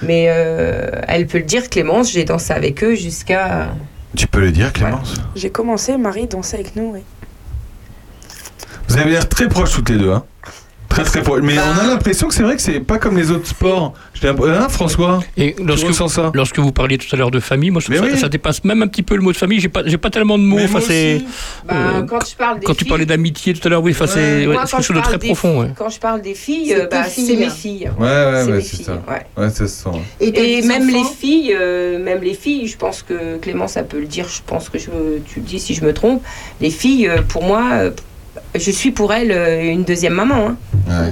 [0.04, 3.70] Mais euh, elle peut le dire, Clémence, j'ai dansé avec eux jusqu'à.
[4.16, 5.16] Tu peux le dire, Clémence?
[5.36, 6.92] J'ai commencé, Marie dansait avec nous.
[6.94, 7.02] oui.
[8.88, 10.12] Vous avez l'air très proches toutes les deux.
[10.12, 10.24] Hein
[10.90, 11.38] Très très fort.
[11.42, 13.94] Mais on a l'impression que c'est vrai que c'est pas comme les autres sports.
[14.24, 17.80] Hein, François Et lorsque, ressens ça lorsque vous parliez tout à l'heure de famille, moi
[17.82, 18.20] je trouve ça, oui.
[18.20, 19.60] ça dépasse même un petit peu le mot de famille.
[19.60, 20.60] J'ai pas, j'ai pas tellement de mots.
[20.64, 21.22] Enfin, c'est.
[21.68, 24.72] Bah, euh, quand des tu parlais d'amitié tout à l'heure, oui, enfin, c'est ouais, c'est
[24.72, 25.52] quelque je chose de parle très des profond.
[25.52, 25.74] filles- ouais.
[25.78, 27.04] Quand je parle des filles, C'est euh, bah,
[27.38, 27.92] mes filles.
[28.00, 28.94] Ouais, ouais, C'est ça.
[29.08, 29.26] ouais.
[29.44, 29.90] Ouais, ça se sent.
[30.20, 34.06] Et, même les filles, euh, même les filles, je pense que Clément, ça peut le
[34.08, 34.90] dire, je pense que je,
[35.26, 36.22] tu le dis si je me trompe,
[36.62, 37.92] les filles, pour moi, euh,
[38.56, 40.56] je suis pour elles euh, une deuxième maman.
[40.90, 41.06] hein.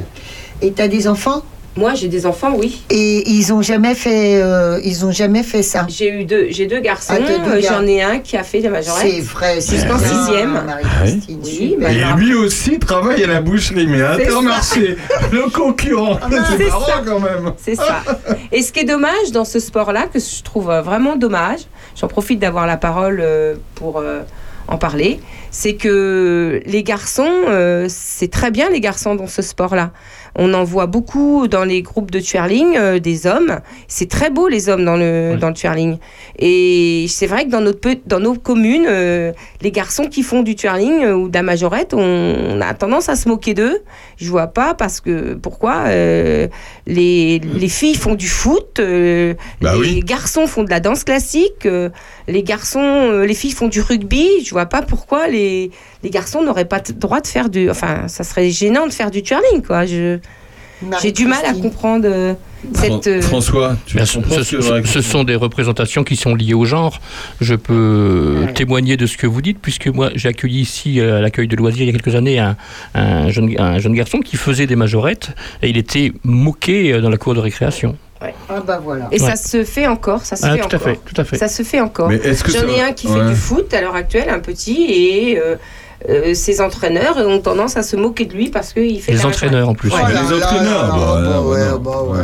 [0.61, 1.43] Et t'as des enfants?
[1.75, 2.81] Moi, j'ai des enfants, oui.
[2.89, 5.85] Et ils ont jamais fait, euh, ils ont jamais fait ça?
[5.87, 8.69] J'ai eu deux, j'ai deux garçons, Ah, euh, j'en ai un qui a fait des
[8.69, 9.05] majorettes.
[9.07, 10.07] C'est vrai, c'est Jusqu'en vrai.
[10.07, 10.55] sixième.
[10.59, 11.77] Ah, Marie-Christine, Oui, super.
[11.79, 14.97] bah, Et lui aussi travaille à la boucherie, mais Intermarché,
[15.31, 16.17] le concurrent.
[16.31, 17.01] C'est C'est marrant ça.
[17.05, 17.51] quand même.
[17.63, 18.01] C'est ça.
[18.51, 21.59] Et ce qui est dommage dans ce sport-là, que je trouve vraiment dommage,
[21.95, 23.23] j'en profite d'avoir la parole
[23.75, 24.21] pour euh,
[24.67, 25.19] en parler,
[25.51, 29.91] c'est que les garçons, euh, c'est très bien les garçons dans ce sport-là.
[30.39, 33.59] On en voit beaucoup dans les groupes de twirling, euh, des hommes.
[33.87, 35.97] C'est très beau les hommes dans le, dans le twirling.
[36.37, 39.31] Et c'est vrai que dans, notre, dans nos communes, euh,
[39.61, 43.09] les garçons qui font du twirling euh, ou de la majorette, on, on a tendance
[43.09, 43.79] à se moquer d'eux.
[44.17, 49.99] Je vois pas parce que pourquoi les, les filles font du foot, Bah les oui.
[50.01, 51.67] garçons font de la danse classique,
[52.27, 54.27] les garçons, les filles font du rugby.
[54.43, 55.71] Je vois pas pourquoi les,
[56.07, 57.69] les garçons n'auraient pas le droit de faire du.
[57.69, 59.85] Enfin, ça serait gênant de faire du twirling, quoi.
[59.85, 60.19] Je
[61.01, 62.33] j'ai du mal à comprendre euh,
[62.75, 63.07] cette.
[63.07, 66.99] euh, François, tu ce, ce que ce- sont des représentations qui sont liées au genre.
[67.41, 71.21] Je peux témoigner de ce que vous dites, puisque moi j'ai accueilli ici euh, à
[71.21, 72.55] l'accueil de loisirs il y a quelques années un,
[72.93, 75.31] un jeune, un jeune garçon qui faisait des majorettes
[75.63, 77.97] et il était moqué euh, dans la cour de récréation.
[78.21, 79.07] Ah bah voilà.
[79.11, 79.29] Et Ouais.
[79.29, 80.81] ça se fait encore, ça se Ah, fait tout à encore.
[80.81, 81.37] fait, tout à fait.
[81.37, 82.09] Ça se fait encore.
[82.11, 85.55] J'en ai un qui fait du foot à l'heure actuelle, un petit, et euh,
[86.09, 89.11] euh, ses entraîneurs ont tendance à se moquer de lui parce qu'il fait.
[89.13, 89.89] Les entraîneurs, en plus.
[89.89, 90.01] Ouais.
[90.01, 92.11] Là Les entraîneurs, bah, là, bah, non.
[92.11, 92.19] Ouais.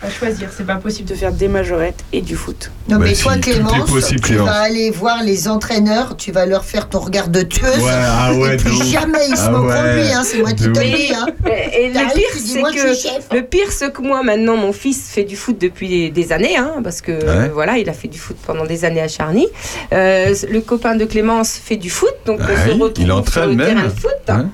[0.00, 2.70] À choisir, c'est pas possible de faire des majorettes et du foot.
[2.88, 4.46] Non Bah mais si, toi Clémence, possible, tu Clémence.
[4.48, 7.78] vas aller voir les entraîneurs, tu vas leur faire ton regard de tueuse.
[7.82, 10.38] Ouais, ah ouais, et plus jamais ils se Ah moqueront ouais, de lui, hein, c'est
[10.38, 10.76] moi qui te le.
[11.14, 11.26] Hein.
[11.46, 15.24] Et, et le pire, c'est que le pire, c'est que moi maintenant, mon fils fait
[15.24, 18.20] du foot depuis des, des années, hein, parce que euh, voilà, il a fait du
[18.20, 19.48] foot pendant des années à Charny.
[19.92, 23.16] Euh, le copain de Clémence fait du foot, donc on Ah se retrouve il sur
[23.16, 23.66] entraîne le même.
[23.74, 24.46] terrain de foot.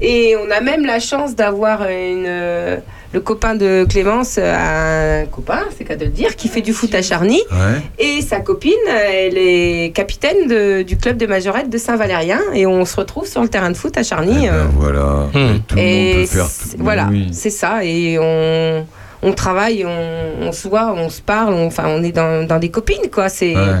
[0.00, 2.76] Et on a même la chance d'avoir une, euh,
[3.14, 6.72] le copain de Clémence, euh, un copain, c'est qu'à de le dire, qui fait du
[6.72, 7.40] foot à Charny.
[7.52, 7.80] Ouais.
[8.04, 12.40] Et sa copine, elle est capitaine de- du club de majorette de Saint-Valérien.
[12.54, 14.48] Et on se retrouve sur le terrain de foot à Charny.
[14.48, 15.28] euh, Voilà.
[15.32, 16.46] Et Tout le monde peut faire.
[16.46, 16.82] c'est- tout.
[16.82, 17.28] voilà, Oui.
[17.32, 17.84] c'est ça.
[17.84, 18.84] Et on,
[19.22, 22.58] on travaille, on, on se voit, on se parle, on- enfin, on est dans, dans
[22.58, 23.28] des copines, quoi.
[23.28, 23.80] C'est, Ouais.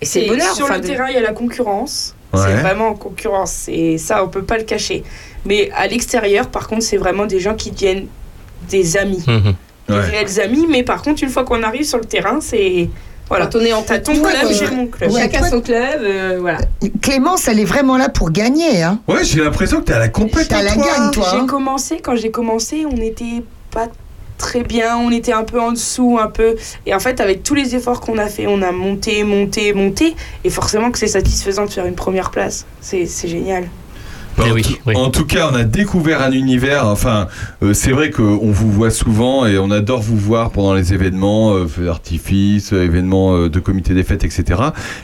[0.00, 0.54] Et c'est bonheur.
[0.54, 2.14] Sur enfin, le de- terrain, il y a la concurrence.
[2.32, 2.40] Ouais.
[2.46, 3.66] C'est vraiment en concurrence.
[3.68, 5.04] Et ça, on peut pas le cacher.
[5.44, 8.06] Mais à l'extérieur, par contre, c'est vraiment des gens qui deviennent
[8.68, 9.22] des amis.
[9.26, 9.54] Mhm.
[9.88, 10.00] Des Ouais.
[10.00, 10.66] réels amis.
[10.70, 12.88] Mais par contre, une fois qu'on arrive sur le terrain, c'est.
[13.28, 13.46] Voilà.
[13.46, 14.54] Quand on est en ton club, ouais.
[14.54, 15.10] j'ai mon club.
[15.10, 16.58] Ouais, Chacun toi- son club, euh, voilà.
[17.00, 18.82] Clémence, elle est vraiment là pour gagner.
[18.82, 18.98] Hein.
[19.08, 20.48] Ouais, j'ai l'impression que t'as la compète.
[20.48, 21.28] T'as la gagne, toi.
[21.32, 21.46] J'ai hein.
[21.46, 23.88] commencé, quand j'ai commencé, on n'était pas
[24.36, 26.54] très bien, on était un peu en dessous, un peu.
[26.84, 30.14] Et en fait, avec tous les efforts qu'on a fait, on a monté, monté, monté.
[30.44, 32.66] Et forcément que c'est satisfaisant de faire une première place.
[32.82, 33.64] C'est c'est génial.
[34.36, 34.94] Bah, Eh en, oui, tout, oui.
[34.96, 36.86] en tout cas, on a découvert un univers.
[36.86, 37.28] Enfin,
[37.62, 41.52] euh, c'est vrai qu'on vous voit souvent et on adore vous voir pendant les événements,
[41.54, 44.60] euh, feux d'artifice, euh, événements euh, de comité des fêtes, etc.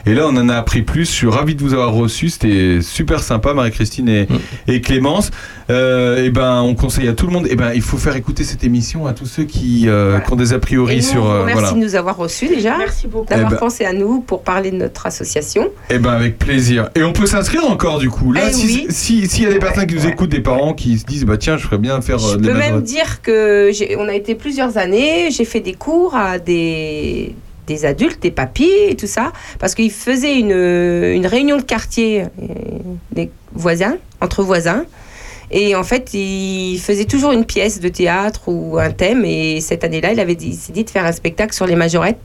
[0.07, 1.05] Et là, on en a appris plus.
[1.07, 2.29] Je suis ravi de vous avoir reçu.
[2.29, 4.37] C'était super sympa, Marie-Christine et, Mm.
[4.69, 5.31] et Clémence.
[5.71, 7.47] Euh, et ben, on conseille à tout le monde.
[7.49, 10.37] Et ben, il faut faire écouter cette émission à tous ceux qui, euh, qui ont
[10.37, 11.31] des a priori Et nous, sur.
[11.31, 11.73] euh, merci voilà.
[11.75, 13.27] de nous avoir reçus déjà, Merci beaucoup.
[13.27, 15.69] d'avoir Eh ben- pensé à nous pour parler de notre association.
[15.89, 16.91] Eh ben avec plaisir.
[16.97, 18.33] Et on peut s'inscrire encore du coup.
[18.33, 18.87] Là, Eh si- oui.
[18.91, 21.37] si- s'il y a des personnes qui nous écoutent, des parents qui se disent bah
[21.39, 24.15] tiens, je ferais bien faire euh, Je de peux même dire que j'ai- on a
[24.15, 27.35] été plusieurs années, j'ai fait des cours à des,
[27.69, 32.25] des adultes, des papiers et tout ça, parce qu'ils faisaient une, une réunion de quartier,
[33.13, 34.85] des voisins, entre voisins.
[35.51, 39.25] Et en fait, il faisait toujours une pièce de théâtre ou un thème.
[39.25, 42.21] Et cette année-là, il avait dit de faire un spectacle sur les majorettes.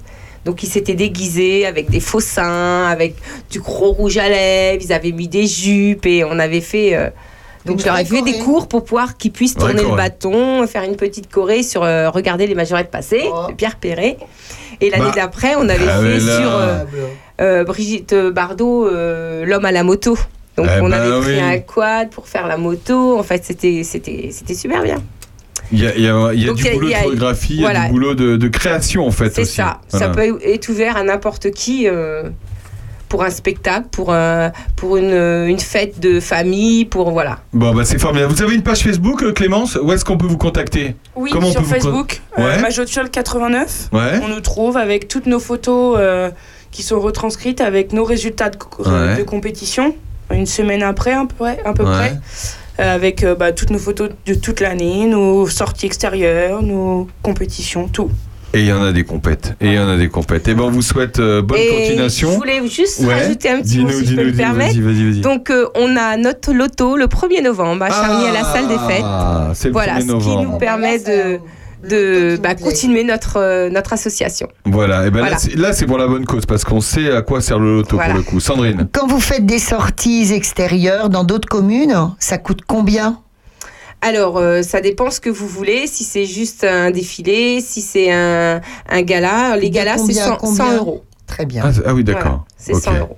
[0.46, 3.16] Donc, ils s'étaient déguisés avec des faux seins, avec
[3.50, 4.84] du gros rouge à lèvres.
[4.86, 6.96] Ils avaient mis des jupes et on avait fait.
[6.96, 7.10] euh,
[7.66, 10.84] donc, je leur ai fait des cours pour pouvoir qu'ils puissent tourner le bâton, faire
[10.84, 13.48] une petite choré sur euh, regarder les majorettes passer, Oh.
[13.50, 14.18] de Pierre Perret.
[14.82, 16.84] Et l'année Bah, d'après, on avait ah, fait sur euh,
[17.42, 20.16] euh, Brigitte Bardot, euh, L'homme à la moto.
[20.58, 21.40] Donc, Eh on ben avait pris oui.
[21.40, 23.20] un quad pour faire la moto.
[23.20, 24.98] En fait, c'était c'était c'était super bien.
[25.72, 26.88] Il y a, il y a- il y a Donc, du il y a- boulot
[26.90, 29.56] de photographie, il y a du boulot de, de création en fait C'est aussi.
[29.56, 29.82] ça.
[29.90, 30.06] Voilà.
[30.08, 32.24] Ça peut être ouvert à n'importe qui euh,
[33.10, 37.40] pour un spectacle, pour, un- pour une, une fête de famille, pour voilà.
[37.52, 38.32] Bon, bah c'est formidable.
[38.34, 39.78] Vous avez une page Facebook, euh, Clémence?
[39.82, 40.96] Où est-ce qu'on peut vous contacter?
[41.16, 42.44] Oui, Comment on sur vous Facebook, Ouais.
[42.44, 43.90] euh, Majotchol 89.
[43.92, 44.20] Ouais.
[44.24, 46.30] On nous trouve avec toutes nos photos euh,
[46.72, 49.18] qui sont retranscrites avec nos résultats de, co- Ouais.
[49.18, 49.96] de compétition.
[50.32, 51.92] Une semaine après, un peu, à peu Ouais.
[51.92, 52.20] près.
[52.80, 57.88] Euh, avec euh, bah, toutes nos photos de toute l'année, nos sorties extérieures, nos compétitions,
[57.88, 58.10] tout.
[58.54, 59.54] Et il y en a des compètes.
[59.62, 60.48] Et il y en a des compètes.
[60.48, 62.32] Et ben on vous souhaite euh, bonne Et continuation.
[62.32, 63.14] Je voulais juste Ouais.
[63.14, 65.22] rajouter un petit mot si je peux me permettre.
[65.22, 68.78] Donc euh, on a notre loto le 1er novembre à Charny à la salle des
[68.78, 69.04] fêtes.
[69.04, 70.44] Ah, c'est le voilà, 1er ce qui novembre.
[70.52, 71.40] nous permet de,
[71.90, 74.48] de bah, continuer notre, euh, notre association.
[74.66, 75.38] Voilà, et ben Voilà.
[75.56, 78.14] là, c'est- pour la bonne cause parce qu'on sait à quoi sert le loto Voilà.
[78.14, 78.40] pour le coup.
[78.40, 83.20] Sandrine Quand vous faites des sorties extérieures dans d'autres communes, ça coûte combien?
[84.02, 85.88] Alors, euh, ça dépend ce que vous voulez.
[85.88, 89.58] Si c'est juste un défilé, si c'est un, un gala.
[89.58, 90.66] Les galas, c'est combien, 100, combien?
[90.66, 91.04] 100 euros.
[91.28, 91.64] Très bien.
[91.66, 92.24] Ah, ah oui, d'accord.
[92.24, 92.82] Voilà, c'est Ok.
[92.84, 93.18] 100 euros.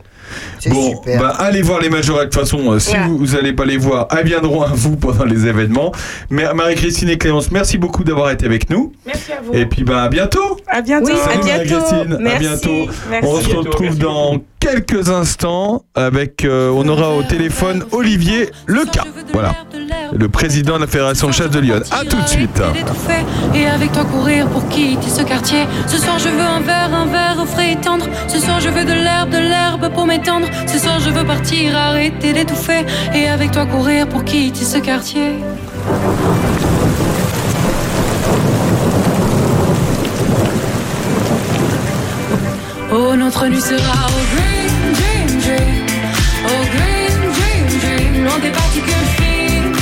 [0.69, 1.19] Bon, super.
[1.19, 2.29] bah, allez voir les majorettes.
[2.29, 5.25] De toute façon, euh, si vous n'allez pas les voir, elles viendront à vous pendant
[5.25, 5.91] les événements.
[6.29, 8.91] Mais Marie-Christine et Clémence, merci beaucoup d'avoir été avec nous.
[9.05, 9.53] Merci à vous.
[9.53, 10.57] Et puis, bah, à bientôt.
[10.67, 11.07] À bientôt.
[11.07, 11.75] Oui, à Salut, bientôt.
[11.79, 12.13] Marie-Christine.
[12.13, 12.39] À Merci.
[12.39, 12.91] bientôt.
[13.09, 13.27] Merci.
[13.29, 14.37] On se retrouve merci dans
[14.67, 19.05] quelques instants avec, euh, on aura au téléphone Olivier Leca.
[19.31, 19.53] Voilà.
[20.13, 21.81] Le président de la Fédération de chasse de Lyon.
[21.91, 22.61] À tout de suite.
[23.55, 25.65] et avec toi courir pour quitter ce quartier.
[25.87, 28.05] Ce soir je veux un verre, un verre frais et tendre.
[28.27, 30.47] Ce soir je veux de l'herbe, de l'herbe pour m'étendre.
[30.65, 35.31] Ce soir je veux partir, arrêter d'étouffer et avec toi courir pour quitter ce quartier.
[42.89, 45.85] Oh notre nuit sera au green dream dream,
[46.45, 49.73] au green dream dream, loin des particules fines.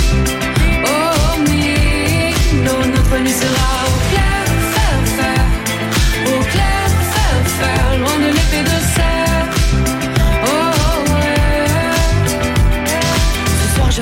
[0.86, 4.05] Oh me, non, notre nuit sera au clair,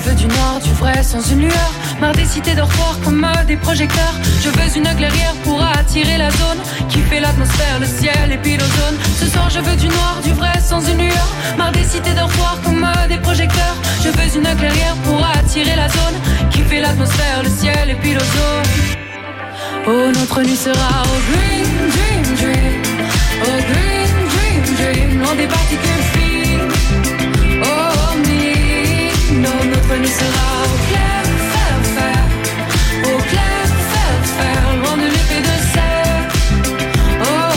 [0.04, 1.72] veux du noir, du vrai, sans une lueur.
[2.00, 4.16] Marre des cités dortoirs comme euh, des projecteurs.
[4.42, 8.58] Je veux une clairière pour attirer la zone qui fait l'atmosphère, le ciel et puis
[8.58, 8.98] l'ozone.
[9.20, 11.30] Ce soir je veux du noir, du vrai, sans une lueur.
[11.58, 13.78] Marre des cités dortoirs comme euh, des projecteurs.
[14.04, 16.18] Je veux une clairière pour attirer la zone
[16.52, 18.70] qui fait l'atmosphère, le ciel et puis l'ozone.
[19.88, 22.82] Oh, notre nuit sera au green dream dream,
[23.44, 26.23] au green dream dream, loin des particules
[29.98, 32.20] nuit sera au clair, fer, fer,
[33.04, 36.28] au clair, fer, fer, loin de l'épée de serre.
[37.28, 37.54] Oh.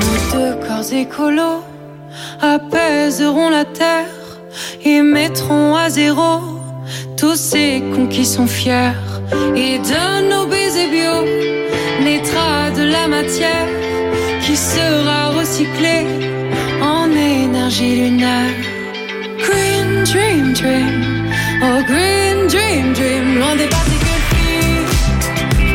[0.00, 1.62] Nos deux corps écolos
[2.40, 4.14] apaiseront la terre
[4.84, 6.40] et mettront à zéro
[7.16, 8.98] tous ces cons qui sont fiers.
[9.54, 11.16] Et de nos baisers bio
[12.02, 13.68] naîtra de la matière
[14.40, 16.06] qui sera recyclée
[16.82, 18.59] en énergie lunaire.
[20.12, 21.30] Green dream dream,
[21.62, 24.90] oh green dream dream, loin des particules fines.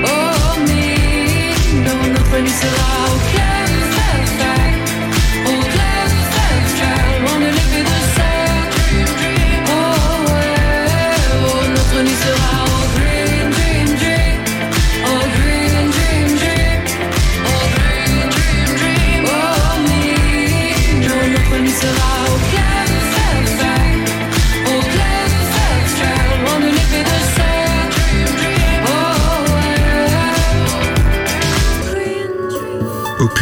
[0.03, 1.53] Oh me,
[1.85, 3.04] non, notre nuit sera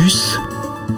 [0.03, 0.37] Opus,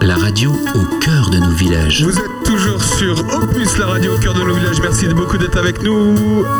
[0.02, 2.02] la radio au cœur de nos villages.
[2.02, 4.80] Vous êtes toujours sur Opus, la radio au cœur de nos villages.
[4.82, 6.16] Merci beaucoup d'être avec nous.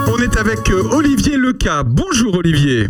[0.06, 1.82] On est avec euh, Olivier Leca.
[1.82, 2.88] Bonjour Olivier.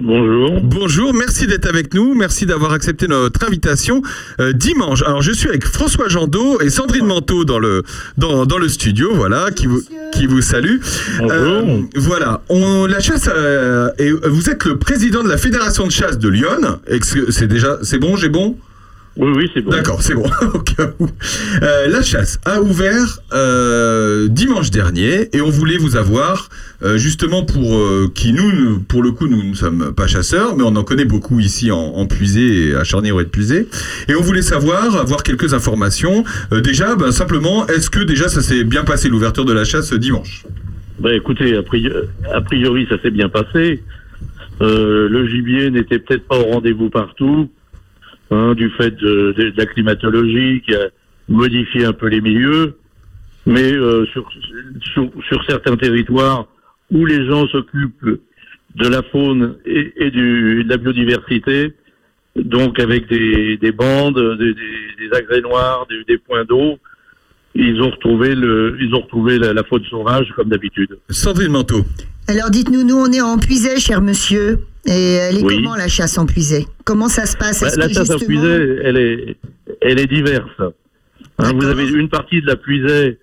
[0.00, 0.62] Bonjour.
[0.62, 2.14] Bonjour, merci d'être avec nous.
[2.14, 4.00] Merci d'avoir accepté notre invitation
[4.40, 5.02] euh, dimanche.
[5.02, 7.82] Alors je suis avec François Jandot et Sandrine Manteau dans le,
[8.16, 9.82] dans, dans le studio, voilà, qui vous,
[10.12, 10.78] qui vous salue.
[11.20, 15.92] Euh, voilà, on, la chasse, euh, et vous êtes le président de la Fédération de
[15.92, 16.78] chasse de Lyon.
[17.28, 18.56] C'est déjà, c'est bon, j'ai bon?
[19.16, 19.70] Oui, oui, c'est bon.
[19.70, 20.24] D'accord, c'est bon,
[20.54, 21.08] au cas où.
[21.62, 26.50] Euh, la chasse a ouvert euh, dimanche dernier et on voulait vous avoir
[26.82, 30.64] euh, justement pour euh, qui nous, pour le coup, nous ne sommes pas chasseurs, mais
[30.64, 33.68] on en connaît beaucoup ici en, en Puisée et à charnier de Puisée.
[34.08, 36.24] Et on voulait savoir, avoir quelques informations.
[36.52, 39.94] Euh, déjà, ben, simplement, est-ce que déjà ça s'est bien passé l'ouverture de la chasse
[39.94, 40.44] dimanche?
[40.98, 41.94] Bah écoutez, a priori,
[42.32, 43.82] a priori, ça s'est bien passé.
[44.62, 47.50] Euh, le gibier n'était peut-être pas au rendez-vous partout,
[48.30, 50.88] hein, du fait de, de- de la climatologie qui a
[51.28, 52.76] modifié un peu les milieux.
[53.46, 54.28] Mais euh, sur,
[54.92, 56.46] sur, sur certains territoires
[56.90, 58.20] où les gens s'occupent
[58.74, 61.72] de la faune et, et du, de la biodiversité,
[62.34, 66.78] donc avec des, des bandes, des, des, des agrès noirs, des, des points d'eau.
[67.54, 70.98] Ils ont retrouvé le, ils ont retrouvé la, la faune sauvage comme d'habitude.
[71.08, 71.86] Sandrine Manteau.
[72.28, 74.58] Alors dites-nous, nous on est en puisée, cher monsieur.
[74.88, 75.56] Et elle est Oui.
[75.56, 77.60] comment la chasse en puisée Comment ça se passe?
[77.60, 79.36] Bah, la chasse justement- puiset, elle est,
[79.80, 80.50] elle est diverse.
[81.38, 83.18] Hein, vous avez une partie de la puisée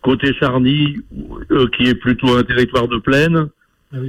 [0.00, 0.96] côté Charny,
[1.50, 3.48] euh, qui est plutôt un territoire de plaine.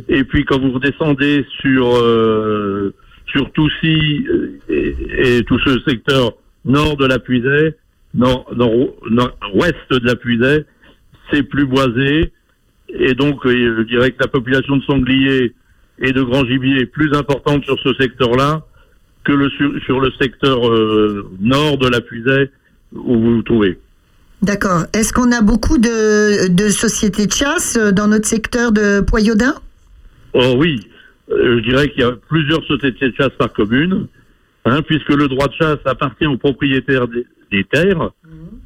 [0.08, 2.94] Et puis quand vous redescendez sur euh,
[3.28, 7.76] sur Toussy euh, et, et tout ce secteur nord de la puisée,
[8.14, 10.64] nord, nord, nord-ouest de la puisée,
[11.32, 12.32] c'est plus boisé.
[12.88, 15.54] Et donc, euh, je dirais que la population de sangliers
[16.00, 18.64] et de grand gibier est plus importante sur ce secteur-là
[19.24, 22.50] que le, sur, sur le secteur euh, nord de la puisée
[22.94, 23.80] où vous vous trouvez.
[24.42, 24.86] D'accord.
[24.94, 29.56] Est-ce qu'on a beaucoup de, de sociétés de chasse euh, dans notre secteur de Poyaudin
[30.34, 30.82] Oh oui,
[31.32, 34.08] euh, je dirais qu'il y a plusieurs sociétés de chasse par commune,
[34.66, 38.10] hein, puisque le droit de chasse appartient aux propriétaires des, des terres,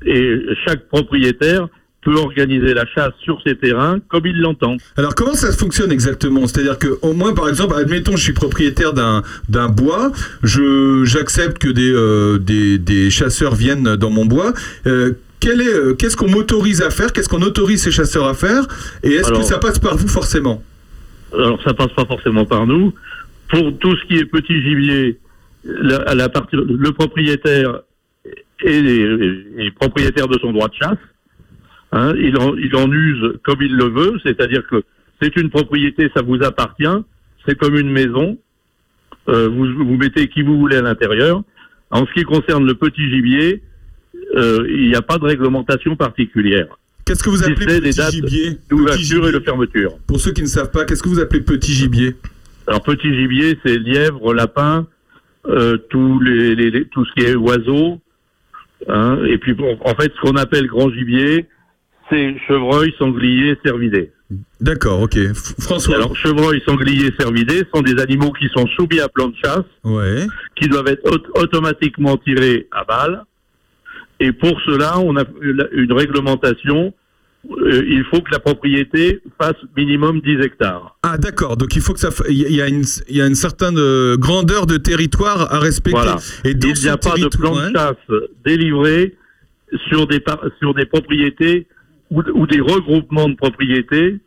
[0.05, 1.67] et chaque propriétaire
[2.01, 4.77] peut organiser la chasse sur ses terrains comme il l'entend.
[4.95, 6.47] Alors comment ça fonctionne exactement?
[6.47, 10.11] C'est-à-dire que au moins par exemple, admettons je suis propriétaire d'un d'un bois,
[10.43, 14.53] je j'accepte que des, euh, des des chasseurs viennent dans mon bois.
[14.85, 17.11] Euh, quel est euh, qu'est-ce qu'on m'autorise à faire?
[17.13, 18.63] Qu'est-ce qu'on autorise ces chasseurs à faire?
[19.03, 20.63] Et est-ce que ça passe par vous forcément?
[21.33, 22.93] Alors ça passe pas forcément par nous.
[23.49, 25.19] Pour tout ce qui est petit gibier,
[25.65, 27.81] la, la partie, le propriétaire
[28.63, 30.97] est, est- est propriétaire de son droit de chasse.
[31.93, 34.83] Hein, il, en, il en use comme il le veut, c'est-à-dire que
[35.21, 36.85] c'est une propriété, ça vous appartient,
[37.47, 38.37] c'est comme une maison.
[39.29, 41.43] Euh, vous, vous mettez qui vous voulez à l'intérieur.
[41.91, 43.61] En ce qui concerne le petit gibier,
[44.35, 46.67] euh, il n'y a pas de réglementation particulière.
[47.05, 48.57] Qu'est-ce que vous Si appelez des petit dates gibier?
[48.69, 49.97] d'ouverture et de fermeture.
[50.07, 52.15] Pour ceux qui ne savent pas, qu'est-ce que vous appelez petit gibier?
[52.67, 54.87] Alors petit gibier, c'est lièvre, lapin,
[55.47, 58.01] euh, tous les, les- les- tout ce qui est oiseaux.
[58.89, 59.19] hein.
[59.25, 61.45] et puis bon, en fait, ce qu'on appelle grand gibier,
[62.09, 64.11] c'est chevreuil, sanglier, cervidé.
[64.59, 65.17] D'accord, ok.
[65.59, 65.95] François.
[65.95, 70.25] Alors chevreuil, sanglier, cervidé sont des animaux qui sont soumis à plan de chasse, Ouais.
[70.55, 73.23] qui doivent être aut- automatiquement tirés à balle.
[74.19, 76.93] Et pour cela, on a une- réglementation.
[77.49, 80.97] Euh, il faut que la propriété fasse minimum 10 hectares.
[81.03, 83.35] Ah d'accord, donc il faut que ça, il y a- une, il y a une
[83.35, 85.97] certaine euh, grandeur de territoire à respecter.
[86.01, 86.17] Voilà.
[86.43, 87.95] Et Il n'y a pas de plan de chasse
[88.43, 89.15] délivré
[89.87, 91.67] sur des, par- sur des propriétés
[92.11, 94.19] ou, ou des regroupements de propriétés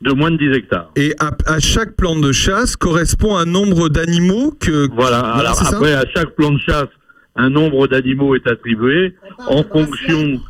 [0.00, 0.90] de moins de 10 hectares.
[0.96, 4.88] Et à, à chaque plan de chasse correspond un nombre d'animaux que.
[4.92, 5.20] Voilà.
[5.20, 6.88] Alors après, à chaque plan de chasse,
[7.36, 9.14] un nombre d'animaux est attribué
[9.46, 10.40] en fonction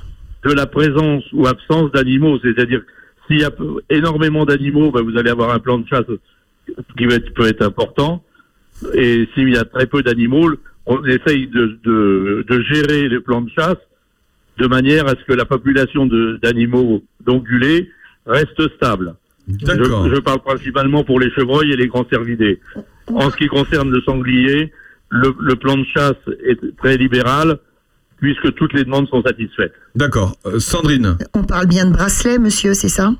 [0.44, 2.38] de la présence ou absence d'animaux.
[2.42, 2.80] C'est-à-dire,
[3.26, 3.50] s'il y a
[3.90, 6.06] énormément d'animaux, ben, vous allez avoir un plan de chasse
[6.96, 8.24] qui va être- peut être important.
[8.94, 10.50] Et s'il y a très peu d'animaux,
[10.86, 13.76] on essaye de, de, de gérer les plans de chasse
[14.58, 17.90] de manière à ce que la population de- d'animaux d'ongulés
[18.26, 19.14] reste stable.
[19.48, 20.08] D'accord.
[20.08, 22.60] Je, je parle principalement pour les chevreuils et les grands cervidés.
[23.08, 24.72] En ce qui concerne le sanglier,
[25.08, 26.14] le, le plan de chasse
[26.46, 27.58] est très libéral
[28.18, 29.72] puisque toutes les demandes sont satisfaites.
[29.96, 30.36] D'accord.
[30.46, 31.16] Euh, Sandrine.
[31.34, 33.12] On parle bien de bracelet, monsieur, c'est ça?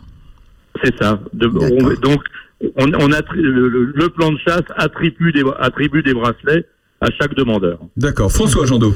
[0.84, 1.20] C'est ça.
[1.32, 2.22] De- on- donc,
[2.76, 6.66] on, on attri- le, le- le plan de chasse attribue des, attribue des bracelets
[7.02, 7.78] à chaque demandeur.
[7.96, 8.30] D'accord.
[8.32, 8.94] François Jandot.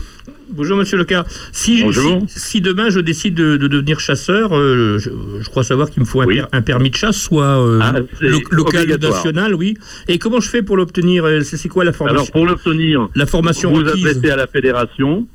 [0.51, 1.24] Bonjour Monsieur Lecar.
[1.51, 2.23] Si, Bonjour.
[2.28, 5.11] si, si demain je décide de, de devenir chasseur, euh, je,
[5.41, 7.95] je crois savoir qu'il me faut un, per- un permis de chasse, soit euh, Ah,
[8.20, 9.77] lo- local ou national, oui.
[10.07, 12.20] Et comment je fais pour l'obtenir euh, C'est c'est quoi la formation?
[12.20, 14.07] Alors, pour l'obtenir, La formation vous requise.
[14.07, 15.27] adressez à la fédération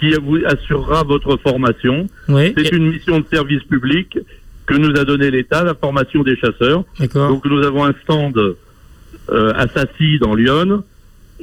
[0.00, 2.08] qui vous assurera votre formation.
[2.28, 2.52] Oui.
[2.56, 4.18] C'est une mission de service public
[4.66, 6.84] que nous a donné l'État, la formation des chasseurs.
[6.98, 7.28] D'accord.
[7.30, 10.82] Donc nous avons un stand euh, à Sassy dans Lyon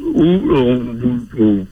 [0.02, 0.76] où on
[1.34, 1.66] vous,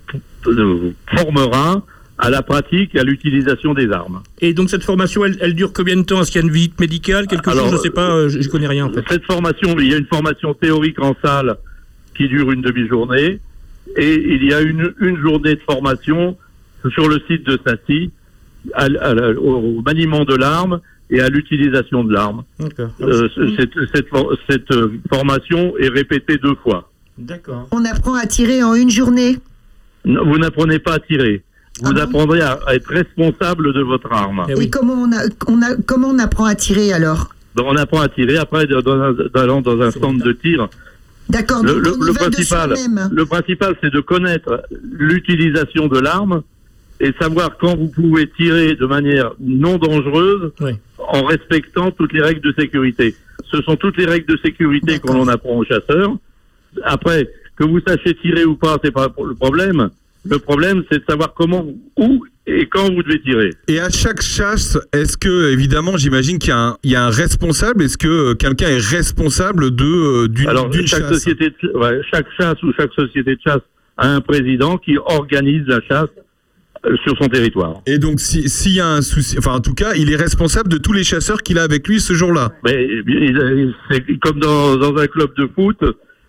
[1.16, 1.84] formera
[2.18, 4.22] à la pratique et à l'utilisation des armes.
[4.40, 6.22] Et donc cette formation, elle, elle dure combien de temps?
[6.22, 7.78] Est-ce qu'il y a une visite médicale, quelque Alors, chose?
[7.78, 9.04] Je sais pas, euh, je, je connais rien en fait.
[9.10, 11.58] Cette formation, il y a une formation théorique en salle
[12.16, 13.40] qui dure une demi-journée
[13.98, 16.38] et il y a une, une journée de formation
[16.94, 18.12] sur le site de Sassy
[18.74, 20.80] à- à la- au maniement de l'arme
[21.10, 22.44] et à l'utilisation de l'arme.
[23.02, 23.28] Euh,
[23.58, 26.90] cette, cette for- cette, euh, formation est répétée deux fois.
[27.18, 27.68] D'accord.
[27.72, 29.38] On apprend à tirer en une journée.
[30.06, 31.44] Non, Vous n'apprenez pas à tirer.
[31.84, 34.46] Ah Vous apprendrez à, à être responsable de votre arme.
[34.50, 37.76] Eh Et comment on, a, on a, comment on apprend à tirer alors Donc, on
[37.76, 40.68] apprend à tirer après dans un, dans, un stand de tir.
[41.30, 42.76] D'accord, Le, principal,
[43.12, 46.42] le principal, c'est de connaître l'utilisation de l'arme
[47.00, 50.52] et savoir quand vous pouvez tirer de manière non dangereuse
[51.00, 53.16] en respectant toutes les règles de sécurité.
[53.50, 56.16] Ce sont toutes les règles de sécurité qu'on en apprend aux chasseurs.
[56.84, 59.90] Après, que vous sachiez tirer ou pas, c'est pas le problème.
[60.26, 61.66] Le problème, c'est de savoir comment,
[61.98, 63.52] où et quand vous devez tirer.
[63.68, 67.06] Et à chaque chasse, est-ce que, évidemment, j'imagine qu'il y, a un- il y a
[67.06, 71.14] un responsable Est-ce que euh, quelqu'un est responsable de euh, d'une chaque chasse?
[71.14, 73.62] société, de, ouais, chaque chasse ou chaque société de chasse
[73.98, 76.10] a un président qui organise la chasse
[76.86, 77.82] euh, sur son territoire.
[77.86, 80.70] Et donc, si- s'il y a un souci, enfin, en tout cas, il est responsable
[80.70, 82.52] de tous les chasseurs qu'il a avec lui ce jour-là.
[82.66, 82.88] Mais
[83.92, 85.78] c'est comme dans, dans un club de foot,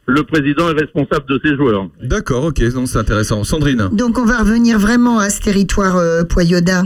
[0.07, 1.89] le président est responsable de ses joueurs.
[2.03, 3.43] D'accord, ok, donc c'est intéressant.
[3.45, 6.85] Sandrine Donc on va revenir vraiment à ce territoire euh, Poyoda.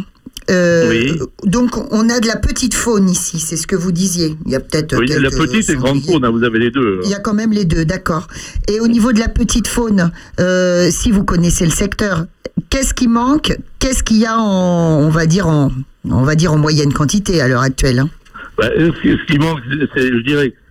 [0.51, 1.19] Euh, Oui.
[1.45, 4.35] Donc on a de la petite faune ici, c'est ce que vous disiez.
[4.47, 7.01] Il y a peut-être Oui, la petite et grande faune, hein, vous avez les deux.
[7.05, 8.29] Il y a quand même les deux, d'accord.
[8.69, 12.25] Et au niveau de la petite faune, euh, si vous connaissez le secteur,
[12.71, 13.59] qu'est-ce qui manque?
[13.79, 15.71] Qu'est-ce qu'il y a en, on va dire en,
[16.09, 18.09] on va dire en moyenne quantité à l'heure actuelle hein?
[18.57, 19.61] Bah, ce, qui- ce qui manque,
[19.95, 20.68] c'est- je dirais, euh,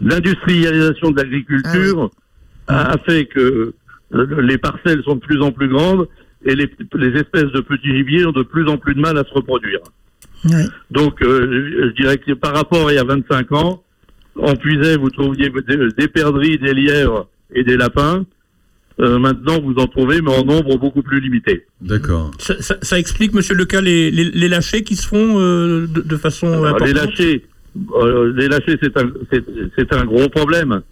[0.00, 2.10] l'industrialisation de l'agriculture
[2.66, 3.72] a a fait que
[4.14, 6.06] euh, les parcelles sont de plus en plus grandes
[6.44, 9.24] et les, les espèces de petits gibiers ont de plus en plus de mal à
[9.24, 9.80] se reproduire.
[10.90, 13.82] Donc, euh, je je dirais que par rapport à il y a 25 ans,
[14.36, 18.24] on puisait, vous trouviez des, des perdrix, des lièvres et des lapins.
[19.00, 21.66] Euh, maintenant, vous en trouvez, mais en nombre beaucoup plus limité.
[21.80, 22.30] D'accord.
[22.38, 26.00] Ça, ça- ça explique, monsieur Leca, les, les, les lâchers qui se font euh, de,
[26.02, 27.44] de façon Alors, importante les lâchers,
[27.94, 29.44] euh, les lâchers, c'est un, c'est,
[29.76, 30.82] c'est un gros problème.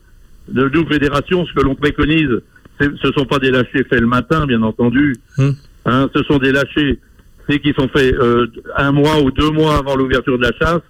[0.48, 2.40] De nous, fédération, ce que l'on préconise,
[2.80, 5.16] ce sont pas des lâchers faits le matin, bien entendu.
[5.38, 6.98] Hein, ce sont des lâchers,
[7.48, 8.46] qui sont faits euh,
[8.76, 10.82] un mois ou deux mois avant l'ouverture de la chasse,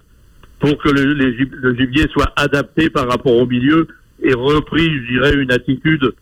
[0.59, 3.87] pour que le, les le gibier soit adapté par rapport au milieu
[4.21, 6.13] et repris, je dirais, une attitude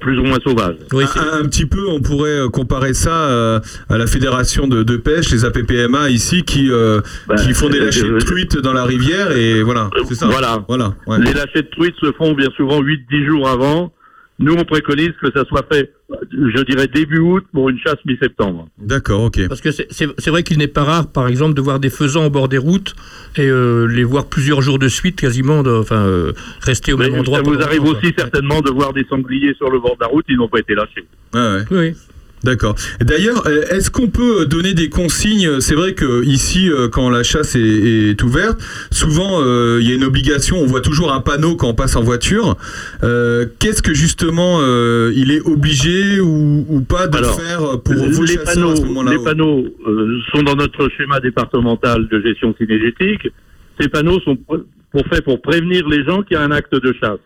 [0.00, 0.76] plus ou moins sauvage.
[0.92, 4.96] un, un petit peu, on pourrait euh, comparer ça euh, à la fédération de, de
[4.96, 7.00] pêche, les APPMA ici, qui, euh,
[7.38, 10.26] qui font des lâchers de truites dans la rivière et voilà, c'est ça.
[10.26, 10.64] Voilà.
[10.68, 10.94] Voilà.
[11.06, 11.18] ouais.
[11.20, 13.92] Les lâchers de truites se font bien souvent 8-10 jours avant.
[14.42, 15.92] Nous, on préconise que ça soit fait,
[16.32, 18.68] je dirais, début août pour une chasse mi-septembre.
[18.78, 19.46] D'accord, ok.
[19.48, 22.30] Parce que c'est- vrai qu'il n'est pas rare, par exemple, de voir des faisans au
[22.30, 22.94] bord des routes
[23.36, 27.14] et euh, les voir plusieurs jours de suite, quasiment, de- enfin, euh, rester au même
[27.14, 27.38] endroit.
[27.38, 30.24] ça vous arrive aussi certainement de voir des sangliers sur le bord de la route,
[30.28, 31.04] ils n'ont pas été lâchés.
[31.34, 31.94] Ouais, ouais.
[32.42, 32.74] D'accord.
[33.00, 35.60] D'ailleurs, euh, est-ce qu'on peut donner des consignes?
[35.60, 37.60] C'est vrai que ici, euh, quand la chasse est,
[38.10, 38.58] est ouverte,
[38.90, 40.56] souvent euh, il y a une obligation.
[40.58, 42.56] On voit toujours un panneau quand on passe en voiture.
[43.02, 47.94] Euh, Qu'est-ce que justement euh, il est obligé ou, ou pas de Alors, faire pour
[47.94, 49.64] vos les panneaux, à ce moment-là les panneaux
[50.32, 53.28] sont dans notre schéma départemental de gestion synergétique.
[53.78, 56.94] Ces panneaux sont pour faits pour prévenir les gens qu'il y a un acte de
[57.00, 57.20] chasse.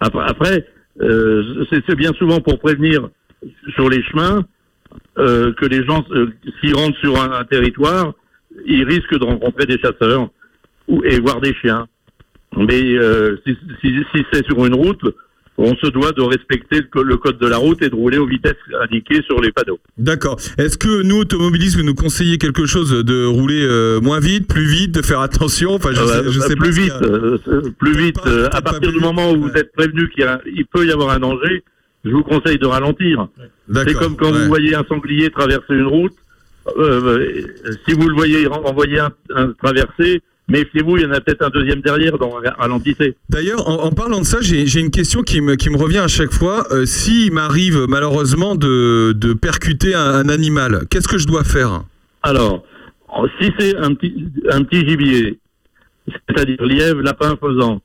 [0.00, 0.66] Après,
[1.00, 3.08] c'est bien souvent pour prévenir
[3.74, 4.44] sur les chemins
[5.18, 6.28] euh, que les gens, euh,
[6.60, 8.14] s'ils rentrent sur un, un territoire,
[8.66, 10.30] ils risquent de rencontrer des chasseurs
[10.88, 11.86] ou, et voir des chiens.
[12.56, 15.02] Mais euh, si, si- si c'est sur une route,
[15.60, 18.16] on se doit de respecter le, co- le code de la route et de rouler
[18.16, 19.78] aux vitesses indiquées sur les panneaux.
[19.98, 20.36] D'accord.
[20.56, 24.64] Est-ce que nous, automobilistes, vous nous conseillez quelque chose de rouler euh, moins vite, plus
[24.66, 25.72] vite, de faire attention?
[25.74, 28.18] Enfin, je Euh, sais, je bah, sais plus pas vite, euh, plus vite.
[28.52, 31.62] à partir du moment où vous êtes prévenu qu'il peut y avoir un danger,
[32.08, 33.28] je vous conseille de ralentir.
[33.74, 34.40] C'est comme quand ouais.
[34.40, 36.16] vous voyez un sanglier traverser une route.
[36.76, 41.20] euh, euh, si vous le voyez envoyer un, un traverser, méfiez-vous, il y en a
[41.20, 43.16] peut-être un deuxième derrière, donc ralentissez.
[43.28, 45.98] D'ailleurs, en, en parlant de ça, j'ai j'ai une question qui me, qui me revient
[45.98, 46.66] à chaque fois.
[46.70, 51.84] Euh, S'il m'arrive malheureusement de, de percuter un, un animal, qu'est-ce que je dois faire?
[52.22, 52.64] Alors,
[53.40, 55.38] si c'est un petit, un petit gibier,
[56.28, 57.80] c'est-à-dire lièvre, lapin, faisan,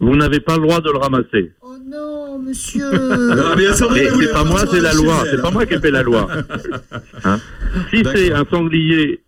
[0.00, 1.52] vous n'avez pas le droit de le ramasser.
[1.88, 2.84] Non, monsieur.
[2.92, 3.86] Ah, mais c'est
[4.32, 5.24] pas pas moi, c'est la loi.
[5.30, 6.28] C'est pas moi qui ai fait la loi.
[7.24, 7.38] Hein
[7.90, 9.20] si c'est un sanglier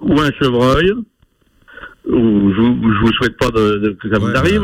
[0.00, 0.90] ou un chevreuil,
[2.06, 4.62] ou je, vous- je vous souhaite pas de, de- que ça vous arrive,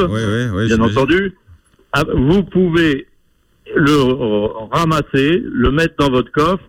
[0.66, 1.32] bien entendu,
[1.92, 3.06] ah, vous pouvez
[3.74, 6.62] le euh, ramasser, le mettre dans votre coffre,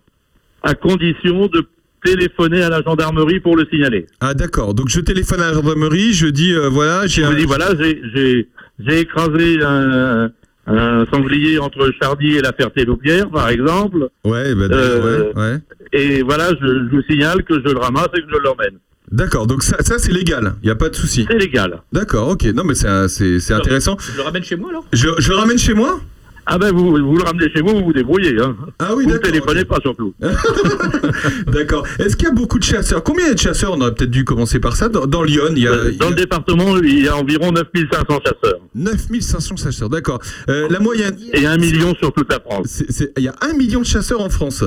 [0.62, 1.66] à condition de
[2.04, 4.06] téléphoner à la gendarmerie pour le signaler.
[4.20, 4.74] Ah d'accord.
[4.74, 7.46] Donc je téléphone à la gendarmerie, je dis euh, voilà, j'ai Je un...
[7.46, 10.30] voilà, j'ai écrasé un,
[10.66, 14.08] un sanglier entre Chardy et la Ferté-Loupière, par exemple.
[14.24, 15.58] Ouais, bah, Euh, ouais, ouais.
[15.92, 18.78] Et voilà, je, je vous signale que je le ramasse et que je l'emmène.
[19.10, 19.46] D'accord.
[19.46, 20.54] Donc ça, ça c'est légal.
[20.62, 21.26] Il y a pas de souci.
[21.30, 21.82] C'est légal.
[21.92, 22.28] D'accord.
[22.28, 22.44] Ok.
[22.54, 23.96] Non, mais c'est un- c'est c'est intéressant.
[24.00, 26.00] Je le ramène chez moi alors Je, je le ramène chez moi?
[26.44, 28.36] Ah ben vous, vous le ramenez chez vous, vous vous débrouillez.
[28.40, 28.56] Hein.
[28.80, 30.12] Ah oui, vous ne d'accord, téléphonez pas surtout.
[31.46, 31.86] D'accord.
[31.98, 33.02] Est-ce qu'il y a beaucoup de chasseurs?
[33.04, 33.72] Combien il y a de chasseurs?
[33.72, 34.88] On aurait peut-être dû commencer par ça.
[34.88, 38.04] Dans, dans Lyon, il y a, Euh, Dans le département, il y a environ 9500
[38.24, 38.60] chasseurs.
[38.74, 39.88] 9500 chasseurs.
[39.88, 40.20] D'accord.
[40.48, 41.16] Euh, la moyenne.
[41.32, 42.82] Et un million sur toute la France.
[43.16, 44.64] Il y a un million de chasseurs en France.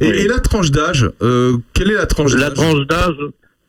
[0.00, 2.54] Et, et la tranche d'âge euh, Quelle est la tranche La d'âge?
[2.54, 3.16] tranche d'âge,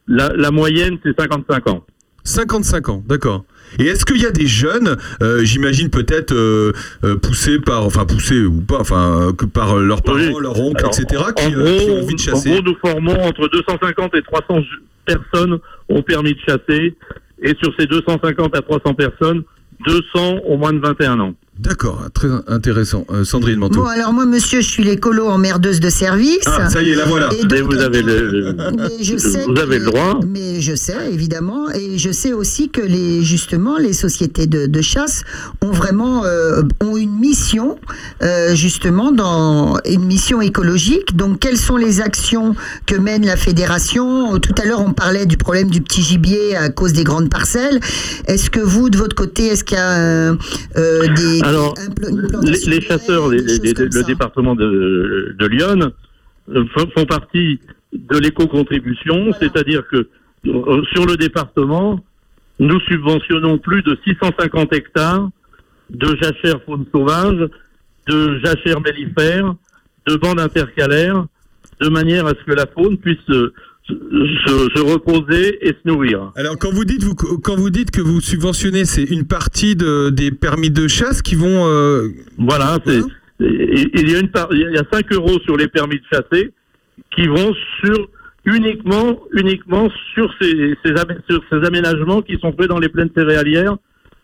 [0.08, 1.86] la, la moyenne, c'est 55 ans.
[2.24, 3.44] 55 ans, d'accord.
[3.78, 6.74] Et est-ce qu'il y a des jeunes, euh, j'imagine peut-être euh,
[7.04, 10.34] euh, poussés par, enfin poussés ou pas, enfin que par leurs parents, Oui.
[10.42, 12.76] leurs oncles, Alors, etc., en qui, gros, qui ont envie de En chasser gros, nous
[12.84, 14.68] formons entre 250 et 300 ju-
[15.06, 15.60] personnes
[15.90, 16.96] ont permis de chasser.
[17.42, 19.44] Et sur ces 250 à 300 personnes,
[19.88, 21.34] 200 ont moins de 21 ans.
[21.60, 23.06] D'accord, très intéressant.
[23.12, 23.82] Euh, Sandrine Manteau.
[23.82, 26.40] Bon, alors moi, monsieur, je suis l'écolo emmerdeuse de service.
[26.46, 27.30] Ah, ça y est, la voilà.
[27.34, 30.22] Et vous avez le, mais je sais vous que avez le droit.
[30.26, 31.70] Mais je sais, évidemment.
[31.72, 35.24] Et je sais aussi que les, justement, les sociétés de, de chasse
[35.62, 37.78] ont vraiment euh, ont une mission,
[38.24, 41.18] euh, justement, dans une mission écologique.
[41.18, 42.56] Donc, quelles sont les actions
[42.86, 44.40] que mène la fédération?
[44.40, 47.82] Tout à l'heure, on parlait du problème du petit gibier à cause des grandes parcelles.
[48.28, 50.36] Est-ce que vous, de votre côté, est-ce qu'il y a euh,
[50.78, 51.74] euh, des, Alors,
[52.44, 55.92] les, chasseurs, les- les- le département de, de Lyon,
[56.50, 57.60] euh, font, font partie
[57.92, 60.08] de l'éco-contribution, c'est-à-dire que
[60.46, 62.00] euh, sur le département,
[62.60, 65.30] nous subventionnons plus de 650 hectares
[65.90, 67.40] de jachères faune sauvage,
[68.08, 69.56] de jachères mellifères,
[70.08, 71.26] de bandes intercalaires,
[71.82, 73.54] de manière à ce que la faune puisse euh,
[73.90, 73.96] se,
[74.46, 76.32] se- se reposer et se nourrir.
[76.36, 80.10] Alors quand vous dites vous, quand vous dites que vous subventionnez, c'est une partie de,
[80.10, 81.66] des permis de chasse qui vont.
[81.68, 83.02] euh, Voilà, c'est
[83.42, 86.52] il y a une part, il y a 5 euros sur les permis de chasser
[87.16, 87.54] qui vont
[87.84, 88.10] sur
[88.46, 90.94] uniquement uniquement sur ces, ces,
[91.30, 93.78] sur ces aménagements qui sont faits dans les plaines céréalières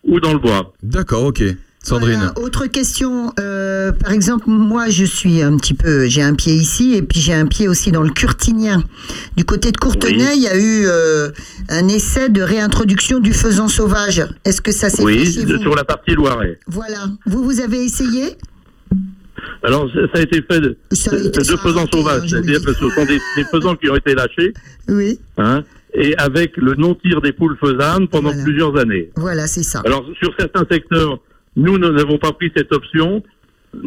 [0.03, 0.73] ou dans le bois.
[0.83, 1.43] D'accord, ok.
[1.85, 2.15] Sandrine.
[2.15, 6.53] Voilà, autre question, euh, par exemple, moi je suis un petit peu, j'ai un pied
[6.53, 8.83] ici et puis j'ai un pied aussi dans le Curtinien.
[9.37, 11.29] Du côté de Courtenay, il y a eu euh,
[11.69, 14.25] un essai de réintroduction du faisan sauvage.
[14.45, 15.61] Est-ce que ça s'est Oui, fait chez de- vous?
[15.61, 16.59] sur la partie Loiret.
[16.67, 17.05] Voilà.
[17.27, 18.35] Vous, vous avez essayé?
[19.61, 23.19] Alors ça a été fait de, été de faisans sauvages, c'est-à-dire que ce sont des,
[23.35, 24.53] des faisans qui ont été lâchés,
[24.87, 25.19] Oui.
[25.37, 25.63] hein,
[25.93, 29.11] et avec le non-tir des poules faisanes pendant plusieurs années.
[29.17, 29.81] Voilà, c'est ça.
[29.85, 31.19] Alors, sur certains secteurs,
[31.55, 33.23] nous, nous n'avons pas pris cette option.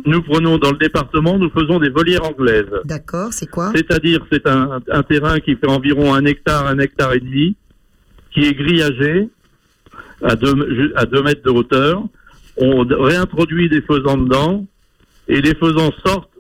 [0.05, 2.67] Nous prenons dans le département, nous faisons des volières anglaises.
[2.85, 3.73] D'accord, c'est quoi?
[3.75, 7.57] C'est-à-dire, c'est un, un terrain qui fait environ un hectare, un hectare et demi,
[8.33, 9.29] qui est grillagé
[10.23, 12.03] à deux, à deux mètres de hauteur.
[12.59, 14.67] On réintroduit des faisans dedans,
[15.27, 16.31] et les faisans sortent,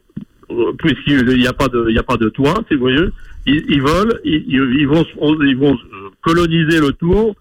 [0.79, 3.07] puisqu'il n'y a pas de, il y a pas de toit, vous voyez.
[3.47, 5.07] Ils, ils volent, ils, vont,
[5.43, 5.79] ils vont
[6.21, 7.35] coloniser le tour,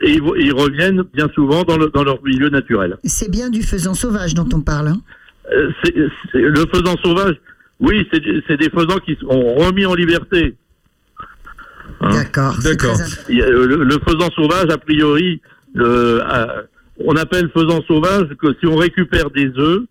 [0.00, 2.98] et ils, reviennent bien souvent dans, le, dans leur milieu naturel.
[3.04, 4.88] C'est bien du faisan sauvage dont on parle.
[4.88, 5.00] hein
[5.52, 5.70] Euh,
[6.34, 7.36] le faisan sauvage,
[7.80, 10.56] oui, c'est des faisans qui sont remis en liberté.
[12.00, 12.56] Hein D'accord.
[13.28, 15.40] Le, le faisan sauvage, a priori,
[15.78, 16.20] euh,
[17.04, 19.82] on appelle faisan sauvage que si on récupère des œufs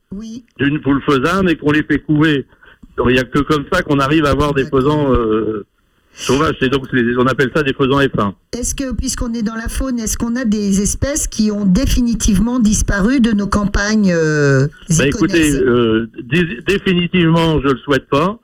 [0.59, 2.45] d'une poule faisane et qu'on les fait couver.
[2.97, 5.65] Il n'y a que comme ça qu'on arrive à avoir des faisans euh,
[6.15, 6.55] sauvages.
[6.59, 6.85] C'est donc
[7.17, 8.33] on appelle ça des faisans effins.
[8.53, 12.59] Est-ce que, puisqu'on est dans la faune, est-ce qu'on a des espèces qui ont définitivement
[12.59, 14.67] disparu de nos campagnes euh,
[14.97, 18.39] Bah, écoutez, euh, dé- définitivement, je le souhaite pas.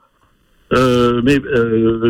[0.74, 1.38] Euh, mais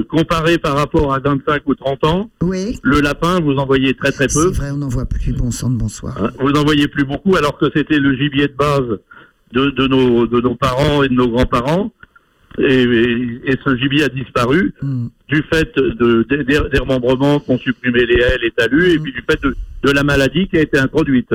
[0.09, 2.79] comparé par rapport à 25 ou 30 ans, Oui.
[2.83, 4.51] le lapin, vous en voyez très très peu.
[4.53, 5.33] C'est vrai, on n'en voit plus.
[5.33, 6.15] Bon sang de bonsoir.
[6.21, 8.99] Hein, Vous en voyez plus beaucoup, alors que c'était le gibier de base
[9.53, 11.91] de, de, nos, de nos parents et de nos grands-parents.
[12.60, 15.07] Et, et- et ce gibier a disparu Hmm.
[15.30, 19.11] du fait de, de- des des remembrements qu'ont supprimé les haies, les talus, et puis
[19.14, 21.30] du fait de, de la maladie qui a été introduite,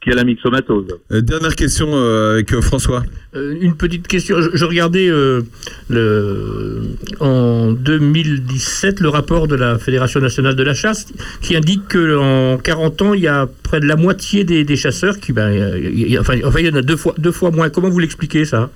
[0.00, 0.86] qui est la myxomatose.
[1.10, 3.02] Euh, dernière question euh, avec euh, François.
[3.34, 4.40] Euh, une petite question.
[4.40, 5.42] Je, je regardais euh,
[5.90, 6.82] le,
[7.20, 11.06] en 2017 le rapport de la Fédération nationale de la chasse
[11.40, 15.18] qui indique qu'en 40 ans, il y a près de la moitié des, des chasseurs
[15.18, 15.32] qui.
[15.32, 17.68] Ben, il y a- enfin, enfin, il y en a deux fois, deux fois moins.
[17.70, 18.70] Comment vous l'expliquez ça?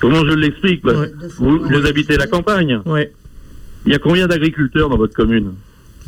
[0.00, 0.92] Comment je l'explique bah,
[1.38, 2.80] vous, vous habitez la campagne
[3.86, 5.52] Il y a combien d'agriculteurs dans votre commune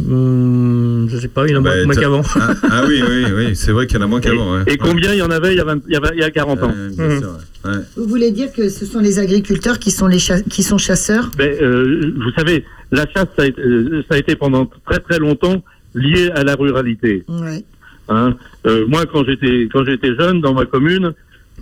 [0.00, 2.22] Hum, Je sais pas, il y en a moins, Bah, moins qu'avant.
[2.34, 4.56] Ah, ah oui, oui, oui, c'est vrai qu'il y en a moins qu'avant.
[4.56, 4.62] ouais.
[4.66, 6.20] Et combien il y en avait il y a, 20 il y a, 20 il
[6.20, 7.30] y a 40 ans bien sûr,
[7.64, 7.70] ouais.
[7.96, 11.30] Vous voulez dire que ce sont les agriculteurs qui sont, les cha- qui sont chasseurs?
[11.38, 14.98] Ben, euh, vous savez, la chasse, ça a, été, euh, ça a été pendant très
[14.98, 15.62] très longtemps
[15.94, 17.24] lié à la ruralité.
[17.28, 17.64] Ouais.
[18.08, 18.34] Hein.
[18.66, 21.12] Euh, moi, quand j'étais quand j'étais jeune dans ma commune,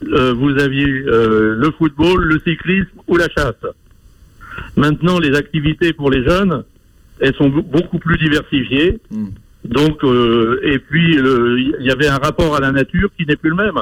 [0.04, 3.54] euh, vous aviez euh, le football, le cyclisme ou la chasse.
[4.76, 6.64] Maintenant, les activités pour les jeunes,
[7.20, 8.98] elles sont be- beaucoup plus diversifiées.
[9.64, 13.50] Donc, euh, et puis il y avait un rapport à la nature qui n'est plus
[13.50, 13.78] le même.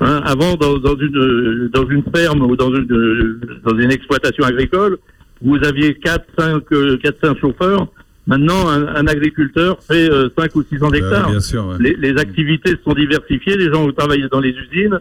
[0.00, 4.98] Hein, avant, dans, dans une dans une ferme ou dans une dans une exploitation agricole,
[5.42, 7.86] vous aviez 4 5 euh, quatre, cinq chauffeurs.
[8.26, 11.30] Maintenant, un, un agriculteur fait euh, 5 ou 600 hectares.
[11.30, 11.76] bien sûr, ouais.
[11.78, 14.98] les, les activités se sont diversifiées, les gens ont travaillé dans les usines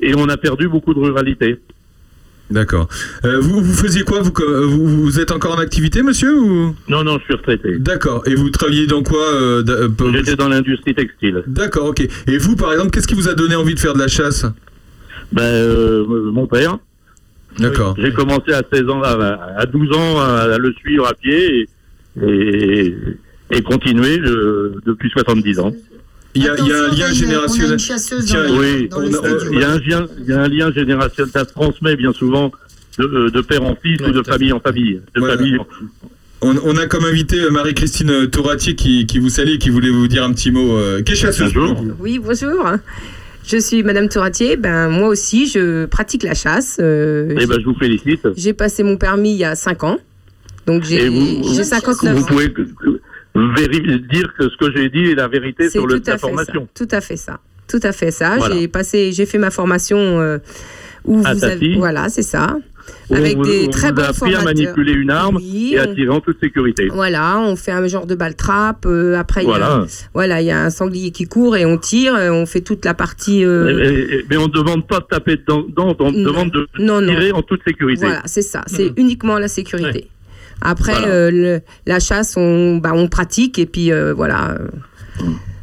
[0.00, 1.58] et on a perdu beaucoup de ruralité.
[2.50, 2.88] D'accord.
[3.24, 4.32] Euh, vous, vous faisiez quoi vous,
[4.68, 6.74] vous, vous êtes encore en activité, monsieur ou...
[6.88, 7.78] Non, non, je suis retraité.
[7.78, 8.22] D'accord.
[8.26, 11.44] Et vous travaillez dans quoi euh, euh, J'étais dans l'industrie textile.
[11.46, 12.00] D'accord, ok.
[12.26, 14.46] Et vous, par exemple, qu'est-ce qui vous a donné envie de faire de la chasse?
[15.32, 16.78] Ben, euh, mon père.
[17.58, 17.94] D'accord.
[17.98, 19.12] J'ai commencé à 16 ans, à,
[19.56, 21.68] à 12 ans à, à le suivre à pied et,
[22.22, 22.94] et,
[23.50, 25.72] et continuer euh, depuis 70 ans.
[26.34, 27.70] Il y a, il y a un lien générationnel.
[27.76, 31.44] le- Oui, le il y, a un lien, il y a un lien générationnel, ça
[31.44, 32.52] se transmet bien souvent
[32.98, 35.00] de, euh, de père en fils ou de famille en famille.
[35.14, 35.36] De Voilà.
[35.36, 35.66] famille en-
[36.42, 39.90] On, on a comme invité euh, Marie-Christine Toratier qui, qui vous salue et qui voulait
[39.90, 40.76] vous dire un petit mot.
[40.76, 41.88] Euh, qui est chasseuse pour le coup.
[41.98, 42.64] Oui, bonjour.
[43.46, 44.56] Je suis Madame Toratier.
[44.56, 46.78] Ben, moi aussi, je pratique la chasse.
[46.80, 48.26] Euh, Eh ben, je vous félicite.
[48.36, 49.98] j'ai passé mon permis il y a 5 ans.
[50.70, 52.26] Donc, j'ai vous, j'ai vous 59 ans.
[52.26, 56.62] pouvez dire que ce que j'ai dit est la vérité C'est sur le, la formation.
[56.74, 56.84] ça.
[56.84, 57.40] Tout à fait ça.
[57.68, 58.36] Tout à fait ça.
[58.36, 58.54] Voilà.
[58.56, 60.38] J'ai passé, j'ai fait ma formation euh,
[61.04, 62.56] où À vous avez, voilà, c'est ça.
[63.08, 64.44] Où Avec on vous- des on très vous bons a appris à formateurs.
[64.44, 66.88] manipuler une arme Oui, et à on- tirer en toute sécurité.
[66.92, 68.84] Voilà, on fait un genre de balle trappe.
[68.86, 70.40] euh, après, il y a- Voilà.
[70.40, 72.16] il y a un sanglier qui court et on tire.
[72.16, 73.44] euh, on fait toute la partie.
[73.44, 75.64] euh, Mais, on ne demande pas de taper dedans,
[76.00, 76.24] on Non.
[76.24, 77.08] demande de Non, non.
[77.12, 78.06] tirer en toute sécurité.
[78.06, 78.62] Voilà, c'est ça.
[78.66, 80.08] C'est uniquement la sécurité.
[80.62, 81.08] Après, Voilà.
[81.08, 84.56] euh, le- la chasse, on, bah, on pratique et puis euh, voilà.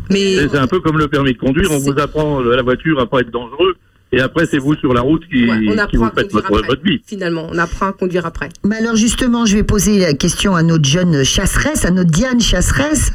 [0.10, 3.00] Mais C'est un peu comme le permis de conduire, on vous apprend euh, la voiture
[3.00, 3.76] à pas être dangereux,
[4.14, 6.68] et après c'est vous sur la route qui, ouais, on qui vous faites votre, après.
[6.68, 7.02] votre vie.
[7.06, 8.50] Finalement, on apprend à conduire après.
[8.66, 12.40] Mais alors justement, je vais poser la question à notre jeune chasseresse, à notre Diane
[12.40, 13.12] chasseresse.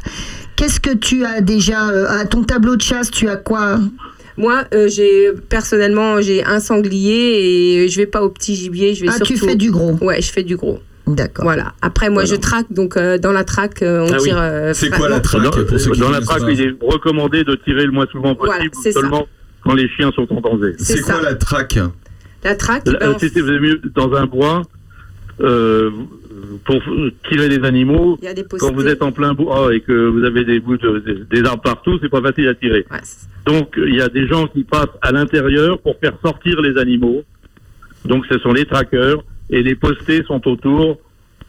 [0.55, 3.79] Qu'est-ce que tu as déjà euh, à ton tableau de chasse Tu as quoi?
[4.37, 8.93] Moi, euh, j'ai personnellement, j'ai un sanglier et je vais pas au petit gibier.
[8.93, 10.79] Je vais Ah, tu fais du gros Ouais, je fais du gros.
[11.07, 11.43] D'accord.
[11.43, 11.73] Voilà.
[11.81, 12.71] Après, moi, je traque.
[12.71, 14.23] Donc, euh, dans la traque, euh, on Ah oui.
[14.29, 14.37] tire.
[14.39, 17.43] euh, C'est quoi la traque Dans, pour ceux qui dans la traque, il est recommandé
[17.43, 18.91] de tirer le moins souvent possible, Voilà, ça.
[18.93, 19.27] seulement
[19.63, 20.73] quand les chiens sont en danger.
[20.77, 21.77] C'est quoi la traque
[22.43, 24.61] La traque, Là, ben, on- si vous mieux dans un bois,
[25.41, 25.89] euh,
[26.65, 26.81] pour
[27.29, 30.07] tirer les animaux, il y a des quand vous êtes en plein bois et que
[30.07, 32.85] vous avez des bouts de, des, des arbres partout, c'est pas facile à tirer.
[32.91, 32.99] Ouais,
[33.45, 37.23] Donc il y a des gens qui passent à l'intérieur pour faire sortir les animaux.
[38.05, 40.97] Donc ce sont les traqueurs et les postés sont autour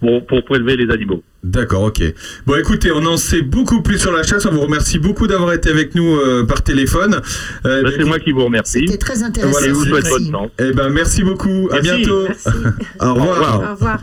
[0.01, 1.23] pour, pour prélever les animaux.
[1.43, 2.03] D'accord, ok.
[2.47, 4.47] Bon, écoutez, on en sait beaucoup plus sur la chasse.
[4.47, 7.21] On vous remercie beaucoup d'avoir été avec nous euh, par téléphone.
[7.67, 8.85] Euh, Ben, ben, c'est moi qui vous remercie.
[8.87, 9.65] C'était très intéressant.
[9.65, 10.31] Et vous souhaite Merci.
[10.31, 10.51] bonne chance.
[10.59, 11.69] Eh ben, merci beaucoup.
[11.71, 11.97] À Merci.
[11.99, 12.29] bientôt.
[13.01, 13.57] Au revoir.
[13.63, 13.99] Au revoir.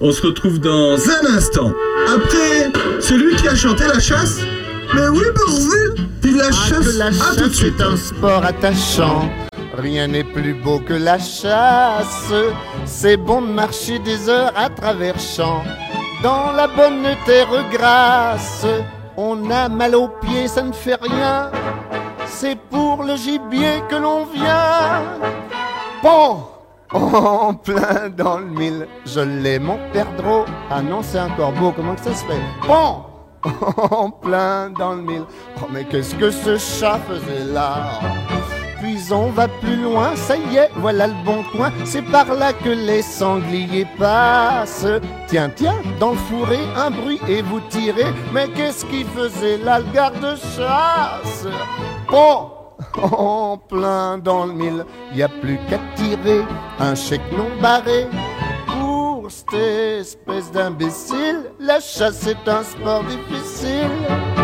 [0.00, 1.72] On se retrouve dans un instant.
[2.12, 2.70] Après,
[3.00, 4.40] celui qui a chanté la chasse.
[4.94, 6.96] Mais oui, bordel Puis la chasse.
[6.98, 7.80] la à tout de chasse suite.
[7.80, 9.30] est un sport attachant.
[9.76, 12.32] Rien n'est plus beau que la chasse.
[12.84, 15.62] C'est bon de marcher des heures à travers champs.
[16.22, 18.66] Dans la bonne terre grasse,
[19.16, 21.50] on a mal aux pieds, ça ne fait rien.
[22.26, 25.02] C'est pour le gibier que l'on vient.
[26.02, 26.44] Bon,
[26.92, 30.44] en plein dans le mille, je l'ai mon perdreau.
[30.70, 32.40] Ah non, c'est un corbeau, comment que ça se fait?
[32.66, 33.04] Bon,
[33.90, 35.24] en plein dans le mille.
[35.58, 38.00] Oh, mais qu'est-ce que ce chat faisait là?
[39.10, 41.70] On va plus loin, ça y est, voilà le bon coin.
[41.84, 44.86] C'est par là que les sangliers passent.
[45.26, 48.12] Tiens, tiens, dans le fourré, un bruit et vous tirez.
[48.32, 51.46] Mais qu'est-ce qu'il faisait là, le garde-chasse
[52.10, 52.50] Bon,
[53.02, 54.84] en plein dans le mille,
[55.14, 56.42] y a plus qu'à tirer
[56.78, 58.06] un chèque non barré.
[58.66, 64.43] Pour cette espèce d'imbécile, la chasse est un sport difficile.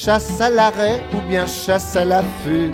[0.00, 2.70] Chasse à l'arrêt ou bien chasse à l'affût,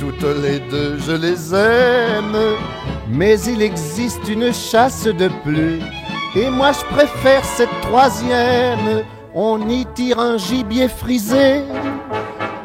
[0.00, 2.56] toutes les deux je les aime.
[3.06, 5.80] Mais il existe une chasse de plus,
[6.34, 9.04] et moi je préfère cette troisième.
[9.34, 11.64] On y tire un gibier frisé,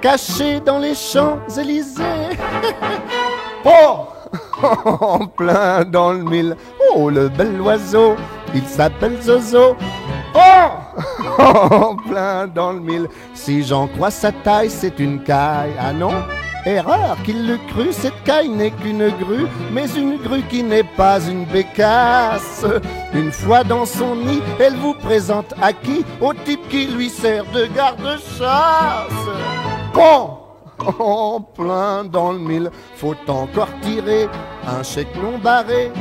[0.02, 2.04] caché dans les Champs-Élysées.
[3.66, 4.08] Oh
[5.02, 6.56] En plein dans le mille.
[6.96, 8.16] Oh, le bel oiseau,
[8.56, 9.76] il s'appelle Zozo.
[10.36, 11.40] Oh
[11.70, 13.08] En plein dans le mille.
[13.34, 15.74] Si j'en crois sa taille, c'est une caille.
[15.80, 16.14] Ah non
[16.66, 21.20] Erreur qu'il le crut, cette caille n'est qu'une grue, mais une grue qui n'est pas
[21.22, 22.66] une bécasse.
[23.14, 26.06] Une fois dans son nid, elle vous présente à qui?
[26.20, 29.10] Au type qui lui sert de garde-chasse.
[31.00, 34.28] En plein dans le mille, faut encore tirer
[34.68, 35.92] un chèque non barré.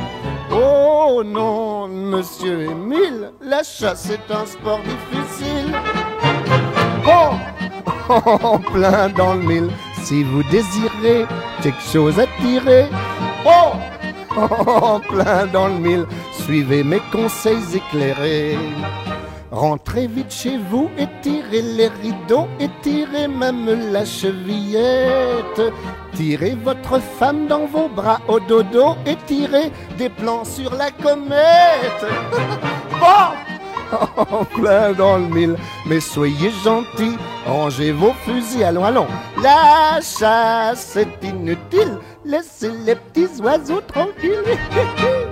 [0.51, 5.75] Oh non, monsieur Émile, la chasse est un sport difficile.
[7.05, 7.33] Oh,
[8.43, 9.69] en plein dans le mille,
[10.03, 11.25] si vous désirez
[11.61, 12.87] quelque chose à tirer.
[13.45, 13.73] Oh,
[14.39, 18.57] en plein dans le mille, suivez mes conseils éclairés.
[19.51, 25.61] Rentrez vite chez vous, étirez les rideaux, étirez même la chevillette.
[26.13, 32.05] Tirez votre femme dans vos bras au dodo, étirez des plans sur la comète.
[32.99, 33.49] bon
[34.17, 35.55] En plein dans le mille,
[35.85, 39.07] mais soyez gentils, rangez vos fusils, allons, allons.
[39.41, 44.43] La chasse est inutile, laissez les petits oiseaux tranquilles.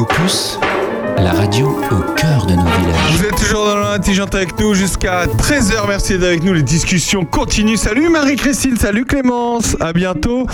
[0.00, 0.56] Opus,
[1.22, 3.12] la radio au cœur de nos villages.
[3.12, 5.86] Vous êtes toujours dans l'intelligente avec nous jusqu'à 13h.
[5.86, 6.54] Merci d'être avec nous.
[6.54, 7.76] Les discussions continuent.
[7.76, 9.76] Salut Marie-Christine, salut Clémence.
[9.80, 10.46] À bientôt.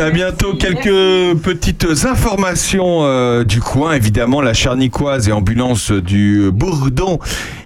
[0.00, 0.54] À bientôt.
[0.54, 3.94] Quelques petites informations euh, du coin.
[3.94, 7.18] Évidemment, la Charnicoise et ambulance du Bourdon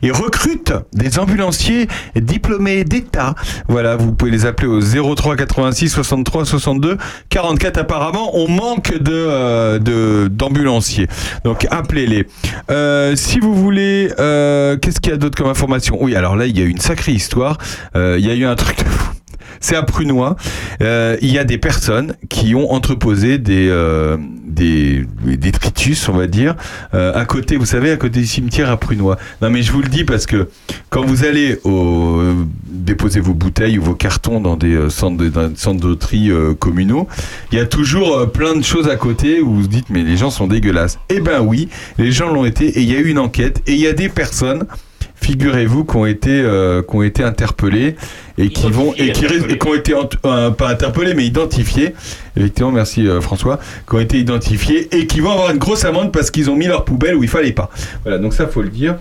[0.03, 3.35] et recrute des ambulanciers diplômés d'État.
[3.69, 6.97] Voilà, vous pouvez les appeler au 03 86 63 62
[7.29, 7.79] 44.
[7.79, 11.09] Apparemment, on manque de euh, d'ambulanciers.
[11.45, 12.27] Donc appelez-les.
[12.71, 15.99] Euh, si vous voulez, euh, qu'est-ce qu'il y a d'autre comme information?
[16.01, 17.59] Oui, alors là, il y a eu une sacrée histoire.
[17.97, 19.12] Euh, il y a eu un truc de fou.
[19.61, 20.37] C'est à Prunois.
[20.83, 24.17] Euh, il y a des personnes qui ont entreposé des, euh,
[24.47, 25.05] des,
[26.09, 26.57] on va dire,
[26.95, 29.19] euh, à côté, vous savez, à côté du cimetière à Prunois.
[29.41, 30.49] Non, mais je vous le dis parce que
[30.91, 32.35] quand vous allez euh,
[32.67, 37.09] déposer vos bouteilles ou vos cartons dans des centres de, centres de tri communaux,
[37.51, 40.17] il y a toujours plein de choses à côté où vous vous dites, mais les
[40.17, 40.99] gens sont dégueulasses.
[41.09, 43.73] Eh ben oui, les gens l'ont été et il y a eu une enquête et
[43.73, 44.67] il y a des personnes
[45.23, 47.97] figurez-vous, qui ont été, euh, qui ont été interpellés
[48.39, 49.95] et qui vont et qui, ris- et qui ont été
[50.27, 51.95] euh, pas interpellés mais identifiés.
[52.37, 53.59] Effectivement, merci euh, François,
[53.89, 56.67] qui ont été identifiés et qui vont avoir une grosse amende parce qu'ils ont mis
[56.67, 57.71] leur poubelle où il fallait pas.
[58.03, 58.97] Voilà, donc ça faut le dire.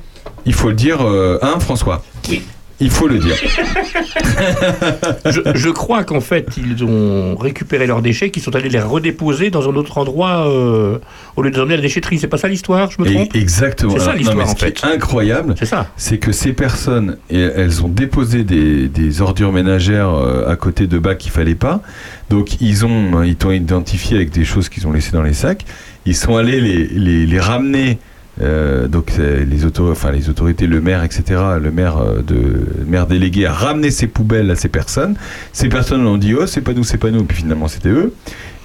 [0.45, 2.03] Il faut le dire, hein, François?
[2.29, 2.41] Oui.
[2.81, 3.35] Il faut le dire.
[5.25, 9.49] je, je crois qu'en fait, ils ont récupéré leurs déchets, qu'ils sont allés les redéposer
[9.49, 10.97] dans un autre endroit euh,
[11.35, 12.17] au lieu de les emmener à la déchetterie.
[12.19, 13.35] C'est pas ça l'histoire, je me Et- trompe?
[13.35, 13.93] Exactement.
[13.93, 14.79] C'est ça l'histoire en ce qui fait.
[14.83, 15.55] est incroyable,
[15.95, 20.97] c'est que ces personnes, elles ont déposé des, des ordures ménagères euh, à côté de
[20.97, 21.81] bacs qu'il fallait pas.
[22.29, 25.65] Donc ils ont, ils t'ont identifié avec des choses qu'ils ont laissées dans les sacs.
[26.05, 27.99] Ils sont allés les, les, les ramener.
[28.41, 31.23] Euh, donc les, auto- enfin, les autorités, le maire, etc.,
[31.61, 35.15] le maire, euh, de, le maire délégué a ramené ces poubelles à ces personnes.
[35.53, 38.13] Ces personnes ont dit oh c'est pas nous, c'est pas nous, puis finalement c'était eux.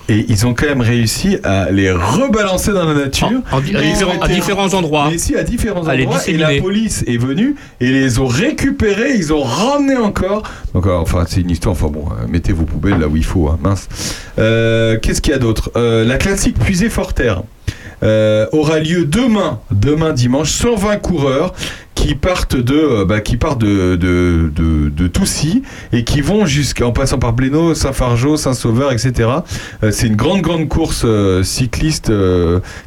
[0.08, 3.28] Et ils ont quand même réussi à les rebalancer dans la nature.
[3.50, 3.80] En- en di- à
[4.28, 5.08] différents- endroits.
[5.10, 6.18] Mais si, à différents À endroits.
[6.28, 10.44] Et la police est venue et les ont récupérés, ils ont ramené encore.
[10.74, 11.72] Donc, euh, enfin, c'est une histoire.
[11.72, 13.88] Enfin bon, mettez vos poubelles là où il faut, hein, mince.
[14.38, 15.72] Euh, Qu'est-ce qu'il y a d'autre?
[15.74, 17.42] Euh, La classique puisée Forterre.
[18.02, 21.54] Euh, aura lieu demain, demain dimanche, 120 coureurs
[21.94, 25.62] qui partent de, euh, bah, qui partent de, de, de, de Toussy
[25.92, 29.30] et qui vont jusqu'en passant par Blénaud, Saint-Fargeau, Saint-Sauveur, etc.
[29.82, 31.06] Euh, c'est une grande, grande course
[31.42, 32.12] cycliste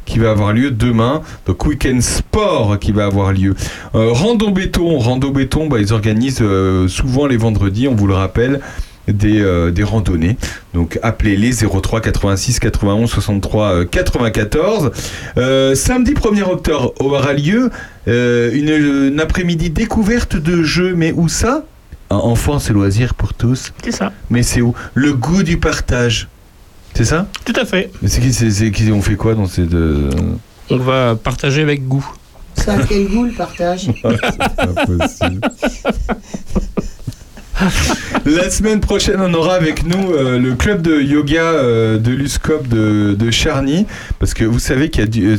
[0.04, 1.22] qui va avoir lieu demain.
[1.46, 3.54] Donc, week-end sport qui va avoir lieu.
[3.92, 6.44] Rando Béton, Rando Béton, bah, ils organisent
[6.86, 8.60] souvent les vendredis, on vous le rappelle.
[9.08, 10.36] Des, euh, des randonnées.
[10.72, 14.90] Donc appelez-les 03 86 91 63 euh, 94.
[15.36, 17.70] Euh, samedi 1er octobre aura lieu
[18.06, 18.68] euh, une,
[19.12, 21.64] une après-midi découverte de jeux, mais où ça?
[22.10, 23.72] Enfance et loisirs pour tous.
[23.82, 24.12] C'est ça.
[24.30, 24.74] Mais c'est où?
[24.94, 26.28] Le goût du partage.
[26.94, 27.26] C'est ça?
[27.44, 27.90] Tout à fait.
[28.02, 30.10] Mais c'est qui, c'est, c'est qui On fait quoi dans ces deux?
[30.70, 32.06] On va partager avec goût.
[32.54, 33.90] Ça a quel goût le partage?
[34.02, 35.40] Pas possible.
[38.26, 42.66] La semaine prochaine, on aura avec nous euh, le club de yoga euh, de l'USCOP
[42.68, 43.86] de, Charny.
[44.18, 45.28] Parce que vous savez qu'il y a du.
[45.32, 45.36] euh,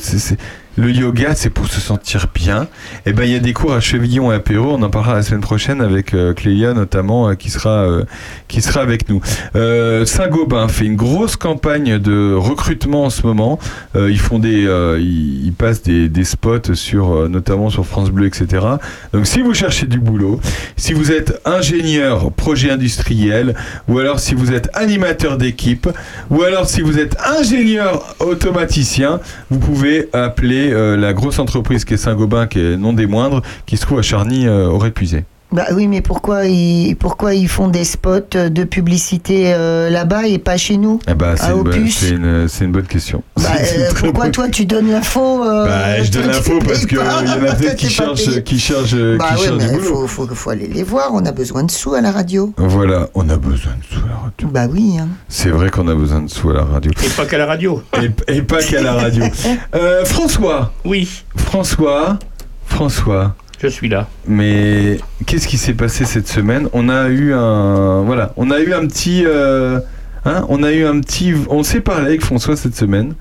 [0.77, 2.67] le yoga, c'est pour se sentir bien.
[3.05, 4.75] Et ben, il y a des cours à Chevillon et à Perrault.
[4.77, 6.33] On en parlera la semaine prochaine avec euh,
[6.73, 8.05] notamment, euh, qui, sera, euh,
[8.47, 9.21] qui sera avec nous.
[9.55, 13.59] Euh, Saint-Gobain fait une grosse campagne de recrutement en ce moment.
[13.95, 14.63] Ils font des,
[14.99, 18.65] ils, passent des, des spots sur, notamment sur France Bleu, etc.
[19.13, 20.39] Donc, si vous cherchez du boulot,
[20.77, 23.55] si vous êtes ingénieur projet industriel,
[23.87, 25.89] ou alors si vous êtes animateur d'équipe,
[26.29, 29.19] ou alors si vous êtes ingénieur automaticien,
[29.49, 33.41] vous pouvez appeler euh, la grosse entreprise qui est Saint-Gobain, qui est non des moindres,
[33.65, 35.25] qui se trouve à Charny, euh, au Répuisé.
[35.51, 40.37] Bah oui, mais pourquoi ils, pourquoi ils font des spots de publicité euh, là-bas et
[40.39, 42.85] pas chez nous Eh ben, c'est À une, bonne- Opus c'est une, c'est une bonne
[42.87, 43.21] question.
[43.35, 46.97] Bah, euh, pourquoi bonne- toi tu donnes l'info euh, Bah, je donne l'info parce qu'il
[46.97, 48.43] y en a peut-être qui cherchent, payé.
[48.43, 50.07] qui cherchent, Bah qui oui, cherchent mais du il boulot.
[50.07, 52.53] faut, faut, faut aller les voir, on a besoin de sous à la radio.
[52.57, 54.47] Voilà, on a besoin de sous à la radio.
[54.47, 54.95] Bah oui.
[54.99, 55.09] Hein.
[55.27, 56.91] C'est vrai qu'on a besoin de sous à la radio.
[57.05, 57.83] Et pas qu'à la radio.
[58.27, 59.25] Et, et pas qu'à la radio.
[59.75, 60.71] Euh, François.
[60.85, 61.23] Oui.
[61.35, 62.19] François.
[62.65, 63.35] François.
[63.61, 64.07] Je suis là.
[64.27, 66.67] Mais qu'est-ce qui s'est passé cette semaine?
[66.73, 69.79] On a eu un voilà, on a eu un petit euh,
[70.25, 73.13] hein, on a eu un petit on s'est parlé avec François cette semaine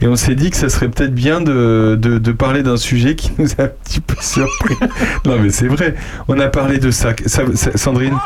[0.00, 3.14] et on s'est dit que ça serait peut-être bien de, de, de parler d'un sujet
[3.14, 4.74] qui nous a un petit peu surpris.
[5.24, 5.94] non mais c'est vrai,
[6.26, 7.10] on a parlé de ça.
[7.26, 8.18] Ça- ça- Sandrine?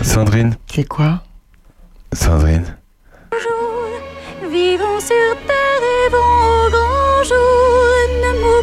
[0.00, 0.54] Sandrine?
[0.72, 1.22] C'est quoi?
[2.12, 2.64] Sandrine?
[4.50, 7.67] Vivons sur terre et vont au grand jour.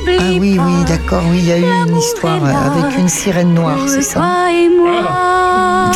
[0.08, 3.80] Ah oui, oui, d'accord, oui, il y a eu une histoire avec une sirène noire,
[3.88, 5.92] c'est ça toi et moi.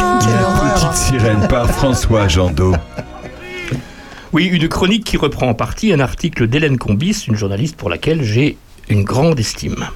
[0.73, 2.75] Petite sirène par François Jandot.
[4.33, 8.23] Oui, une chronique qui reprend en partie un article d'Hélène Combis, une journaliste pour laquelle
[8.23, 8.57] j'ai
[8.89, 9.87] une grande estime.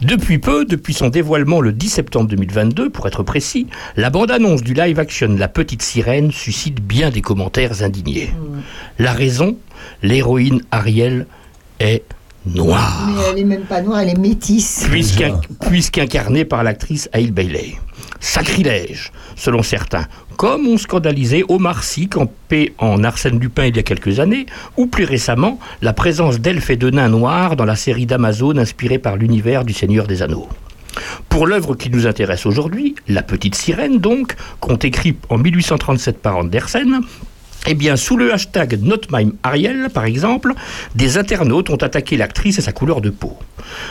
[0.00, 3.66] Depuis peu, depuis son dévoilement le 10 septembre 2022, pour être précis,
[3.96, 8.32] la bande-annonce du live-action La Petite Sirène suscite bien des commentaires indignés.
[8.98, 9.56] La raison
[10.02, 11.26] L'héroïne Ariel
[11.80, 12.04] est
[12.46, 13.06] noire.
[13.08, 14.86] Mais elle est même pas noire, elle est métisse.
[14.90, 17.74] puisqu'in- puisqu'incarné par l'actrice Hailey Bailey.
[18.18, 20.06] Sacrilège, selon certains,
[20.36, 24.46] comme ont scandalisé Omar Sy campé en Arsène Lupin il y a quelques années,
[24.76, 28.98] ou plus récemment, la présence d'elfes et de nains noirs dans la série d'Amazon inspirée
[28.98, 30.48] par l'univers du Seigneur des Anneaux.
[31.28, 36.36] Pour l'œuvre qui nous intéresse aujourd'hui, La Petite Sirène donc, conte écrit en 1837 par
[36.36, 37.00] Andersen,
[37.66, 40.54] eh bien, sous le hashtag Not My Ariel, par exemple,
[40.94, 43.36] des internautes ont attaqué l'actrice et sa couleur de peau.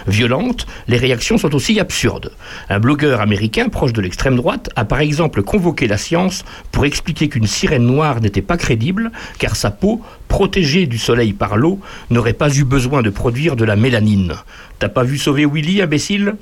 [0.07, 2.31] Violentes, les réactions sont aussi absurdes.
[2.69, 7.29] Un blogueur américain proche de l'extrême droite a par exemple convoqué la science pour expliquer
[7.29, 11.79] qu'une sirène noire n'était pas crédible, car sa peau, protégée du soleil par l'eau,
[12.09, 14.33] n'aurait pas eu besoin de produire de la mélanine.
[14.79, 16.35] T'as pas vu sauver Willy, imbécile?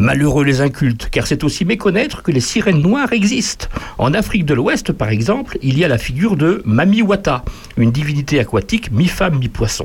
[0.00, 3.68] Malheureux les incultes, car c'est aussi méconnaître que les sirènes noires existent.
[3.96, 7.44] En Afrique de l'Ouest, par exemple, il y a la figure de Mami Wata,
[7.76, 9.84] une divinité aquatique mi-femme, mi-poisson.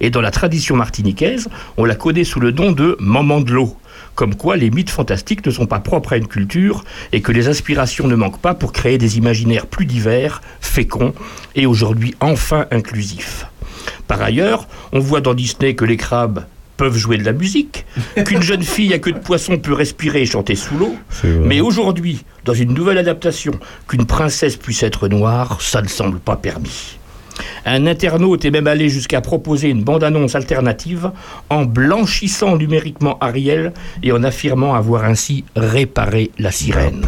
[0.00, 3.76] Et dans la tradition martiniquaise, on la connaît sous le nom de Maman de l'eau.
[4.14, 7.48] Comme quoi les mythes fantastiques ne sont pas propres à une culture et que les
[7.48, 11.14] inspirations ne manquent pas pour créer des imaginaires plus divers, féconds
[11.56, 13.46] et aujourd'hui enfin inclusifs.
[14.06, 16.44] Par ailleurs, on voit dans Disney que les crabes
[16.80, 17.84] peuvent jouer de la musique,
[18.24, 20.96] qu'une jeune fille à queue de poisson peut respirer et chanter sous l'eau.
[21.44, 23.52] Mais aujourd'hui, dans une nouvelle adaptation,
[23.86, 26.96] qu'une princesse puisse être noire, ça ne semble pas permis.
[27.66, 31.10] Un internaute est même allé jusqu'à proposer une bande-annonce alternative
[31.50, 37.04] en blanchissant numériquement Ariel et en affirmant avoir ainsi réparé la sirène.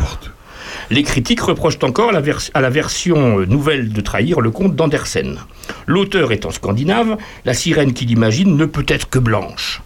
[0.91, 5.39] Les critiques reprochent encore à la version euh, nouvelle de trahir le conte d'Andersen.
[5.87, 9.83] L'auteur étant scandinave, la sirène qu'il imagine ne peut être que blanche.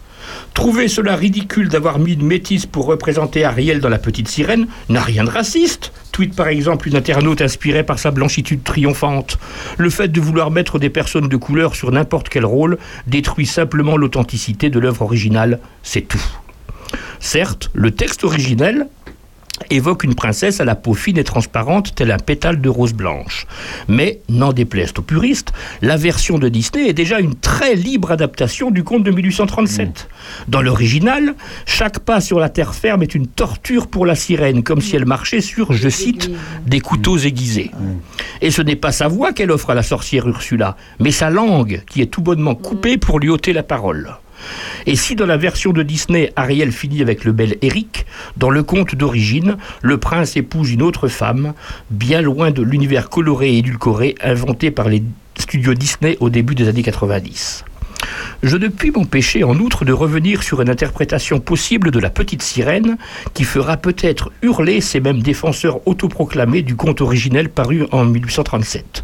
[0.53, 5.01] Trouver cela ridicule d'avoir mis une métisse pour représenter Ariel dans La Petite Sirène n'a
[5.01, 5.91] rien de raciste.
[6.11, 9.37] Tweet par exemple une internaute inspirée par sa blanchitude triomphante.
[9.77, 13.97] Le fait de vouloir mettre des personnes de couleur sur n'importe quel rôle détruit simplement
[13.97, 16.25] l'authenticité de l'œuvre originale, c'est tout.
[17.19, 18.87] Certes, le texte originel
[19.69, 23.45] évoque une princesse à la peau fine et transparente tel un pétale de rose blanche.
[23.87, 28.71] Mais, n'en déplaise aux puristes, la version de Disney est déjà une très libre adaptation
[28.71, 30.07] du conte de 1837.
[30.47, 31.35] Dans l'original,
[31.65, 35.05] chaque pas sur la terre ferme est une torture pour la sirène, comme si elle
[35.05, 36.29] marchait sur, je cite,
[36.65, 37.71] des couteaux aiguisés.
[38.41, 41.83] Et ce n'est pas sa voix qu'elle offre à la sorcière Ursula, mais sa langue
[41.89, 44.17] qui est tout bonnement coupée pour lui ôter la parole.
[44.85, 48.05] Et si dans la version de Disney, Ariel finit avec le bel Eric,
[48.37, 51.53] dans le conte d'origine, le prince épouse une autre femme,
[51.89, 55.03] bien loin de l'univers coloré et édulcoré inventé par les
[55.37, 57.65] studios Disney au début des années 90.
[58.43, 62.43] Je ne puis m'empêcher en outre de revenir sur une interprétation possible de la petite
[62.43, 62.97] sirène
[63.33, 69.03] qui fera peut-être hurler ces mêmes défenseurs autoproclamés du conte originel paru en 1837.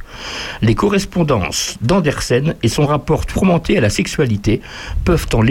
[0.62, 4.62] Les correspondances d'Andersen et son rapport tourmenté à la sexualité
[5.04, 5.42] peuvent en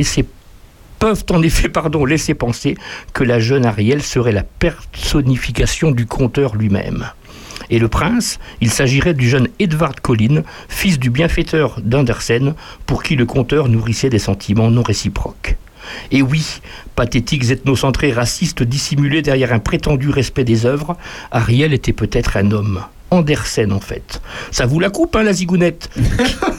[0.98, 2.76] peuvent en effet pardon, laisser penser
[3.12, 7.10] que la jeune Ariel serait la personnification du conteur lui-même.
[7.70, 12.54] Et le prince, il s'agirait du jeune Edward Collin, fils du bienfaiteur d'Andersen,
[12.86, 15.56] pour qui le conteur nourrissait des sentiments non réciproques.
[16.10, 16.60] Et oui,
[16.94, 20.96] pathétiques ethnocentrés racistes dissimulés derrière un prétendu respect des œuvres,
[21.30, 22.82] Ariel était peut-être un homme.
[23.10, 24.22] Andersen, en fait.
[24.50, 25.90] Ça vous la coupe, hein, la zigounette?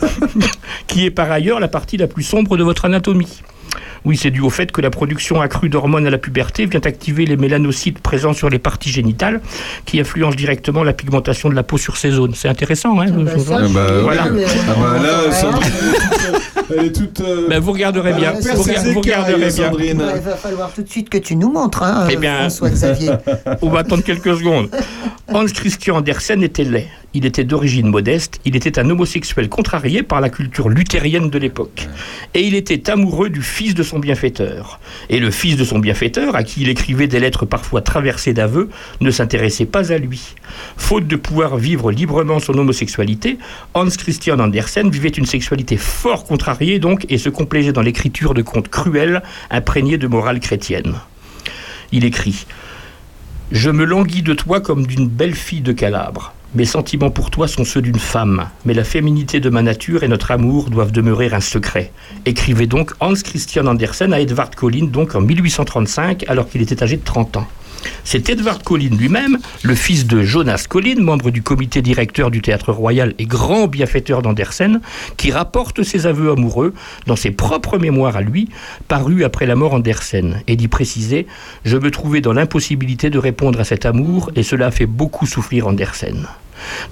[0.87, 3.41] Qui est par ailleurs la partie la plus sombre de votre anatomie.
[4.05, 7.25] Oui, c'est dû au fait que la production accrue d'hormones à la puberté vient activer
[7.25, 9.41] les mélanocytes présents sur les parties génitales
[9.85, 12.33] qui influencent directement la pigmentation de la peau sur ces zones.
[12.35, 14.27] C'est intéressant, hein Ah bah, Voilà.
[14.31, 14.45] ouais.
[14.69, 15.71] Ah bah là, Sandrine,
[16.77, 17.21] elle est toute.
[17.21, 18.33] euh, Ben, vous regarderez bien.
[18.39, 19.71] elle a Vous, regarderez bien.
[19.73, 23.11] Ouais, il va falloir tout de suite que tu nous montres, hein, Eh bien, François-Xavier.
[23.61, 24.69] on va attendre quelques secondes.
[25.33, 26.87] Hans Christian Andersen était laid.
[27.13, 31.87] Il était d'origine modeste, il était un homosexuel contrarié par la culture luthérienne de l'époque.
[32.33, 34.79] Et il était amoureux du fils de son bienfaiteur.
[35.09, 38.69] Et le fils de son bienfaiteur, à qui il écrivait des lettres parfois traversées d'aveux,
[38.99, 40.33] ne s'intéressait pas à lui.
[40.77, 43.37] Faute de pouvoir vivre librement son homosexualité,
[43.73, 48.41] Hans Christian Andersen vivait une sexualité fort contrariée donc et se complaisait dans l'écriture de
[48.41, 49.21] contes cruels
[49.51, 50.95] imprégnés de morale chrétienne.
[51.91, 52.47] Il écrit
[53.51, 56.33] Je me languis de toi comme d'une belle fille de Calabre.
[56.55, 60.07] Mes sentiments pour toi sont ceux d'une femme, mais la féminité de ma nature et
[60.07, 61.91] notre amour doivent demeurer un secret.
[62.27, 66.97] Écrivait donc Hans Christian Andersen à Edvard Collin donc en 1835 alors qu'il était âgé
[66.97, 67.47] de 30 ans.
[68.03, 72.71] C'est Edvard Collin lui-même, le fils de Jonas Collin, membre du comité directeur du Théâtre
[72.71, 74.79] Royal et grand bienfaiteur d'Andersen,
[75.17, 76.75] qui rapporte ses aveux amoureux
[77.07, 78.47] dans ses propres mémoires à lui,
[78.87, 81.25] parus après la mort d'Andersen, et d'y préciser
[81.65, 85.25] Je me trouvais dans l'impossibilité de répondre à cet amour, et cela a fait beaucoup
[85.25, 86.27] souffrir Andersen.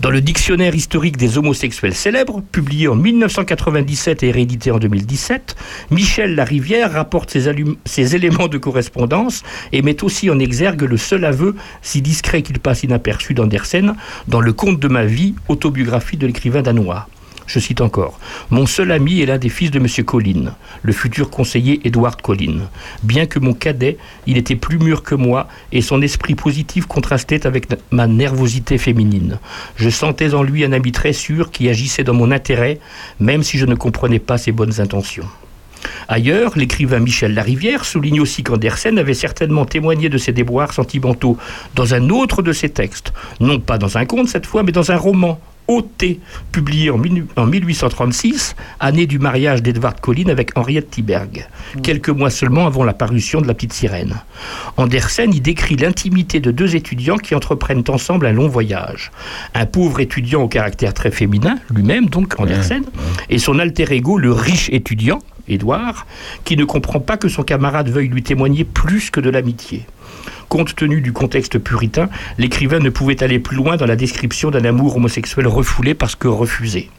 [0.02, 5.56] Dans le dictionnaire historique des homosexuels célèbres, publié en 1997 et réédité en 2017,
[5.92, 11.26] Michel Larivière rapporte allum- ces éléments de correspondance et met aussi en exergue le seul
[11.26, 13.96] aveu, si discret qu'il passe inaperçu d'Andersen,
[14.28, 17.08] dans Le Conte de ma vie, autobiographie de l'écrivain danois.
[17.52, 18.18] Je cite encore
[18.50, 20.06] Mon seul ami est l'un des fils de M.
[20.06, 22.60] Collin, le futur conseiller Edward Collin.
[23.04, 27.46] Bien que mon cadet, il était plus mûr que moi et son esprit positif contrastait
[27.46, 29.38] avec ma nervosité féminine.
[29.76, 32.80] Je sentais en lui un ami très sûr qui agissait dans mon intérêt,
[33.20, 35.28] même si je ne comprenais pas ses bonnes intentions.
[36.08, 41.38] Ailleurs, l'écrivain Michel Larivière souligne aussi qu'Andersen avait certainement témoigné de ses déboires sentimentaux
[41.76, 43.12] dans un autre de ses textes,
[43.42, 45.42] non pas dans un conte cette fois, mais dans un roman,
[46.52, 51.48] Publié en, mille- en 1836, année du mariage d'Edvard Collin avec Henriette Tiberg,
[51.82, 54.22] quelques mois seulement avant la parution de La Petite Sirène.
[54.78, 59.12] Andersen y décrit l'intimité de deux étudiants qui entreprennent ensemble un long voyage.
[59.54, 62.84] Un pauvre étudiant au caractère très féminin, lui-même donc Andersen,
[63.30, 66.06] et son alter ego, le riche étudiant, Édouard,
[66.46, 69.86] qui ne comprend pas que son camarade veuille lui témoigner plus que de l'amitié.
[70.52, 74.66] Compte tenu du contexte puritain, l'écrivain ne pouvait aller plus loin dans la description d'un
[74.66, 76.90] amour homosexuel refoulé parce que refusé.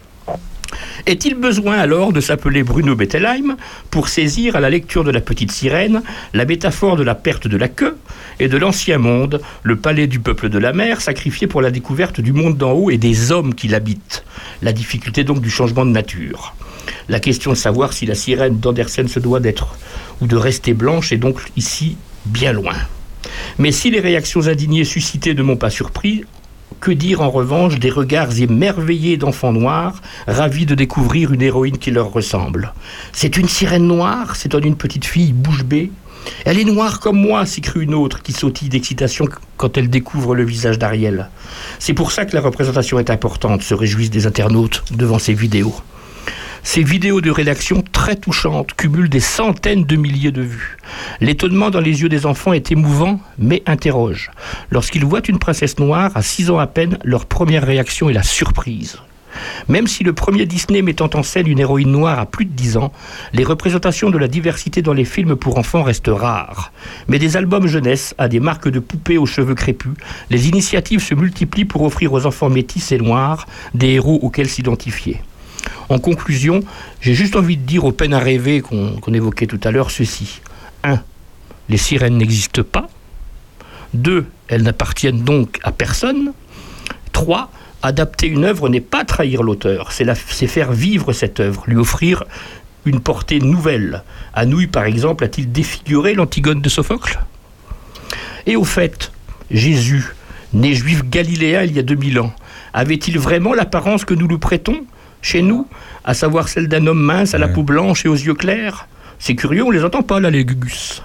[1.04, 3.58] Est-il besoin alors de s'appeler Bruno Bettelheim
[3.90, 6.02] pour saisir à la lecture de la petite sirène
[6.32, 7.98] la métaphore de la perte de la queue
[8.40, 12.22] et de l'ancien monde, le palais du peuple de la mer sacrifié pour la découverte
[12.22, 14.24] du monde d'en haut et des hommes qui l'habitent?
[14.62, 16.54] La difficulté donc du changement de nature.
[17.10, 19.76] La question de savoir si la sirène d'Andersen se doit d'être
[20.22, 22.76] ou de rester blanche est donc ici bien loin.
[23.58, 26.24] Mais si les réactions indignées suscitées ne m'ont pas surpris,
[26.80, 31.90] que dire en revanche des regards émerveillés d'enfants noirs, ravis de découvrir une héroïne qui
[31.90, 32.72] leur ressemble?
[33.12, 34.36] C'est une sirène noire?
[34.36, 35.90] S'étonne une petite fille bouche bée?
[36.44, 39.26] Elle est noire comme moi, s'écrie une autre qui sautille d'excitation
[39.56, 41.28] quand elle découvre le visage d'Ariel.
[41.78, 45.74] C'est pour ça que la représentation est importante, se réjouissent des internautes devant ces vidéos.
[46.64, 50.76] Ces vidéos de rédaction très touchantes cumulent des centaines de milliers de vues.
[51.20, 54.30] L'étonnement dans les yeux des enfants est émouvant, mais interroge.
[54.70, 58.22] Lorsqu'ils voient une princesse noire à 6 ans à peine, leur première réaction est la
[58.22, 58.98] surprise.
[59.68, 62.76] Même si le premier Disney mettant en scène une héroïne noire a plus de 10
[62.76, 62.92] ans,
[63.32, 66.72] les représentations de la diversité dans les films pour enfants restent rares.
[67.08, 69.94] Mais des albums jeunesse à des marques de poupées aux cheveux crépus,
[70.30, 75.20] les initiatives se multiplient pour offrir aux enfants métis et noirs des héros auxquels s'identifier.
[75.88, 76.60] En conclusion,
[77.00, 80.40] j'ai juste envie de dire aux peines à rêver qu'on évoquait tout à l'heure ceci.
[80.84, 81.00] 1.
[81.68, 82.88] Les sirènes n'existent pas.
[83.94, 84.26] 2.
[84.48, 86.32] Elles n'appartiennent donc à personne.
[87.12, 87.50] 3.
[87.82, 91.76] Adapter une œuvre n'est pas trahir l'auteur, c'est la- c'est faire vivre cette œuvre, lui
[91.76, 92.22] offrir
[92.84, 94.04] une portée nouvelle.
[94.34, 97.18] Anouilh, par exemple, a-t-il défiguré l'Antigone de Sophocle?
[98.46, 99.10] Et au fait,
[99.50, 100.14] Jésus,
[100.52, 102.32] né juif galiléen il y a 2000 ans,
[102.72, 104.84] avait-il vraiment l'apparence que nous lui prêtons?
[105.22, 105.66] Chez nous,
[106.04, 108.88] à savoir celle d'un homme mince à la peau blanche et aux yeux clairs
[109.18, 111.02] C'est curieux, on les entend pas là, les gugus.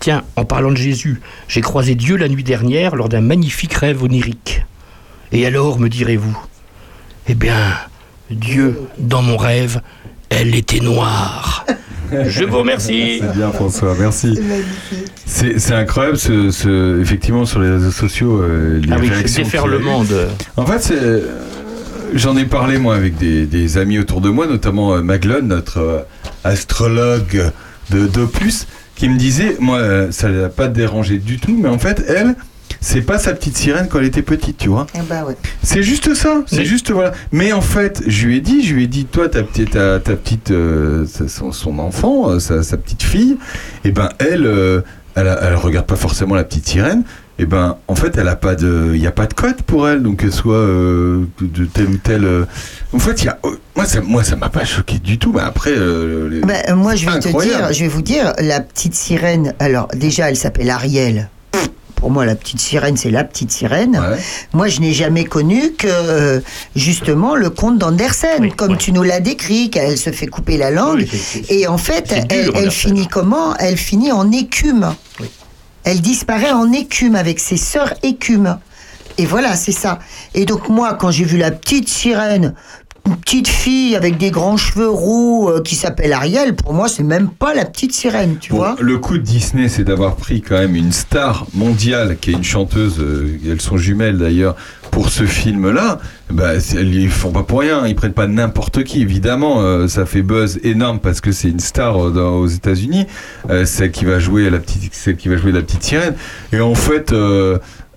[0.00, 4.02] Tiens, en parlant de Jésus, j'ai croisé Dieu la nuit dernière lors d'un magnifique rêve
[4.02, 4.64] onirique.
[5.30, 6.36] Et alors, me direz-vous
[7.28, 7.74] Eh bien,
[8.30, 9.82] Dieu, dans mon rêve,
[10.30, 11.66] elle était noire.
[12.26, 13.18] Je vous remercie.
[13.20, 14.36] C'est bien François, merci.
[15.26, 19.22] C'est incroyable, ce, ce- effectivement, sur les réseaux sociaux, euh, les Ah oui, réactions.
[19.26, 20.08] qu'il y a déferlement eu.
[20.08, 20.26] de-
[20.56, 21.20] En fait, c'est, euh,
[22.14, 25.78] j'en ai parlé moi avec des, des amis autour de moi, notamment euh, Maglone, notre
[25.78, 26.00] euh,
[26.44, 27.50] astrologue
[27.90, 31.78] de d'Opus, qui me disait, moi, euh, ça l'a pas dérangé du tout, mais en
[31.78, 32.36] fait, elle,
[32.80, 34.86] c'est pas sa petite sirène quand elle était petite, tu vois.
[34.94, 35.36] Eh ouais.
[35.62, 37.12] C'est juste ça, c'est juste voilà.
[37.32, 40.00] Mais en fait, je lui ai dit, je lui ai dit, toi, ta petite, ta,
[40.00, 43.36] ta petite, euh, son, son enfant, euh, sa, sa petite fille,
[43.84, 44.80] et ben elle, euh,
[45.14, 47.04] elle, elle regarde pas forcément la petite sirène.
[47.40, 49.88] Et ben, en fait, elle a pas de, il y a pas de code pour
[49.88, 52.26] elle, donc qu'elle soit euh, de, tel ou tel.
[52.26, 52.44] euh,
[52.92, 55.32] En fait, il y a, oh, moi, ça, moi, ça m'a pas choqué du tout.
[55.32, 58.34] Mais après, euh, les- Ben, euh, moi, je vais te dire, je vais vous dire,
[58.40, 59.54] la petite sirène.
[59.58, 61.30] Alors, déjà, elle s'appelle Ariel.
[61.94, 63.98] Pour moi, la petite sirène, c'est la petite sirène.
[64.52, 66.42] Moi, je n'ai jamais connu que
[66.76, 71.06] justement le conte d'Andersen, comme tu nous l'as décrit, qu'elle se fait couper la langue.
[71.48, 73.54] Et en fait, dur, elle, elle finit comment?
[73.56, 74.94] Elle finit en écume.
[75.84, 78.58] Elle disparaît en écume avec ses sœurs écumes.
[79.18, 79.98] Et voilà, c'est ça.
[80.34, 82.54] Et donc moi, quand j'ai vu la petite sirène,
[83.06, 87.02] une petite fille avec des grands cheveux roux euh, qui s'appelle Ariel, pour moi, c'est
[87.02, 88.76] même pas la petite sirène, tu Bon, vois.
[88.80, 92.44] le coup de Disney, c'est d'avoir pris quand même une star mondiale, qui est une
[92.44, 94.56] chanteuse, euh, elles sont jumelles d'ailleurs,
[94.90, 95.98] pour ce film-là.
[96.30, 99.60] Bah, ils font pas pour rien, ils prennent pas n'importe qui, évidemment.
[99.62, 103.06] euh, ça fait buzz énorme parce que c'est une star dans- aux États-Unis,
[103.64, 106.14] celle qui va jouer la petite, celle qui va jouer la petite sirène.
[106.52, 107.12] Et en fait.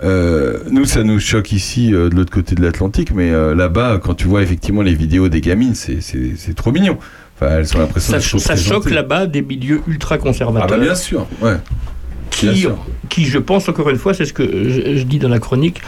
[0.03, 3.99] Euh, nous, ça nous choque ici euh, de l'autre côté de l'Atlantique, mais euh, là-bas,
[4.03, 5.99] quand tu vois effectivement les vidéos des gamines, c'est-
[6.55, 6.97] trop mignon.
[7.35, 10.67] Enfin, elles ont l'impression Ça, ça choque là-bas des milieux ultra conservateurs.
[10.71, 11.55] Ah bah bien sûr, ouais.
[12.41, 12.77] Bien qui, sûr.
[13.09, 15.81] qui, je pense, encore une fois, c'est ce que je, je dis dans la chronique,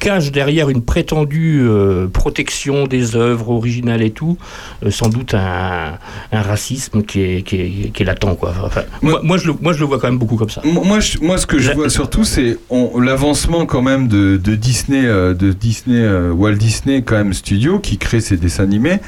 [0.00, 4.36] cache derrière une prétendue euh, protection des œuvres originales et tout,
[4.84, 5.98] euh, sans doute un,
[6.32, 8.34] un racisme qui est, qui est, qui est latent.
[8.38, 8.52] Quoi.
[8.64, 10.62] Enfin, moi, moi, je le, moi, je le vois quand même beaucoup comme ça.
[10.64, 12.56] Moi, moi, je- moi, ce que je vois surtout, c'est
[12.98, 17.78] l'avancement quand même de, de Disney, euh, de Disney, euh, Walt Disney quand même Studio,
[17.78, 18.98] qui crée ses dessins animés.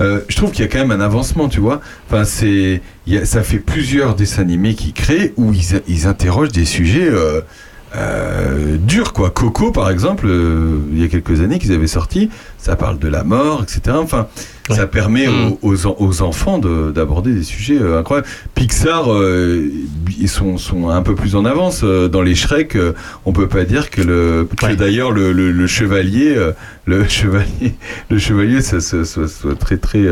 [0.00, 1.80] Euh, je trouve qu'il y a quand même un avancement, tu vois.
[2.08, 2.80] Enfin, c'est,
[3.24, 7.40] ça fait plusieurs dessins animés qu'ils créent où ils, ils interrogent des sujets euh,
[7.96, 9.30] euh, durs, quoi.
[9.30, 13.08] Coco, par exemple, euh, il y a quelques années qu'ils avaient sorti, ça parle de
[13.08, 13.96] la mort, etc.
[14.00, 14.26] Enfin,
[14.70, 18.26] ça permet aux, aux aux enfants de- d'aborder des sujets euh, incroyables.
[18.54, 19.68] Pixar, euh,
[20.18, 22.76] ils sont, sont un peu plus en avance dans les Shrek.
[23.26, 26.36] on peut pas dire que le, que d'ailleurs le, le- le chevalier,
[26.86, 27.74] le chevalier,
[28.10, 30.06] le chevalier, ça, soit très très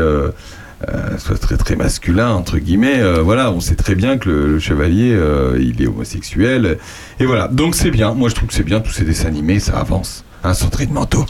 [0.89, 2.99] euh, soit très très masculin entre guillemets.
[2.99, 6.77] euh, voilà, on sait très bien que le, le chevalier, euh, il est homosexuel.
[7.19, 8.13] Et voilà, donc c'est bien.
[8.13, 10.23] Moi, je trouve que c'est bien tous ces dessins animés, ça avance.
[10.43, 11.23] Un centré de manteau.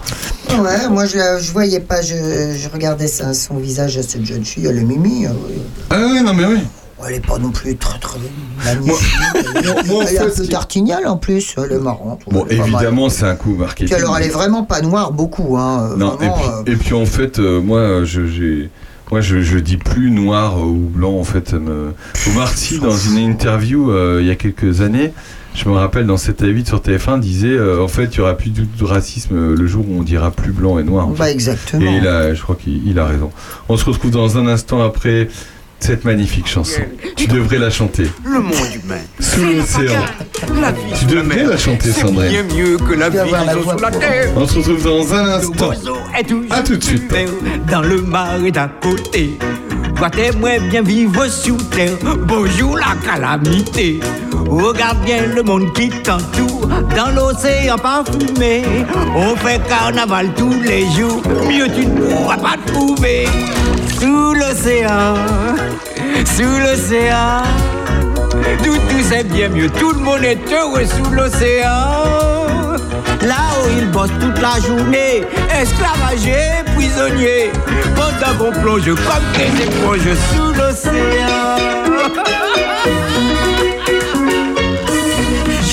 [0.49, 2.15] Ouais, moi je, je voyais pas, je,
[2.57, 5.28] je regardais sa- son visage à cette jeune fille, elle est mimi.
[5.28, 5.61] oui.
[5.90, 6.60] Ah oui, non mais oui.
[7.06, 8.19] Elle est pas non plus très très
[8.64, 9.18] magnifique.
[9.88, 12.22] moi, elle est un peu tartignale en plus, elle est marrante.
[12.30, 13.88] Bon, évidemment, c'est un coup marketing.
[13.95, 15.95] Puis alors elle est vraiment pas noire beaucoup, hein.
[15.98, 18.69] Non, et puis, euh, et puis en fait, euh, moi, j'ai,
[19.11, 21.17] moi je, je dis plus noir ou blanc.
[21.17, 21.93] En fait, me...
[22.27, 25.11] Omar Sy, dans une interview euh, il y a quelques années,
[25.53, 28.21] je me rappelle dans 7 à 8 sur TF1, disait euh, en fait, il y
[28.21, 31.07] aura plus de, de racisme le jour où on dira plus blanc et noir.
[31.07, 31.33] Bah, fait.
[31.33, 31.91] exactement.
[31.91, 33.31] Et il a, je crois qu'il il a raison.
[33.67, 35.27] On se retrouve dans un instant après
[35.82, 36.82] cette magnifique chanson.
[37.16, 38.06] Tu devrais la chanter.
[38.24, 38.53] Le monde
[38.84, 39.02] humain.
[39.20, 40.02] Sous l'océan.
[40.62, 42.30] La vie Tu devrais la chanter, c'est Sandrine.
[42.30, 44.30] bien mieux que la vie sous la terre.
[44.36, 45.72] On se retrouve dans un instant.
[46.52, 47.12] À tout de suite.
[47.70, 49.38] Dans le marais d'à côté.
[49.95, 51.91] Toi t'aimerais bien vivre sous terre.
[52.28, 53.99] Bonjour la calamité.
[54.48, 56.68] Regarde bien le monde qui t'entoure.
[56.95, 58.64] Dans l'océan parfumé.
[59.16, 61.22] On fait carnaval tous les jours.
[61.48, 63.26] Mieux tu ne pourras pas trouver.
[64.02, 65.14] Sous l'océan.
[66.26, 67.44] Sous l'océan.
[68.64, 69.69] Tout, tout c'est bien mieux.
[69.69, 72.78] Tout le monde est heureux sous l'océan.
[73.22, 75.22] Là où ils bossent toute la journée,
[75.56, 77.52] esclavagés, prisonniers,
[77.95, 81.57] pendant qu'on plonge comme des éponges sous l'océan.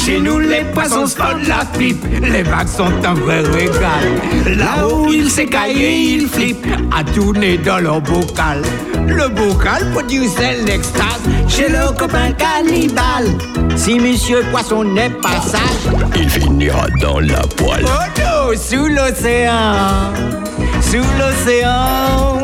[0.09, 4.57] Chez nous, les poissons se la pipe, les vagues sont un vrai régal.
[4.57, 6.67] Là où ils s'écaillent et ils flippent,
[6.97, 8.63] à tourner dans leur bocal.
[9.07, 10.27] Le bocal produit
[10.65, 13.37] l'extase chez le copain cannibale.
[13.77, 17.85] Si monsieur poisson n'est pas sage, Il finira dans la poêle.
[17.85, 20.15] Oh non, sous l'océan,
[20.81, 22.39] sous l'océan,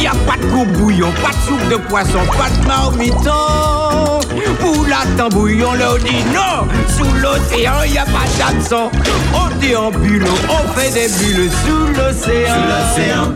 [0.00, 4.27] y a pas de goût bouillon, pas de soupe de poisson, pas de marmiton.
[4.60, 8.90] Pour la bouillon, leur dit non, sous l'océan, y a pas d'absent.
[9.34, 12.54] On déambule, on fait des bulles sous l'océan.
[12.54, 13.34] Sous l'océan,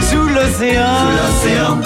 [0.00, 1.78] sous l'océan, sous l'océan.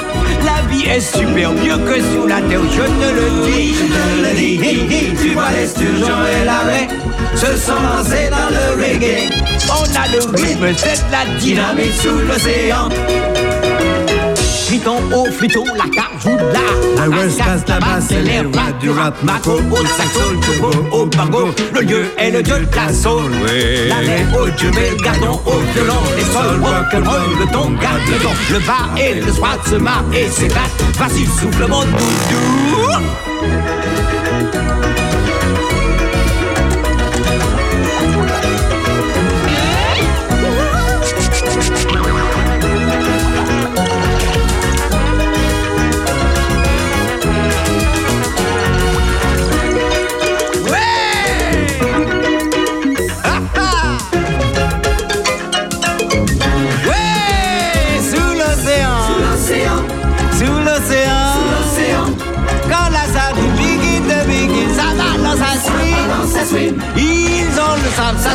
[0.44, 3.74] La vie est super mieux que sous la terre, je te le dis.
[3.74, 6.88] Je te le dis, hi, hi, tu vois les sturgeons et l'arrêt
[7.34, 9.28] se sont lancés dans le reggae.
[9.70, 12.88] On a le rythme, c'est de la dynamite sous l'océan.
[14.68, 17.08] Friton au friton, la de la.
[17.08, 19.14] West Coast, la basse, c'est l'air plat du rap.
[19.22, 21.54] Maco, au saxo, turbo, au bango.
[21.72, 23.32] Le lieu est le dieu de la soul.
[23.88, 26.02] La mer au jubé, le gardon au violon.
[26.18, 28.34] Les sols, rock'n'roll, le ton, garde le ton.
[28.52, 30.82] Le bas et le soir se marre et s'éclate.
[30.98, 32.98] Vas-y, souffle mon doudou.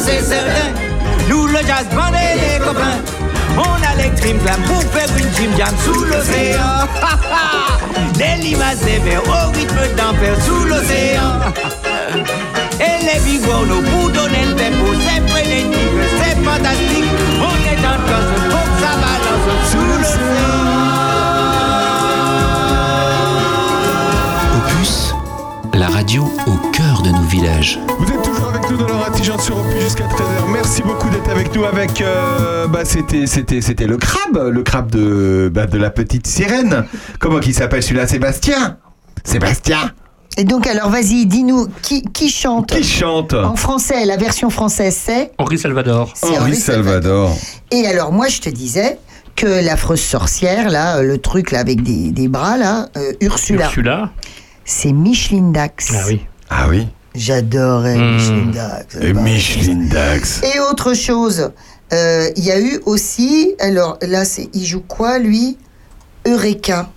[0.05, 0.69] C'est certain.
[1.29, 2.99] Nous le jazz band et les copains.
[3.55, 6.87] On a les trim clam pour faire une gym jam sous l'océan.
[8.15, 11.39] Des limaces des verts au rythme d'enfer sous l'océan.
[12.79, 17.11] Et les bigorneaux pour donner le tempo, c'est frénétique, c'est fantastique.
[17.39, 20.53] On est dans le cosmos, faut que ça balance sous l'océan.
[24.57, 24.93] Opus,
[25.73, 27.79] la radio au cœur de nos villages.
[27.99, 28.12] Vous
[28.63, 30.51] avec nous dans leur intelligence sur Opus jusqu'à 13h.
[30.51, 34.91] Merci beaucoup d'être avec nous avec euh, bah c'était c'était c'était le crabe, le crabe
[34.91, 36.85] de bah, de la petite sirène.
[37.19, 38.07] Comment qu'il s'appelle celui-là?
[38.07, 38.77] Sébastien?
[39.23, 39.91] Sébastien?
[40.35, 42.71] Et donc, alors, vas-y, dis-nous, qui, qui chante?
[42.71, 43.35] Qui chante?
[43.35, 45.31] En français, la version française, c'est?
[45.37, 46.11] Henri Salvador.
[46.15, 47.37] C'est Henri Salvador.
[47.69, 48.97] Et alors, moi, je te disais
[49.35, 53.65] que l'affreuse sorcière, là, euh, le truc là avec des, des bras, là, euh, Ursula,
[53.65, 54.09] Ursula.
[54.65, 55.91] c'est Micheline Dax.
[55.95, 56.25] Ah oui.
[56.49, 56.87] Ah oui.
[57.15, 58.15] J'adorais Hmm.
[58.15, 58.95] Micheline Dax.
[59.01, 60.41] Et Micheline Dax.
[60.43, 61.51] Et autre chose,
[61.93, 65.57] euh, il y a eu aussi, alors là, c'est, il joue quoi, lui?
[66.25, 66.89] Eureka.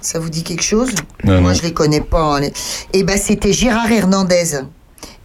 [0.00, 0.90] Ça vous dit quelque chose?
[1.24, 1.56] Non, Moi, non.
[1.56, 2.38] je les connais pas.
[2.38, 2.48] hein,
[2.92, 4.60] Et ben, c'était Gérard Hernandez.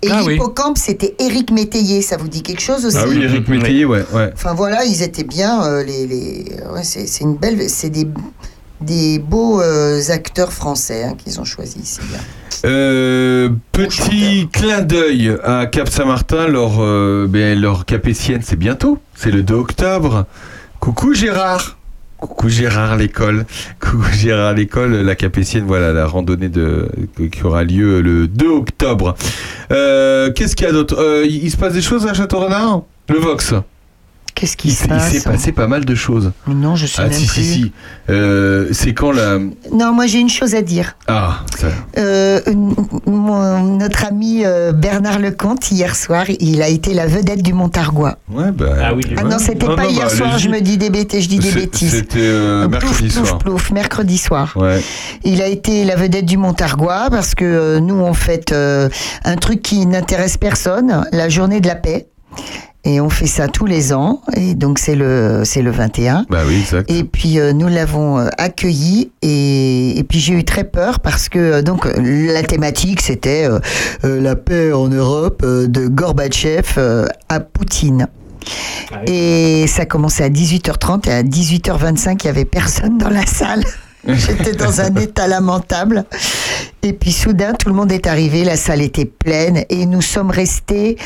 [0.01, 0.34] Et Ah oui.
[0.34, 2.01] l'hippocampe, c'était Éric Métayer.
[2.01, 2.97] Ça vous dit quelque chose aussi?
[2.99, 4.31] Ah oui, Eric Métayer, ouais, ouais.
[4.34, 5.63] Enfin voilà, ils étaient bien.
[5.65, 6.45] euh, les, les...
[6.73, 8.07] ouais, c'est, c'est une belle, c'est des,
[8.82, 11.99] des beaux euh, acteurs français hein, qu'ils ont choisis.
[12.10, 12.20] Bien.
[12.66, 18.99] Euh, petit clin d'œil à Cap Saint-Martin, leur, euh, ben, leur capétienne, c'est bientôt.
[19.16, 20.26] C'est le 2 octobre.
[20.80, 21.78] Coucou Gérard.
[22.18, 23.45] Coucou Gérard l'école.
[23.80, 26.88] Coucou Gérard l'école, la capétienne, voilà, la randonnée de,
[27.32, 29.16] qui aura lieu le 2 octobre.
[29.70, 31.24] Qu'est-ce qu'il y a d'autre?
[31.26, 32.84] Il, il se passe des choses à Château-Renard?
[33.10, 33.53] Le Vox?
[34.41, 36.31] Qu'est-ce qui il, se passe Il s'est passé pas mal de choses.
[36.47, 37.43] Non, je sais Ah même si, plus.
[37.43, 37.72] si, si.
[38.09, 39.38] Euh, c'est quand la...
[39.38, 40.95] Non, moi j'ai une chose à dire.
[41.07, 41.68] Ah, ça...
[41.99, 42.41] Euh,
[43.05, 48.18] mon- notre ami euh, Bernard Lecomte, hier soir, il a été la vedette du Montargois.
[48.31, 48.73] Ouais, bah...
[48.81, 51.30] Ah oui, Ah non, c'était pas hier bah, soir, je me dis des bêtises, je
[51.30, 51.91] dis des bêtises.
[51.91, 53.38] C'était euh, mercredi plouf, soir.
[53.38, 54.53] plouf, plouf, mercredi soir.
[54.55, 54.81] Ouais.
[55.23, 58.89] Il a été la vedette du Montargois parce que euh, nous on fête euh,
[59.23, 62.07] un truc qui n'intéresse personne, la journée de la paix.
[62.84, 66.26] Et on fait ça tous les ans, et donc c'est le, c'est le 21.
[66.32, 66.90] Bah oui, exact.
[66.90, 71.30] Et puis euh, nous l'avons euh, accueilli et, et puis j'ai eu très peur parce
[71.30, 71.94] que euh, donc euh,
[72.34, 73.60] la thématique c'était euh,
[74.03, 78.08] euh, la paix en Europe euh, de Gorbatchev euh, à Poutine.
[79.06, 83.64] Et ça commençait à 18h30 et à 18h25 il y avait personne dans la salle.
[84.07, 86.06] J'étais dans un état lamentable.
[86.84, 90.32] Et puis soudain, tout le monde est arrivé, la salle était pleine et nous sommes
[90.32, 90.98] restés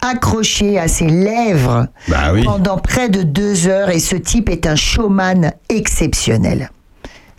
[0.00, 2.44] accrochés à ses lèvres Bah oui.
[2.44, 3.90] pendant près de deux heures.
[3.90, 6.70] Et ce type est un showman exceptionnel.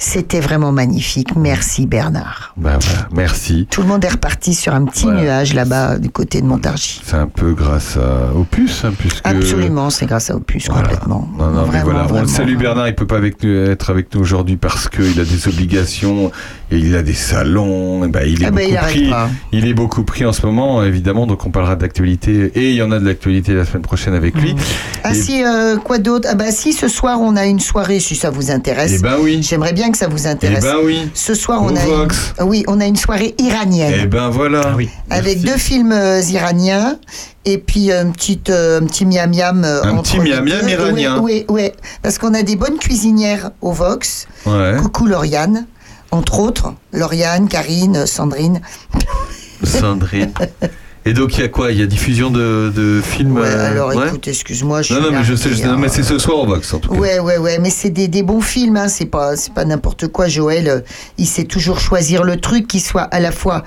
[0.08, 1.36] C'était vraiment magnifique.
[1.36, 2.54] Merci Bernard.
[2.58, 3.66] Bah voilà, merci.
[3.72, 7.02] Tout le monde est reparti sur un petit nuage là-bas du côté de Montargis.
[7.04, 9.26] C'est un peu grâce à Opus, hein, puisque...
[9.26, 11.28] Absolument, c'est grâce à Opus complètement.
[11.40, 12.04] Non, non, mais voilà.
[12.04, 12.22] On vraiment.
[12.22, 15.26] le salue Bernard, il peut pas avec nous, être avec nous aujourd'hui parce qu'il a
[15.26, 16.32] des obligations,
[16.70, 19.10] et il a des salons, et ben, il est Ah bah, il beaucoup pris.
[19.10, 19.30] pas.
[19.54, 22.84] Il est beaucoup pris en ce moment, évidemment, donc on parlera d'actualité, et il y
[22.84, 24.56] en a de l'actualité la semaine prochaine avec lui.
[25.04, 26.28] Ah Et- si, euh, quoi d'autre?
[26.32, 28.98] Ah bah si, ce soir on a une soirée, si ça vous intéresse.
[29.00, 29.40] Eh ben oui.
[29.42, 30.64] J'aimerais bien que ça vous intéresse.
[30.68, 31.10] Eh ben oui.
[31.14, 32.34] Ce soir on a Vox.
[32.40, 34.02] une, oui, on a une soirée iranienne.
[34.04, 34.76] Eh ben voilà.
[35.10, 36.98] Avec deux films euh, iraniens
[37.46, 39.64] et puis un petit, euh, un petit miam miam.
[39.64, 41.20] euh, Un entre petit miam miam iranien.
[41.22, 41.72] Oui, oui, oui.
[42.02, 44.28] Parce qu'on a des bonnes cuisinières au Vox.
[44.46, 44.76] Ouais.
[44.82, 45.66] Coucou Lauriane,
[46.12, 46.74] entre autres.
[46.94, 48.62] Lauriane, Karine, Sandrine.
[49.64, 50.32] Sandrine.
[51.08, 51.72] Et donc il y a quoi?
[51.72, 54.08] Il y a diffusion de, de films Ouais, euh, alors ouais?
[54.08, 56.74] écoute, excuse-moi, je Non, non, mais je sais, non, mais c'est ce soir au Vox
[56.74, 56.98] en tout cas.
[56.98, 58.88] Ouais, ouais, ouais, mais c'est des, des bons films, hein.
[58.88, 60.28] c'est pas, c'est pas n'importe quoi.
[60.28, 60.80] Joël, euh,
[61.20, 63.64] il sait toujours choisir le truc qui soit à la fois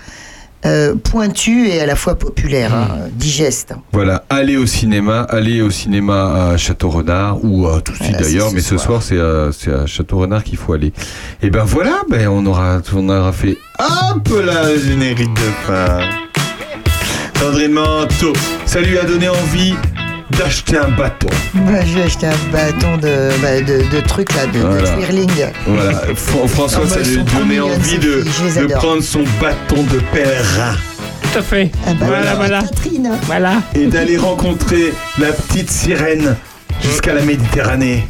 [0.67, 3.11] euh, pointu et à la fois populaire, hein, Hmm.
[3.17, 3.73] digeste.
[3.93, 8.61] Voilà, allez au cinéma, allez au cinéma à Château-Renard ou à Toussy Voilà, d'ailleurs, mais
[8.61, 10.93] ce soir, c'est à, c'est à Château-Renard qu'il faut aller.
[11.41, 16.01] Et ben voilà, ben on aura, on aura fait un peu la générique de fin.
[17.39, 18.33] Sandrine Manteau,
[18.67, 19.75] ça lui a donné envie
[20.37, 21.29] d'acheter un bâton.
[21.55, 24.83] Moi, je vais acheter un bâton de, bah, de, de trucs là, de, Voilà.
[24.83, 25.31] de twirling.
[25.67, 29.99] Voilà, Fr- François, Ah ça lui a donné envie de, de prendre son bâton de
[30.13, 30.75] pèlerin.
[31.33, 31.71] Tout à fait.
[31.87, 32.61] Ah bah, voilà, voilà.
[32.63, 33.11] Catherine.
[33.23, 33.53] Voilà.
[33.75, 36.37] Et d'aller rencontrer la petite sirène
[36.83, 38.07] jusqu'à la Méditerranée.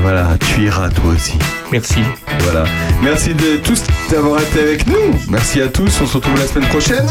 [0.00, 1.38] Voilà, tu iras toi aussi.
[1.70, 2.00] Merci.
[2.40, 2.64] Voilà.
[3.02, 5.18] Merci de tous d'avoir été avec nous.
[5.28, 6.00] Merci à tous.
[6.02, 7.06] On se retrouve la semaine prochaine.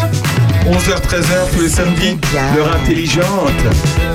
[0.65, 2.17] 11h-13h tous les samedis.
[2.55, 3.25] L'heure intelligente.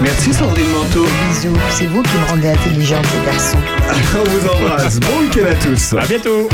[0.02, 1.06] Merci Sandrine Manteau.
[1.30, 3.58] Bisous, c'est vous qui me rendez intelligente, les garçons.
[4.18, 5.00] On vous embrasse.
[5.00, 5.94] Bon week-end à tous.
[5.94, 6.48] À bientôt.